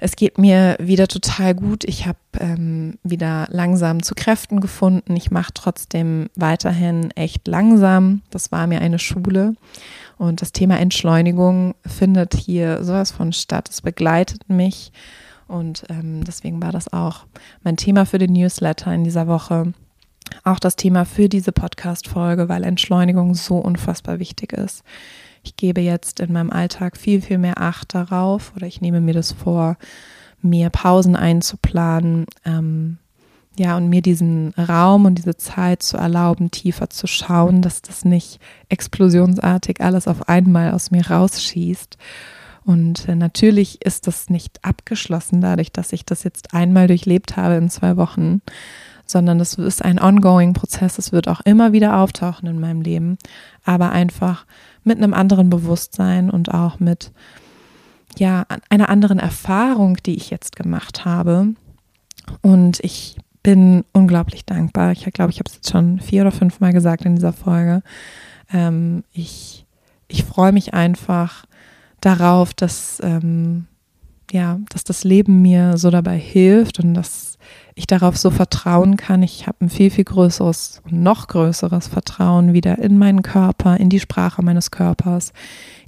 es 0.00 0.16
geht 0.16 0.38
mir 0.38 0.76
wieder 0.80 1.06
total 1.06 1.54
gut. 1.54 1.84
Ich 1.84 2.06
habe 2.06 2.18
ähm, 2.38 2.98
wieder 3.02 3.46
langsam 3.50 4.02
zu 4.02 4.14
Kräften 4.14 4.60
gefunden. 4.60 5.14
Ich 5.14 5.30
mache 5.30 5.52
trotzdem 5.52 6.30
weiterhin 6.36 7.10
echt 7.12 7.46
langsam. 7.46 8.22
Das 8.30 8.50
war 8.50 8.66
mir 8.66 8.80
eine 8.80 8.98
Schule. 8.98 9.54
Und 10.16 10.40
das 10.40 10.52
Thema 10.52 10.78
Entschleunigung 10.78 11.74
findet 11.86 12.34
hier 12.34 12.82
sowas 12.82 13.10
von 13.10 13.34
statt. 13.34 13.68
Es 13.68 13.82
begleitet 13.82 14.48
mich. 14.48 14.90
Und 15.48 15.84
ähm, 15.90 16.24
deswegen 16.24 16.62
war 16.62 16.72
das 16.72 16.90
auch 16.92 17.26
mein 17.62 17.76
Thema 17.76 18.06
für 18.06 18.18
den 18.18 18.32
Newsletter 18.32 18.94
in 18.94 19.04
dieser 19.04 19.26
Woche. 19.26 19.74
Auch 20.44 20.60
das 20.60 20.76
Thema 20.76 21.04
für 21.04 21.28
diese 21.28 21.52
Podcast-Folge, 21.52 22.48
weil 22.48 22.64
Entschleunigung 22.64 23.34
so 23.34 23.58
unfassbar 23.58 24.18
wichtig 24.18 24.54
ist 24.54 24.82
ich 25.42 25.56
gebe 25.56 25.80
jetzt 25.80 26.20
in 26.20 26.32
meinem 26.32 26.50
Alltag 26.50 26.96
viel, 26.96 27.22
viel 27.22 27.38
mehr 27.38 27.60
Acht 27.60 27.94
darauf 27.94 28.52
oder 28.56 28.66
ich 28.66 28.80
nehme 28.80 29.00
mir 29.00 29.14
das 29.14 29.32
vor, 29.32 29.76
mir 30.42 30.70
Pausen 30.70 31.16
einzuplanen, 31.16 32.26
ähm, 32.44 32.98
ja, 33.58 33.76
und 33.76 33.88
mir 33.88 34.00
diesen 34.00 34.54
Raum 34.54 35.04
und 35.04 35.16
diese 35.16 35.36
Zeit 35.36 35.82
zu 35.82 35.96
erlauben, 35.96 36.50
tiefer 36.50 36.88
zu 36.88 37.06
schauen, 37.06 37.62
dass 37.62 37.82
das 37.82 38.04
nicht 38.04 38.40
explosionsartig 38.68 39.80
alles 39.80 40.08
auf 40.08 40.28
einmal 40.28 40.72
aus 40.72 40.90
mir 40.90 41.06
rausschießt. 41.10 41.98
Und 42.64 43.08
äh, 43.08 43.16
natürlich 43.16 43.84
ist 43.84 44.06
das 44.06 44.30
nicht 44.30 44.64
abgeschlossen 44.64 45.40
dadurch, 45.40 45.72
dass 45.72 45.92
ich 45.92 46.04
das 46.04 46.22
jetzt 46.22 46.54
einmal 46.54 46.86
durchlebt 46.86 47.36
habe 47.36 47.56
in 47.56 47.68
zwei 47.68 47.96
Wochen, 47.96 48.40
sondern 49.10 49.38
das 49.38 49.54
ist 49.54 49.84
ein 49.84 50.00
ongoing 50.00 50.52
Prozess. 50.52 50.98
Es 50.98 51.12
wird 51.12 51.28
auch 51.28 51.40
immer 51.42 51.72
wieder 51.72 51.98
auftauchen 51.98 52.48
in 52.48 52.60
meinem 52.60 52.82
Leben, 52.82 53.18
aber 53.64 53.90
einfach 53.90 54.46
mit 54.84 54.98
einem 54.98 55.14
anderen 55.14 55.50
Bewusstsein 55.50 56.30
und 56.30 56.52
auch 56.52 56.80
mit 56.80 57.12
ja, 58.18 58.46
einer 58.68 58.88
anderen 58.88 59.18
Erfahrung, 59.18 59.96
die 60.04 60.16
ich 60.16 60.30
jetzt 60.30 60.56
gemacht 60.56 61.04
habe. 61.04 61.54
Und 62.42 62.80
ich 62.80 63.16
bin 63.42 63.84
unglaublich 63.92 64.44
dankbar. 64.44 64.92
Ich 64.92 65.04
glaube, 65.12 65.30
ich 65.30 65.38
habe 65.38 65.48
es 65.48 65.56
jetzt 65.56 65.70
schon 65.70 66.00
vier 66.00 66.22
oder 66.22 66.32
fünf 66.32 66.60
Mal 66.60 66.72
gesagt 66.72 67.04
in 67.04 67.14
dieser 67.14 67.32
Folge. 67.32 67.82
Ähm, 68.52 69.04
ich 69.12 69.66
ich 70.10 70.24
freue 70.24 70.52
mich 70.52 70.74
einfach 70.74 71.44
darauf, 72.00 72.52
dass, 72.52 73.00
ähm, 73.02 73.66
ja, 74.30 74.58
dass 74.70 74.84
das 74.84 75.04
Leben 75.04 75.40
mir 75.42 75.76
so 75.76 75.90
dabei 75.90 76.18
hilft 76.18 76.80
und 76.80 76.94
dass 76.94 77.29
ich 77.74 77.86
darauf 77.86 78.16
so 78.16 78.30
vertrauen 78.30 78.96
kann. 78.96 79.22
Ich 79.22 79.46
habe 79.46 79.64
ein 79.64 79.70
viel, 79.70 79.90
viel 79.90 80.04
größeres 80.04 80.82
noch 80.90 81.28
größeres 81.28 81.88
Vertrauen 81.88 82.52
wieder 82.52 82.78
in 82.78 82.98
meinen 82.98 83.22
Körper, 83.22 83.76
in 83.76 83.88
die 83.88 84.00
Sprache 84.00 84.42
meines 84.42 84.70
Körpers, 84.70 85.32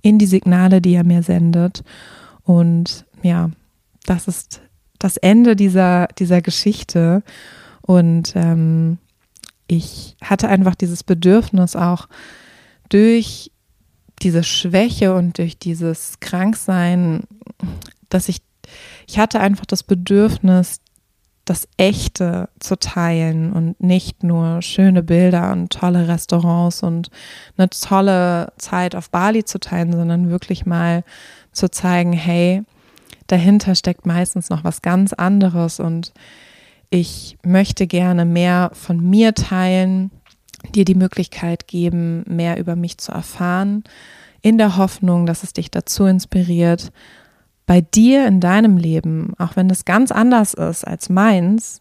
in 0.03 0.19
die 0.19 0.27
Signale, 0.27 0.81
die 0.81 0.95
er 0.95 1.05
mir 1.05 1.23
sendet. 1.23 1.83
Und 2.45 3.07
ja, 3.23 3.51
das 4.07 4.29
ist 4.29 4.61
das 4.99 5.17
Ende 5.17 5.57
dieser, 5.57 6.09
dieser 6.19 6.43
Geschichte. 6.43 7.23
Und 7.83 8.33
ähm, 8.37 8.99
ich 9.67 10.17
hatte 10.23 10.49
einfach 10.49 10.75
dieses 10.75 11.03
Bedürfnis 11.03 11.77
auch 11.77 12.09
durch 12.89 13.51
diese 14.23 14.45
Schwäche 14.45 15.15
und 15.15 15.39
durch 15.39 15.59
dieses 15.59 16.21
Kranksein, 16.21 17.25
dass 18.09 18.29
ich, 18.29 18.39
ich 19.09 19.19
hatte 19.19 19.41
einfach 19.41 19.67
das 19.67 19.83
Bedürfnis, 19.83 20.82
das 21.45 21.67
Echte 21.77 22.49
zu 22.61 22.79
teilen 22.79 23.53
und 23.53 23.81
nicht 23.83 24.23
nur 24.23 24.63
schöne 24.63 25.03
Bilder 25.03 25.51
und 25.53 25.73
tolle 25.73 26.07
Restaurants 26.07 26.83
und 26.83 27.11
eine 27.57 27.69
tolle 27.69 28.53
Zeit 28.59 28.95
auf 28.95 29.11
Bali 29.11 29.45
zu 29.45 29.59
teilen, 29.59 29.93
sondern 29.93 30.31
wirklich 30.31 30.67
mal 30.67 31.03
zu 31.51 31.69
zeigen, 31.69 32.13
hey, 32.13 32.63
dahinter 33.27 33.75
steckt 33.75 34.07
meistens 34.07 34.51
noch 34.51 34.63
was 34.63 34.83
ganz 34.83 35.13
anderes 35.13 35.81
und 35.81 36.13
ich 36.91 37.39
möchte 37.43 37.87
gerne 37.87 38.25
mehr 38.25 38.71
von 38.75 39.01
mir 39.01 39.35
teilen, 39.35 40.11
dir 40.75 40.85
die 40.85 40.95
Möglichkeit 40.95 41.67
geben, 41.67 42.23
mehr 42.29 42.59
über 42.59 42.77
mich 42.77 42.99
zu 42.99 43.11
erfahren, 43.11 43.83
in 44.43 44.59
der 44.59 44.77
Hoffnung, 44.77 45.27
dass 45.27 45.43
es 45.43 45.53
dich 45.53 45.71
dazu 45.71 46.05
inspiriert, 46.05 46.93
bei 47.67 47.81
dir 47.81 48.27
in 48.27 48.41
deinem 48.41 48.77
Leben, 48.77 49.35
auch 49.39 49.57
wenn 49.57 49.71
es 49.71 49.85
ganz 49.85 50.11
anders 50.13 50.55
ist 50.55 50.85
als 50.87 51.09
meins, 51.09 51.81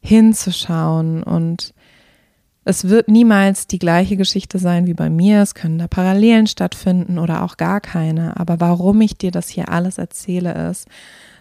hinzuschauen 0.00 1.22
und 1.22 1.74
es 2.64 2.88
wird 2.88 3.08
niemals 3.08 3.66
die 3.66 3.78
gleiche 3.78 4.16
Geschichte 4.16 4.58
sein 4.58 4.86
wie 4.86 4.94
bei 4.94 5.08
mir. 5.08 5.40
Es 5.40 5.54
können 5.54 5.78
da 5.78 5.88
Parallelen 5.88 6.46
stattfinden 6.46 7.18
oder 7.18 7.42
auch 7.42 7.56
gar 7.56 7.80
keine. 7.80 8.38
Aber 8.38 8.60
warum 8.60 9.00
ich 9.00 9.16
dir 9.16 9.30
das 9.30 9.48
hier 9.48 9.70
alles 9.70 9.98
erzähle, 9.98 10.70
ist, 10.70 10.86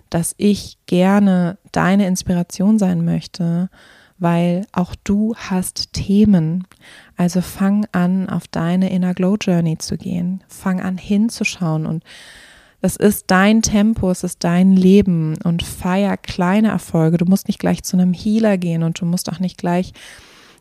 dass 0.09 0.33
ich 0.37 0.77
gerne 0.85 1.57
deine 1.71 2.07
Inspiration 2.07 2.79
sein 2.79 3.03
möchte, 3.03 3.69
weil 4.17 4.65
auch 4.71 4.95
du 5.03 5.35
hast 5.35 5.93
Themen. 5.93 6.65
Also 7.17 7.41
fang 7.41 7.85
an, 7.91 8.29
auf 8.29 8.47
deine 8.47 8.89
Inner 8.89 9.13
Glow 9.13 9.35
Journey 9.39 9.77
zu 9.77 9.97
gehen. 9.97 10.43
Fang 10.47 10.81
an, 10.81 10.97
hinzuschauen 10.97 11.85
und 11.85 12.03
es 12.81 12.95
ist 12.95 13.25
dein 13.27 13.61
Tempo, 13.61 14.09
es 14.09 14.23
ist 14.23 14.43
dein 14.43 14.73
Leben 14.73 15.37
und 15.43 15.63
feier 15.63 16.15
kleine 16.17 16.69
Erfolge. 16.69 17.17
Du 17.17 17.25
musst 17.25 17.47
nicht 17.47 17.59
gleich 17.59 17.83
zu 17.83 17.97
einem 17.97 18.13
Healer 18.13 18.57
gehen 18.57 18.83
und 18.83 19.01
du 19.01 19.05
musst 19.05 19.29
auch 19.29 19.39
nicht 19.39 19.57
gleich 19.57 19.93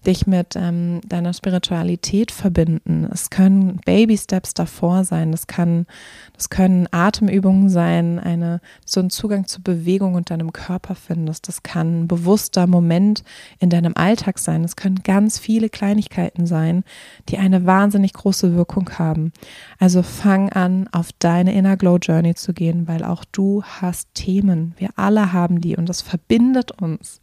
dich 0.06 0.26
mit 0.26 0.56
ähm, 0.56 1.00
deiner 1.06 1.32
Spiritualität 1.32 2.30
verbinden. 2.30 3.08
Es 3.12 3.30
können 3.30 3.80
Baby 3.84 4.16
Steps 4.16 4.54
davor 4.54 5.04
sein. 5.04 5.32
Das 5.32 5.46
kann, 5.46 5.86
das 6.34 6.50
können 6.50 6.88
Atemübungen 6.90 7.68
sein, 7.68 8.18
eine, 8.18 8.60
so 8.84 9.00
einen 9.00 9.10
Zugang 9.10 9.46
zur 9.46 9.62
Bewegung 9.62 10.14
und 10.14 10.30
deinem 10.30 10.52
Körper 10.52 10.94
findest. 10.94 11.48
Das 11.48 11.62
kann 11.62 12.02
ein 12.02 12.08
bewusster 12.08 12.66
Moment 12.66 13.24
in 13.58 13.70
deinem 13.70 13.94
Alltag 13.96 14.38
sein. 14.38 14.64
Es 14.64 14.76
können 14.76 15.02
ganz 15.02 15.38
viele 15.38 15.68
Kleinigkeiten 15.68 16.46
sein, 16.46 16.84
die 17.28 17.38
eine 17.38 17.66
wahnsinnig 17.66 18.12
große 18.12 18.54
Wirkung 18.54 18.90
haben. 18.98 19.32
Also 19.78 20.02
fang 20.02 20.50
an, 20.50 20.88
auf 20.92 21.10
deine 21.18 21.54
Inner 21.54 21.76
Glow 21.76 21.98
Journey 21.98 22.34
zu 22.34 22.52
gehen, 22.52 22.88
weil 22.88 23.04
auch 23.04 23.24
du 23.32 23.62
hast 23.62 24.14
Themen. 24.14 24.74
Wir 24.78 24.90
alle 24.96 25.32
haben 25.32 25.60
die 25.60 25.76
und 25.76 25.88
das 25.88 26.02
verbindet 26.02 26.72
uns. 26.80 27.20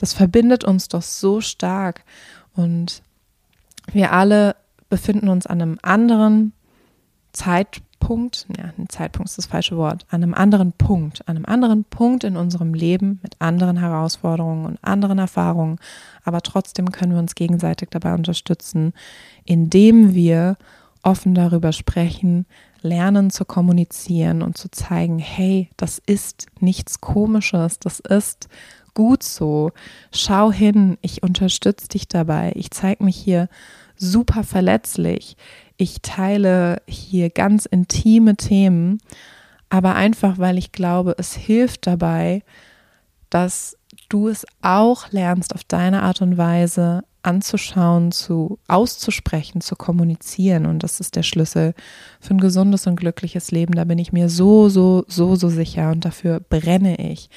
Das 0.00 0.14
verbindet 0.14 0.64
uns 0.64 0.88
doch 0.88 1.02
so 1.02 1.42
stark. 1.42 2.04
Und 2.54 3.02
wir 3.92 4.12
alle 4.12 4.56
befinden 4.88 5.28
uns 5.28 5.46
an 5.46 5.60
einem 5.60 5.78
anderen 5.82 6.54
Zeitpunkt, 7.32 8.46
ja, 8.56 8.72
ein 8.78 8.88
Zeitpunkt 8.88 9.28
ist 9.28 9.36
das 9.36 9.44
falsche 9.44 9.76
Wort, 9.76 10.06
an 10.08 10.22
einem 10.22 10.32
anderen 10.32 10.72
Punkt, 10.72 11.28
an 11.28 11.36
einem 11.36 11.44
anderen 11.44 11.84
Punkt 11.84 12.24
in 12.24 12.38
unserem 12.38 12.72
Leben 12.72 13.20
mit 13.22 13.42
anderen 13.42 13.76
Herausforderungen 13.76 14.64
und 14.64 14.78
anderen 14.80 15.18
Erfahrungen. 15.18 15.78
Aber 16.24 16.40
trotzdem 16.40 16.92
können 16.92 17.12
wir 17.12 17.18
uns 17.18 17.34
gegenseitig 17.34 17.90
dabei 17.90 18.14
unterstützen, 18.14 18.94
indem 19.44 20.14
wir 20.14 20.56
offen 21.02 21.34
darüber 21.34 21.72
sprechen, 21.72 22.46
lernen 22.80 23.28
zu 23.28 23.44
kommunizieren 23.44 24.40
und 24.40 24.56
zu 24.56 24.70
zeigen, 24.70 25.18
hey, 25.18 25.68
das 25.76 25.98
ist 25.98 26.46
nichts 26.58 27.02
Komisches, 27.02 27.78
das 27.78 28.00
ist 28.00 28.48
gut 28.94 29.22
so. 29.22 29.72
Schau 30.12 30.52
hin, 30.52 30.98
ich 31.02 31.22
unterstütze 31.22 31.88
dich 31.88 32.08
dabei. 32.08 32.52
Ich 32.54 32.70
zeige 32.70 33.04
mich 33.04 33.16
hier 33.16 33.48
super 33.96 34.44
verletzlich. 34.44 35.36
Ich 35.76 36.02
teile 36.02 36.82
hier 36.86 37.30
ganz 37.30 37.66
intime 37.66 38.36
Themen, 38.36 39.00
aber 39.68 39.94
einfach, 39.94 40.38
weil 40.38 40.58
ich 40.58 40.72
glaube, 40.72 41.14
es 41.18 41.34
hilft 41.34 41.86
dabei, 41.86 42.42
dass 43.30 43.76
du 44.08 44.28
es 44.28 44.44
auch 44.62 45.10
lernst, 45.12 45.54
auf 45.54 45.64
deine 45.64 46.02
Art 46.02 46.20
und 46.20 46.36
Weise 46.36 47.04
anzuschauen, 47.22 48.12
zu 48.12 48.58
auszusprechen, 48.66 49.60
zu 49.60 49.76
kommunizieren. 49.76 50.66
Und 50.66 50.82
das 50.82 51.00
ist 51.00 51.16
der 51.16 51.22
Schlüssel 51.22 51.74
für 52.20 52.34
ein 52.34 52.40
gesundes 52.40 52.86
und 52.86 52.96
glückliches 52.96 53.50
Leben. 53.50 53.74
Da 53.74 53.84
bin 53.84 53.98
ich 53.98 54.12
mir 54.12 54.28
so, 54.28 54.68
so, 54.68 55.04
so, 55.06 55.36
so 55.36 55.48
sicher 55.48 55.90
und 55.90 56.04
dafür 56.04 56.40
brenne 56.40 56.96
ich. 56.96 57.28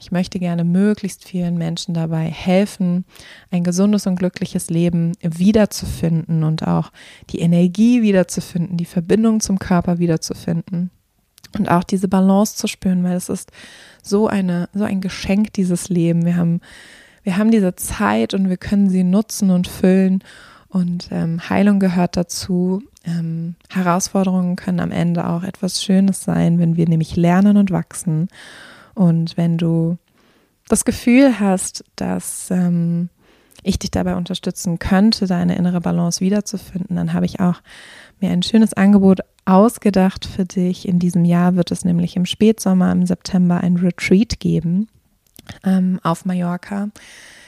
Ich 0.00 0.10
möchte 0.10 0.38
gerne 0.38 0.64
möglichst 0.64 1.28
vielen 1.28 1.58
Menschen 1.58 1.92
dabei 1.92 2.24
helfen, 2.24 3.04
ein 3.50 3.64
gesundes 3.64 4.06
und 4.06 4.16
glückliches 4.16 4.70
Leben 4.70 5.12
wiederzufinden 5.20 6.42
und 6.42 6.66
auch 6.66 6.90
die 7.28 7.40
Energie 7.40 8.00
wiederzufinden, 8.00 8.78
die 8.78 8.86
Verbindung 8.86 9.40
zum 9.40 9.58
Körper 9.58 9.98
wiederzufinden 9.98 10.90
und 11.58 11.70
auch 11.70 11.84
diese 11.84 12.08
Balance 12.08 12.56
zu 12.56 12.66
spüren, 12.66 13.04
weil 13.04 13.16
es 13.16 13.28
ist 13.28 13.52
so 14.02 14.26
eine 14.26 14.70
so 14.72 14.84
ein 14.84 15.02
Geschenk 15.02 15.52
dieses 15.52 15.90
Leben. 15.90 16.24
Wir 16.24 16.36
haben 16.36 16.60
wir 17.22 17.36
haben 17.36 17.50
diese 17.50 17.76
Zeit 17.76 18.32
und 18.32 18.48
wir 18.48 18.56
können 18.56 18.88
sie 18.88 19.04
nutzen 19.04 19.50
und 19.50 19.68
füllen 19.68 20.24
und 20.68 21.08
ähm, 21.10 21.50
Heilung 21.50 21.78
gehört 21.78 22.16
dazu. 22.16 22.82
Ähm, 23.04 23.56
Herausforderungen 23.68 24.56
können 24.56 24.80
am 24.80 24.92
Ende 24.92 25.28
auch 25.28 25.42
etwas 25.42 25.82
Schönes 25.82 26.22
sein, 26.22 26.58
wenn 26.58 26.76
wir 26.76 26.88
nämlich 26.88 27.16
lernen 27.16 27.58
und 27.58 27.70
wachsen 27.70 28.28
und 28.94 29.36
wenn 29.36 29.58
du 29.58 29.98
das 30.68 30.84
Gefühl 30.84 31.40
hast, 31.40 31.84
dass 31.96 32.50
ähm, 32.50 33.08
ich 33.62 33.78
dich 33.78 33.90
dabei 33.90 34.16
unterstützen 34.16 34.78
könnte, 34.78 35.26
deine 35.26 35.56
innere 35.56 35.80
Balance 35.80 36.20
wiederzufinden, 36.20 36.96
dann 36.96 37.12
habe 37.12 37.26
ich 37.26 37.40
auch 37.40 37.60
mir 38.20 38.30
ein 38.30 38.42
schönes 38.42 38.74
Angebot 38.74 39.20
ausgedacht 39.44 40.24
für 40.24 40.44
dich. 40.44 40.86
In 40.86 40.98
diesem 40.98 41.24
Jahr 41.24 41.56
wird 41.56 41.70
es 41.70 41.84
nämlich 41.84 42.16
im 42.16 42.26
Spätsommer, 42.26 42.92
im 42.92 43.06
September, 43.06 43.58
ein 43.58 43.76
Retreat 43.76 44.40
geben 44.40 44.88
ähm, 45.64 45.98
auf 46.02 46.24
Mallorca. 46.24 46.88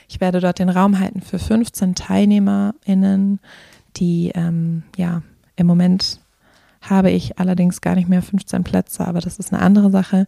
Ich 0.09 0.21
werde 0.21 0.41
dort 0.41 0.59
den 0.59 0.69
Raum 0.69 0.99
halten 0.99 1.23
für 1.23 1.39
15 1.39 1.95
TeilnehmerInnen, 1.95 3.41
die 3.97 4.33
ähm, 4.35 4.83
ja 4.97 5.23
im 5.57 5.67
Moment 5.67 6.21
habe 6.83 7.11
ich 7.11 7.39
allerdings 7.39 7.81
gar 7.81 7.95
nicht 7.95 8.09
mehr 8.09 8.23
15 8.23 8.65
Plätze, 8.65 9.07
aber 9.07 9.21
das 9.21 9.39
ist 9.39 9.53
eine 9.53 9.63
andere 9.63 9.91
Sache. 9.91 10.27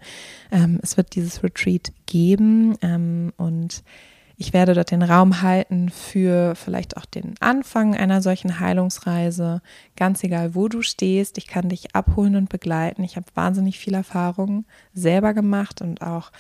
Ähm, 0.51 0.79
es 0.83 0.97
wird 0.97 1.15
dieses 1.15 1.43
Retreat 1.43 1.93
geben 2.07 2.77
ähm, 2.81 3.33
und 3.37 3.83
ich 4.37 4.53
werde 4.53 4.75
dort 4.75 4.91
den 4.91 5.03
Raum 5.03 5.43
halten 5.43 5.91
für 5.91 6.55
vielleicht 6.57 6.97
auch 6.97 7.05
den 7.05 7.35
Anfang 7.41 7.95
einer 7.95 8.21
solchen 8.21 8.59
Heilungsreise. 8.59 9.63
Ganz 9.97 10.25
egal, 10.25 10.55
wo 10.55 10.69
du 10.69 10.83
stehst, 10.83 11.39
ich 11.39 11.47
kann 11.47 11.69
dich 11.69 11.95
abholen 11.95 12.35
und 12.35 12.49
begleiten. 12.49 13.05
Ich 13.05 13.17
habe 13.17 13.27
wahnsinnig 13.35 13.79
viel 13.79 13.95
Erfahrung 13.95 14.65
selber 14.93 15.35
gemacht 15.35 15.83
und 15.83 16.03
auch 16.03 16.33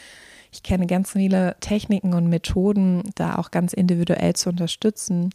Ich 0.54 0.62
kenne 0.62 0.86
ganz 0.86 1.10
viele 1.10 1.56
Techniken 1.58 2.14
und 2.14 2.28
Methoden, 2.28 3.10
da 3.16 3.34
auch 3.34 3.50
ganz 3.50 3.72
individuell 3.72 4.36
zu 4.36 4.50
unterstützen. 4.50 5.30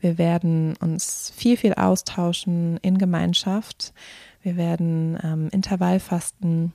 Wir 0.00 0.18
werden 0.18 0.74
uns 0.80 1.32
viel, 1.36 1.56
viel 1.56 1.74
austauschen 1.74 2.78
in 2.82 2.98
Gemeinschaft. 2.98 3.94
Wir 4.42 4.56
werden 4.56 5.16
ähm, 5.22 5.48
Intervallfasten. 5.52 6.72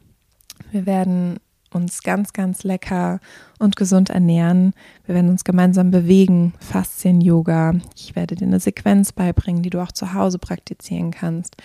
Wir 0.72 0.86
werden 0.86 1.42
uns 1.74 2.02
ganz, 2.02 2.32
ganz 2.32 2.64
lecker 2.64 3.20
und 3.60 3.76
gesund 3.76 4.10
ernähren. 4.10 4.74
Wir 5.06 5.16
werden 5.16 5.30
uns 5.30 5.44
gemeinsam 5.44 5.92
bewegen, 5.92 6.54
Faszien-Yoga. 6.62 7.76
Ich 7.98 8.16
werde 8.16 8.36
dir 8.36 8.46
eine 8.46 8.62
Sequenz 8.62 9.12
beibringen, 9.12 9.62
die 9.62 9.72
du 9.72 9.82
auch 9.82 9.92
zu 9.92 10.14
Hause 10.14 10.40
praktizieren 10.40 11.12
kannst. 11.12 11.58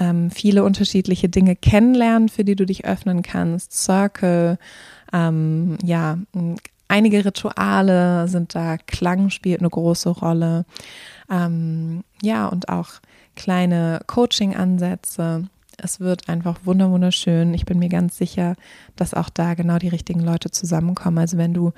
Ähm, 0.00 0.30
viele 0.30 0.64
unterschiedliche 0.64 1.28
Dinge 1.28 1.56
kennenlernen, 1.56 2.28
für 2.28 2.44
die 2.44 2.56
du 2.56 2.64
dich 2.64 2.86
öffnen 2.86 3.22
kannst. 3.22 3.72
Circle, 3.72 4.58
ähm, 5.12 5.78
ja, 5.82 6.18
einige 6.88 7.24
Rituale 7.24 8.28
sind 8.28 8.54
da. 8.54 8.76
Klang 8.78 9.30
spielt 9.30 9.60
eine 9.60 9.70
große 9.70 10.10
Rolle. 10.10 10.64
Ähm, 11.30 12.04
ja, 12.22 12.46
und 12.46 12.68
auch 12.68 12.88
kleine 13.36 14.00
Coaching-Ansätze 14.06 15.48
es 15.80 16.00
wird 16.00 16.28
einfach 16.28 16.58
wunderschön. 16.64 17.54
Ich 17.54 17.64
bin 17.64 17.78
mir 17.78 17.88
ganz 17.88 18.18
sicher, 18.18 18.56
dass 18.96 19.14
auch 19.14 19.30
da 19.30 19.54
genau 19.54 19.78
die 19.78 19.88
richtigen 19.88 20.20
Leute 20.20 20.50
zusammenkommen. 20.50 21.18
Also 21.18 21.38
wenn 21.38 21.54
du 21.54 21.72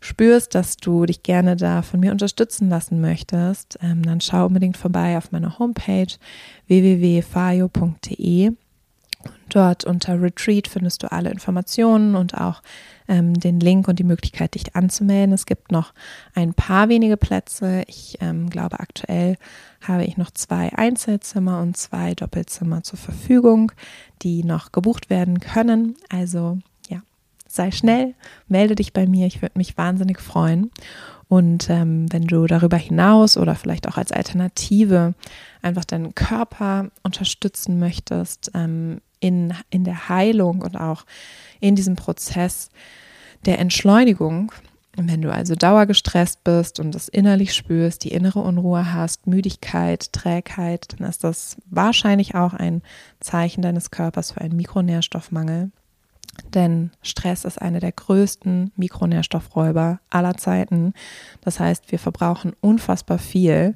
spürst, 0.00 0.54
dass 0.54 0.76
du 0.76 1.04
dich 1.04 1.22
gerne 1.22 1.56
da 1.56 1.82
von 1.82 2.00
mir 2.00 2.12
unterstützen 2.12 2.68
lassen 2.70 3.00
möchtest, 3.00 3.78
ähm, 3.82 4.02
dann 4.02 4.20
schau 4.20 4.46
unbedingt 4.46 4.76
vorbei 4.76 5.18
auf 5.18 5.32
meiner 5.32 5.58
Homepage 5.58 6.14
www.fayo.de. 6.66 8.52
Dort 9.48 9.84
unter 9.84 10.20
Retreat 10.20 10.66
findest 10.66 11.02
du 11.02 11.12
alle 11.12 11.30
Informationen 11.30 12.14
und 12.16 12.34
auch 12.34 12.62
ähm, 13.08 13.34
den 13.34 13.60
Link 13.60 13.88
und 13.88 13.98
die 13.98 14.04
Möglichkeit, 14.04 14.54
dich 14.54 14.74
anzumelden. 14.74 15.34
Es 15.34 15.46
gibt 15.46 15.70
noch 15.72 15.92
ein 16.34 16.54
paar 16.54 16.88
wenige 16.88 17.16
Plätze. 17.16 17.82
Ich 17.86 18.18
ähm, 18.20 18.48
glaube, 18.48 18.80
aktuell 18.80 19.36
habe 19.82 20.04
ich 20.04 20.16
noch 20.16 20.30
zwei 20.30 20.72
Einzelzimmer 20.72 21.60
und 21.60 21.76
zwei 21.76 22.14
Doppelzimmer 22.14 22.82
zur 22.82 22.98
Verfügung, 22.98 23.72
die 24.22 24.44
noch 24.44 24.72
gebucht 24.72 25.10
werden 25.10 25.40
können. 25.40 25.96
Also 26.08 26.58
ja, 26.88 27.02
sei 27.46 27.70
schnell, 27.70 28.14
melde 28.48 28.74
dich 28.74 28.92
bei 28.92 29.06
mir. 29.06 29.26
Ich 29.26 29.42
würde 29.42 29.58
mich 29.58 29.76
wahnsinnig 29.76 30.20
freuen. 30.20 30.70
Und 31.28 31.70
ähm, 31.70 32.12
wenn 32.12 32.26
du 32.26 32.46
darüber 32.46 32.76
hinaus 32.76 33.38
oder 33.38 33.54
vielleicht 33.54 33.88
auch 33.88 33.96
als 33.96 34.12
Alternative 34.12 35.14
einfach 35.62 35.84
deinen 35.84 36.14
Körper 36.14 36.90
unterstützen 37.02 37.78
möchtest 37.78 38.50
ähm, 38.54 39.00
in, 39.22 39.54
in 39.70 39.84
der 39.84 40.08
Heilung 40.08 40.60
und 40.60 40.76
auch 40.76 41.04
in 41.60 41.76
diesem 41.76 41.96
Prozess 41.96 42.70
der 43.46 43.60
Entschleunigung, 43.60 44.52
wenn 44.96 45.22
du 45.22 45.32
also 45.32 45.54
dauergestresst 45.54 46.44
bist 46.44 46.78
und 46.78 46.94
das 46.94 47.08
innerlich 47.08 47.54
spürst, 47.54 48.04
die 48.04 48.12
innere 48.12 48.40
Unruhe 48.40 48.92
hast, 48.92 49.26
Müdigkeit, 49.26 50.12
Trägheit, 50.12 50.88
dann 50.98 51.08
ist 51.08 51.24
das 51.24 51.56
wahrscheinlich 51.70 52.34
auch 52.34 52.52
ein 52.52 52.82
Zeichen 53.20 53.62
deines 53.62 53.90
Körpers 53.90 54.32
für 54.32 54.42
einen 54.42 54.56
Mikronährstoffmangel. 54.56 55.70
Denn 56.54 56.90
Stress 57.02 57.44
ist 57.44 57.60
einer 57.60 57.80
der 57.80 57.92
größten 57.92 58.72
Mikronährstoffräuber 58.76 60.00
aller 60.10 60.36
Zeiten. 60.36 60.94
Das 61.42 61.60
heißt, 61.60 61.92
wir 61.92 61.98
verbrauchen 61.98 62.54
unfassbar 62.60 63.18
viel, 63.18 63.74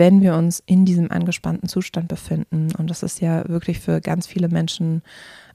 wenn 0.00 0.22
wir 0.22 0.34
uns 0.34 0.62
in 0.64 0.86
diesem 0.86 1.12
angespannten 1.12 1.68
Zustand 1.68 2.08
befinden. 2.08 2.68
Und 2.78 2.88
das 2.88 3.02
ist 3.02 3.20
ja 3.20 3.46
wirklich 3.46 3.80
für 3.80 4.00
ganz 4.00 4.26
viele 4.26 4.48
Menschen 4.48 5.02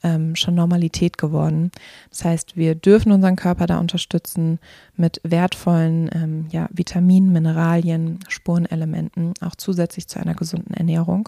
ähm, 0.03 0.35
schon 0.35 0.53
Normalität 0.53 1.17
geworden. 1.17 1.71
Das 2.11 2.25
heißt, 2.25 2.55
wir 2.55 2.75
dürfen 2.75 3.11
unseren 3.11 3.37
Körper 3.37 3.65
da 3.65 3.79
unterstützen 3.79 4.59
mit 4.95 5.19
wertvollen 5.23 6.11
ähm, 6.13 6.45
ja, 6.51 6.69
Vitaminen, 6.71 7.33
Mineralien, 7.33 8.19
Spurenelementen, 8.27 9.33
auch 9.41 9.55
zusätzlich 9.55 10.07
zu 10.07 10.19
einer 10.19 10.35
gesunden 10.35 10.75
Ernährung. 10.75 11.27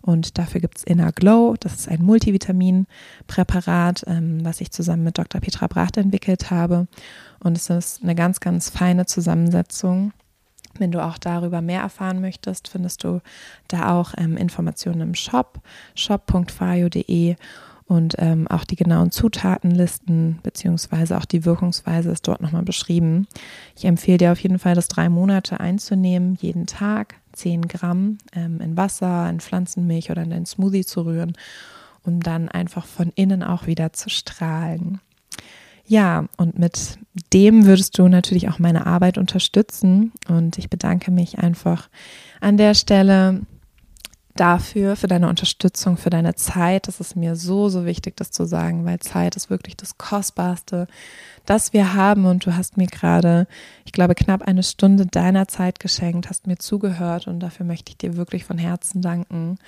Und 0.00 0.38
dafür 0.38 0.60
gibt 0.60 0.78
es 0.78 0.84
Inner 0.84 1.10
Glow. 1.10 1.56
Das 1.58 1.74
ist 1.74 1.88
ein 1.88 2.04
Multivitaminpräparat, 2.04 4.04
ähm, 4.06 4.44
was 4.44 4.60
ich 4.60 4.70
zusammen 4.70 5.02
mit 5.02 5.18
Dr. 5.18 5.40
Petra 5.40 5.66
Bracht 5.66 5.96
entwickelt 5.96 6.52
habe. 6.52 6.86
Und 7.42 7.56
es 7.56 7.68
ist 7.68 8.04
eine 8.04 8.14
ganz, 8.14 8.38
ganz 8.38 8.70
feine 8.70 9.06
Zusammensetzung. 9.06 10.12
Wenn 10.78 10.92
du 10.92 11.02
auch 11.02 11.18
darüber 11.18 11.60
mehr 11.60 11.80
erfahren 11.80 12.20
möchtest, 12.20 12.68
findest 12.68 13.04
du 13.04 13.20
da 13.68 13.98
auch 13.98 14.14
ähm, 14.16 14.36
Informationen 14.36 15.00
im 15.00 15.14
Shop, 15.14 15.60
shop.fayo.de 15.94 17.36
und 17.86 18.14
ähm, 18.18 18.48
auch 18.48 18.64
die 18.64 18.76
genauen 18.76 19.10
Zutatenlisten 19.10 20.38
beziehungsweise 20.42 21.18
auch 21.18 21.26
die 21.26 21.44
Wirkungsweise 21.44 22.10
ist 22.10 22.26
dort 22.26 22.40
nochmal 22.40 22.62
beschrieben. 22.62 23.26
Ich 23.76 23.84
empfehle 23.84 24.18
dir 24.18 24.32
auf 24.32 24.40
jeden 24.40 24.58
Fall, 24.58 24.74
das 24.74 24.88
drei 24.88 25.08
Monate 25.08 25.60
einzunehmen, 25.60 26.38
jeden 26.40 26.66
Tag 26.66 27.16
10 27.32 27.68
Gramm 27.68 28.18
ähm, 28.34 28.60
in 28.60 28.76
Wasser, 28.76 29.28
in 29.28 29.40
Pflanzenmilch 29.40 30.10
oder 30.10 30.22
in 30.22 30.30
deinen 30.30 30.46
Smoothie 30.46 30.84
zu 30.84 31.02
rühren, 31.02 31.34
um 32.04 32.20
dann 32.20 32.48
einfach 32.48 32.86
von 32.86 33.12
innen 33.14 33.42
auch 33.42 33.66
wieder 33.66 33.92
zu 33.92 34.08
strahlen. 34.08 35.00
Ja, 35.86 36.26
und 36.36 36.58
mit 36.58 36.98
dem 37.32 37.66
würdest 37.66 37.98
du 37.98 38.08
natürlich 38.08 38.48
auch 38.48 38.58
meine 38.58 38.86
Arbeit 38.86 39.18
unterstützen. 39.18 40.12
Und 40.28 40.58
ich 40.58 40.70
bedanke 40.70 41.10
mich 41.10 41.38
einfach 41.38 41.88
an 42.40 42.56
der 42.56 42.74
Stelle 42.74 43.42
dafür, 44.34 44.96
für 44.96 45.06
deine 45.06 45.28
Unterstützung, 45.28 45.96
für 45.96 46.10
deine 46.10 46.34
Zeit. 46.34 46.88
Das 46.88 47.00
ist 47.00 47.16
mir 47.16 47.36
so, 47.36 47.68
so 47.68 47.84
wichtig, 47.84 48.16
das 48.16 48.30
zu 48.30 48.46
sagen, 48.46 48.84
weil 48.84 48.98
Zeit 48.98 49.36
ist 49.36 49.50
wirklich 49.50 49.76
das 49.76 49.96
Kostbarste, 49.96 50.86
das 51.46 51.72
wir 51.72 51.94
haben. 51.94 52.24
Und 52.24 52.46
du 52.46 52.56
hast 52.56 52.76
mir 52.76 52.86
gerade, 52.86 53.46
ich 53.84 53.92
glaube, 53.92 54.14
knapp 54.14 54.42
eine 54.42 54.62
Stunde 54.62 55.06
deiner 55.06 55.48
Zeit 55.48 55.80
geschenkt, 55.80 56.28
hast 56.28 56.46
mir 56.46 56.56
zugehört 56.56 57.28
und 57.28 57.40
dafür 57.40 57.66
möchte 57.66 57.90
ich 57.90 57.98
dir 57.98 58.16
wirklich 58.16 58.44
von 58.44 58.58
Herzen 58.58 59.02
danken. 59.02 59.58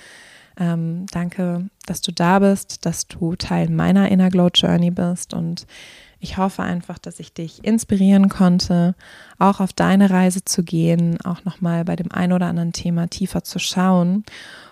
Ähm, 0.59 1.07
danke, 1.11 1.69
dass 1.87 2.01
du 2.01 2.13
da 2.13 2.39
bist, 2.39 2.87
dass 2.87 3.07
du 3.07 3.37
Teil 3.37 3.69
meiner 3.69 4.11
Inner 4.11 4.31
Glow 4.31 4.49
Journey 4.53 4.91
bist 4.91 5.35
und 5.35 5.67
ich 6.19 6.39
hoffe 6.39 6.63
einfach, 6.63 6.99
dass 6.99 7.21
ich 7.21 7.35
dich 7.35 7.63
inspirieren 7.63 8.29
konnte, 8.29 8.95
auch 9.39 9.61
auf 9.61 9.73
deine 9.73 10.09
Reise 10.11 10.45
zu 10.45 10.63
gehen, 10.63 11.21
auch 11.23 11.45
nochmal 11.45 11.85
bei 11.85 11.95
dem 11.95 12.11
ein 12.11 12.33
oder 12.33 12.47
anderen 12.47 12.73
Thema 12.73 13.09
tiefer 13.09 13.45
zu 13.45 13.59
schauen. 13.59 14.25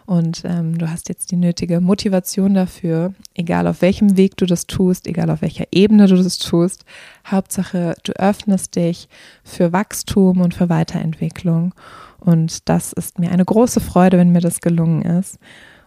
Und 0.06 0.42
ähm, 0.44 0.78
du 0.78 0.90
hast 0.90 1.08
jetzt 1.08 1.30
die 1.30 1.36
nötige 1.36 1.80
Motivation 1.80 2.54
dafür, 2.54 3.14
egal 3.34 3.66
auf 3.66 3.82
welchem 3.82 4.16
Weg 4.16 4.36
du 4.36 4.46
das 4.46 4.66
tust, 4.66 5.06
egal 5.06 5.30
auf 5.30 5.42
welcher 5.42 5.66
Ebene 5.70 6.06
du 6.06 6.16
das 6.16 6.38
tust. 6.38 6.84
Hauptsache, 7.26 7.94
du 8.02 8.12
öffnest 8.12 8.76
dich 8.76 9.08
für 9.44 9.72
Wachstum 9.72 10.40
und 10.40 10.54
für 10.54 10.68
Weiterentwicklung. 10.70 11.74
Und 12.20 12.68
das 12.68 12.92
ist 12.94 13.18
mir 13.18 13.30
eine 13.30 13.44
große 13.44 13.80
Freude, 13.80 14.16
wenn 14.16 14.32
mir 14.32 14.40
das 14.40 14.60
gelungen 14.60 15.02
ist. 15.02 15.38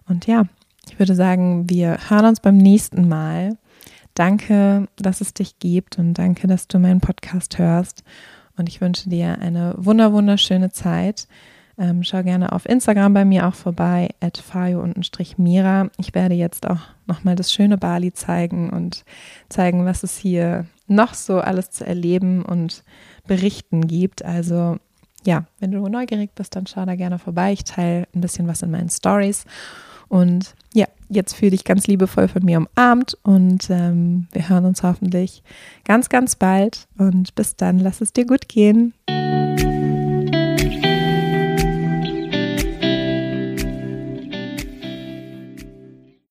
Und 0.07 0.27
ja, 0.27 0.45
ich 0.89 0.99
würde 0.99 1.15
sagen, 1.15 1.69
wir 1.69 1.97
hören 2.09 2.25
uns 2.25 2.39
beim 2.39 2.57
nächsten 2.57 3.07
Mal. 3.07 3.57
Danke, 4.13 4.87
dass 4.95 5.21
es 5.21 5.33
dich 5.33 5.59
gibt 5.59 5.99
und 5.99 6.15
danke, 6.15 6.47
dass 6.47 6.67
du 6.67 6.79
meinen 6.79 7.01
Podcast 7.01 7.59
hörst. 7.59 8.03
Und 8.57 8.67
ich 8.67 8.81
wünsche 8.81 9.09
dir 9.09 9.39
eine 9.39 9.75
wunder 9.77 10.11
wunderschöne 10.11 10.71
Zeit. 10.71 11.27
Ähm, 11.77 12.03
schau 12.03 12.23
gerne 12.23 12.51
auf 12.53 12.67
Instagram 12.67 13.13
bei 13.13 13.23
mir 13.23 13.47
auch 13.47 13.53
vorbei, 13.53 14.09
at 14.19 14.37
fayo-mira. 14.39 15.89
Ich 15.99 16.15
werde 16.15 16.33
jetzt 16.33 16.67
auch 16.67 16.79
nochmal 17.05 17.35
das 17.35 17.53
schöne 17.53 17.77
Bali 17.77 18.11
zeigen 18.11 18.71
und 18.71 19.05
zeigen, 19.49 19.85
was 19.85 20.01
es 20.01 20.17
hier 20.17 20.65
noch 20.87 21.13
so 21.13 21.39
alles 21.39 21.69
zu 21.69 21.85
erleben 21.85 22.43
und 22.43 22.83
berichten 23.27 23.87
gibt. 23.87 24.25
Also 24.25 24.77
ja, 25.23 25.45
wenn 25.59 25.71
du 25.71 25.87
neugierig 25.87 26.33
bist, 26.33 26.55
dann 26.55 26.65
schau 26.65 26.85
da 26.85 26.95
gerne 26.95 27.19
vorbei. 27.19 27.51
Ich 27.51 27.63
teile 27.63 28.07
ein 28.15 28.21
bisschen 28.21 28.47
was 28.47 28.63
in 28.63 28.71
meinen 28.71 28.89
Stories. 28.89 29.45
Und 30.09 30.55
ja, 30.73 30.85
jetzt 31.09 31.33
fühle 31.33 31.51
dich 31.51 31.63
ganz 31.63 31.87
liebevoll 31.87 32.27
von 32.27 32.43
mir 32.43 32.57
umarmt 32.57 33.17
und 33.23 33.69
ähm, 33.69 34.27
wir 34.31 34.49
hören 34.49 34.65
uns 34.65 34.83
hoffentlich 34.83 35.43
ganz, 35.85 36.09
ganz 36.09 36.35
bald. 36.35 36.87
Und 36.97 37.35
bis 37.35 37.55
dann, 37.55 37.79
lass 37.79 38.01
es 38.01 38.13
dir 38.13 38.25
gut 38.25 38.47
gehen. 38.47 38.93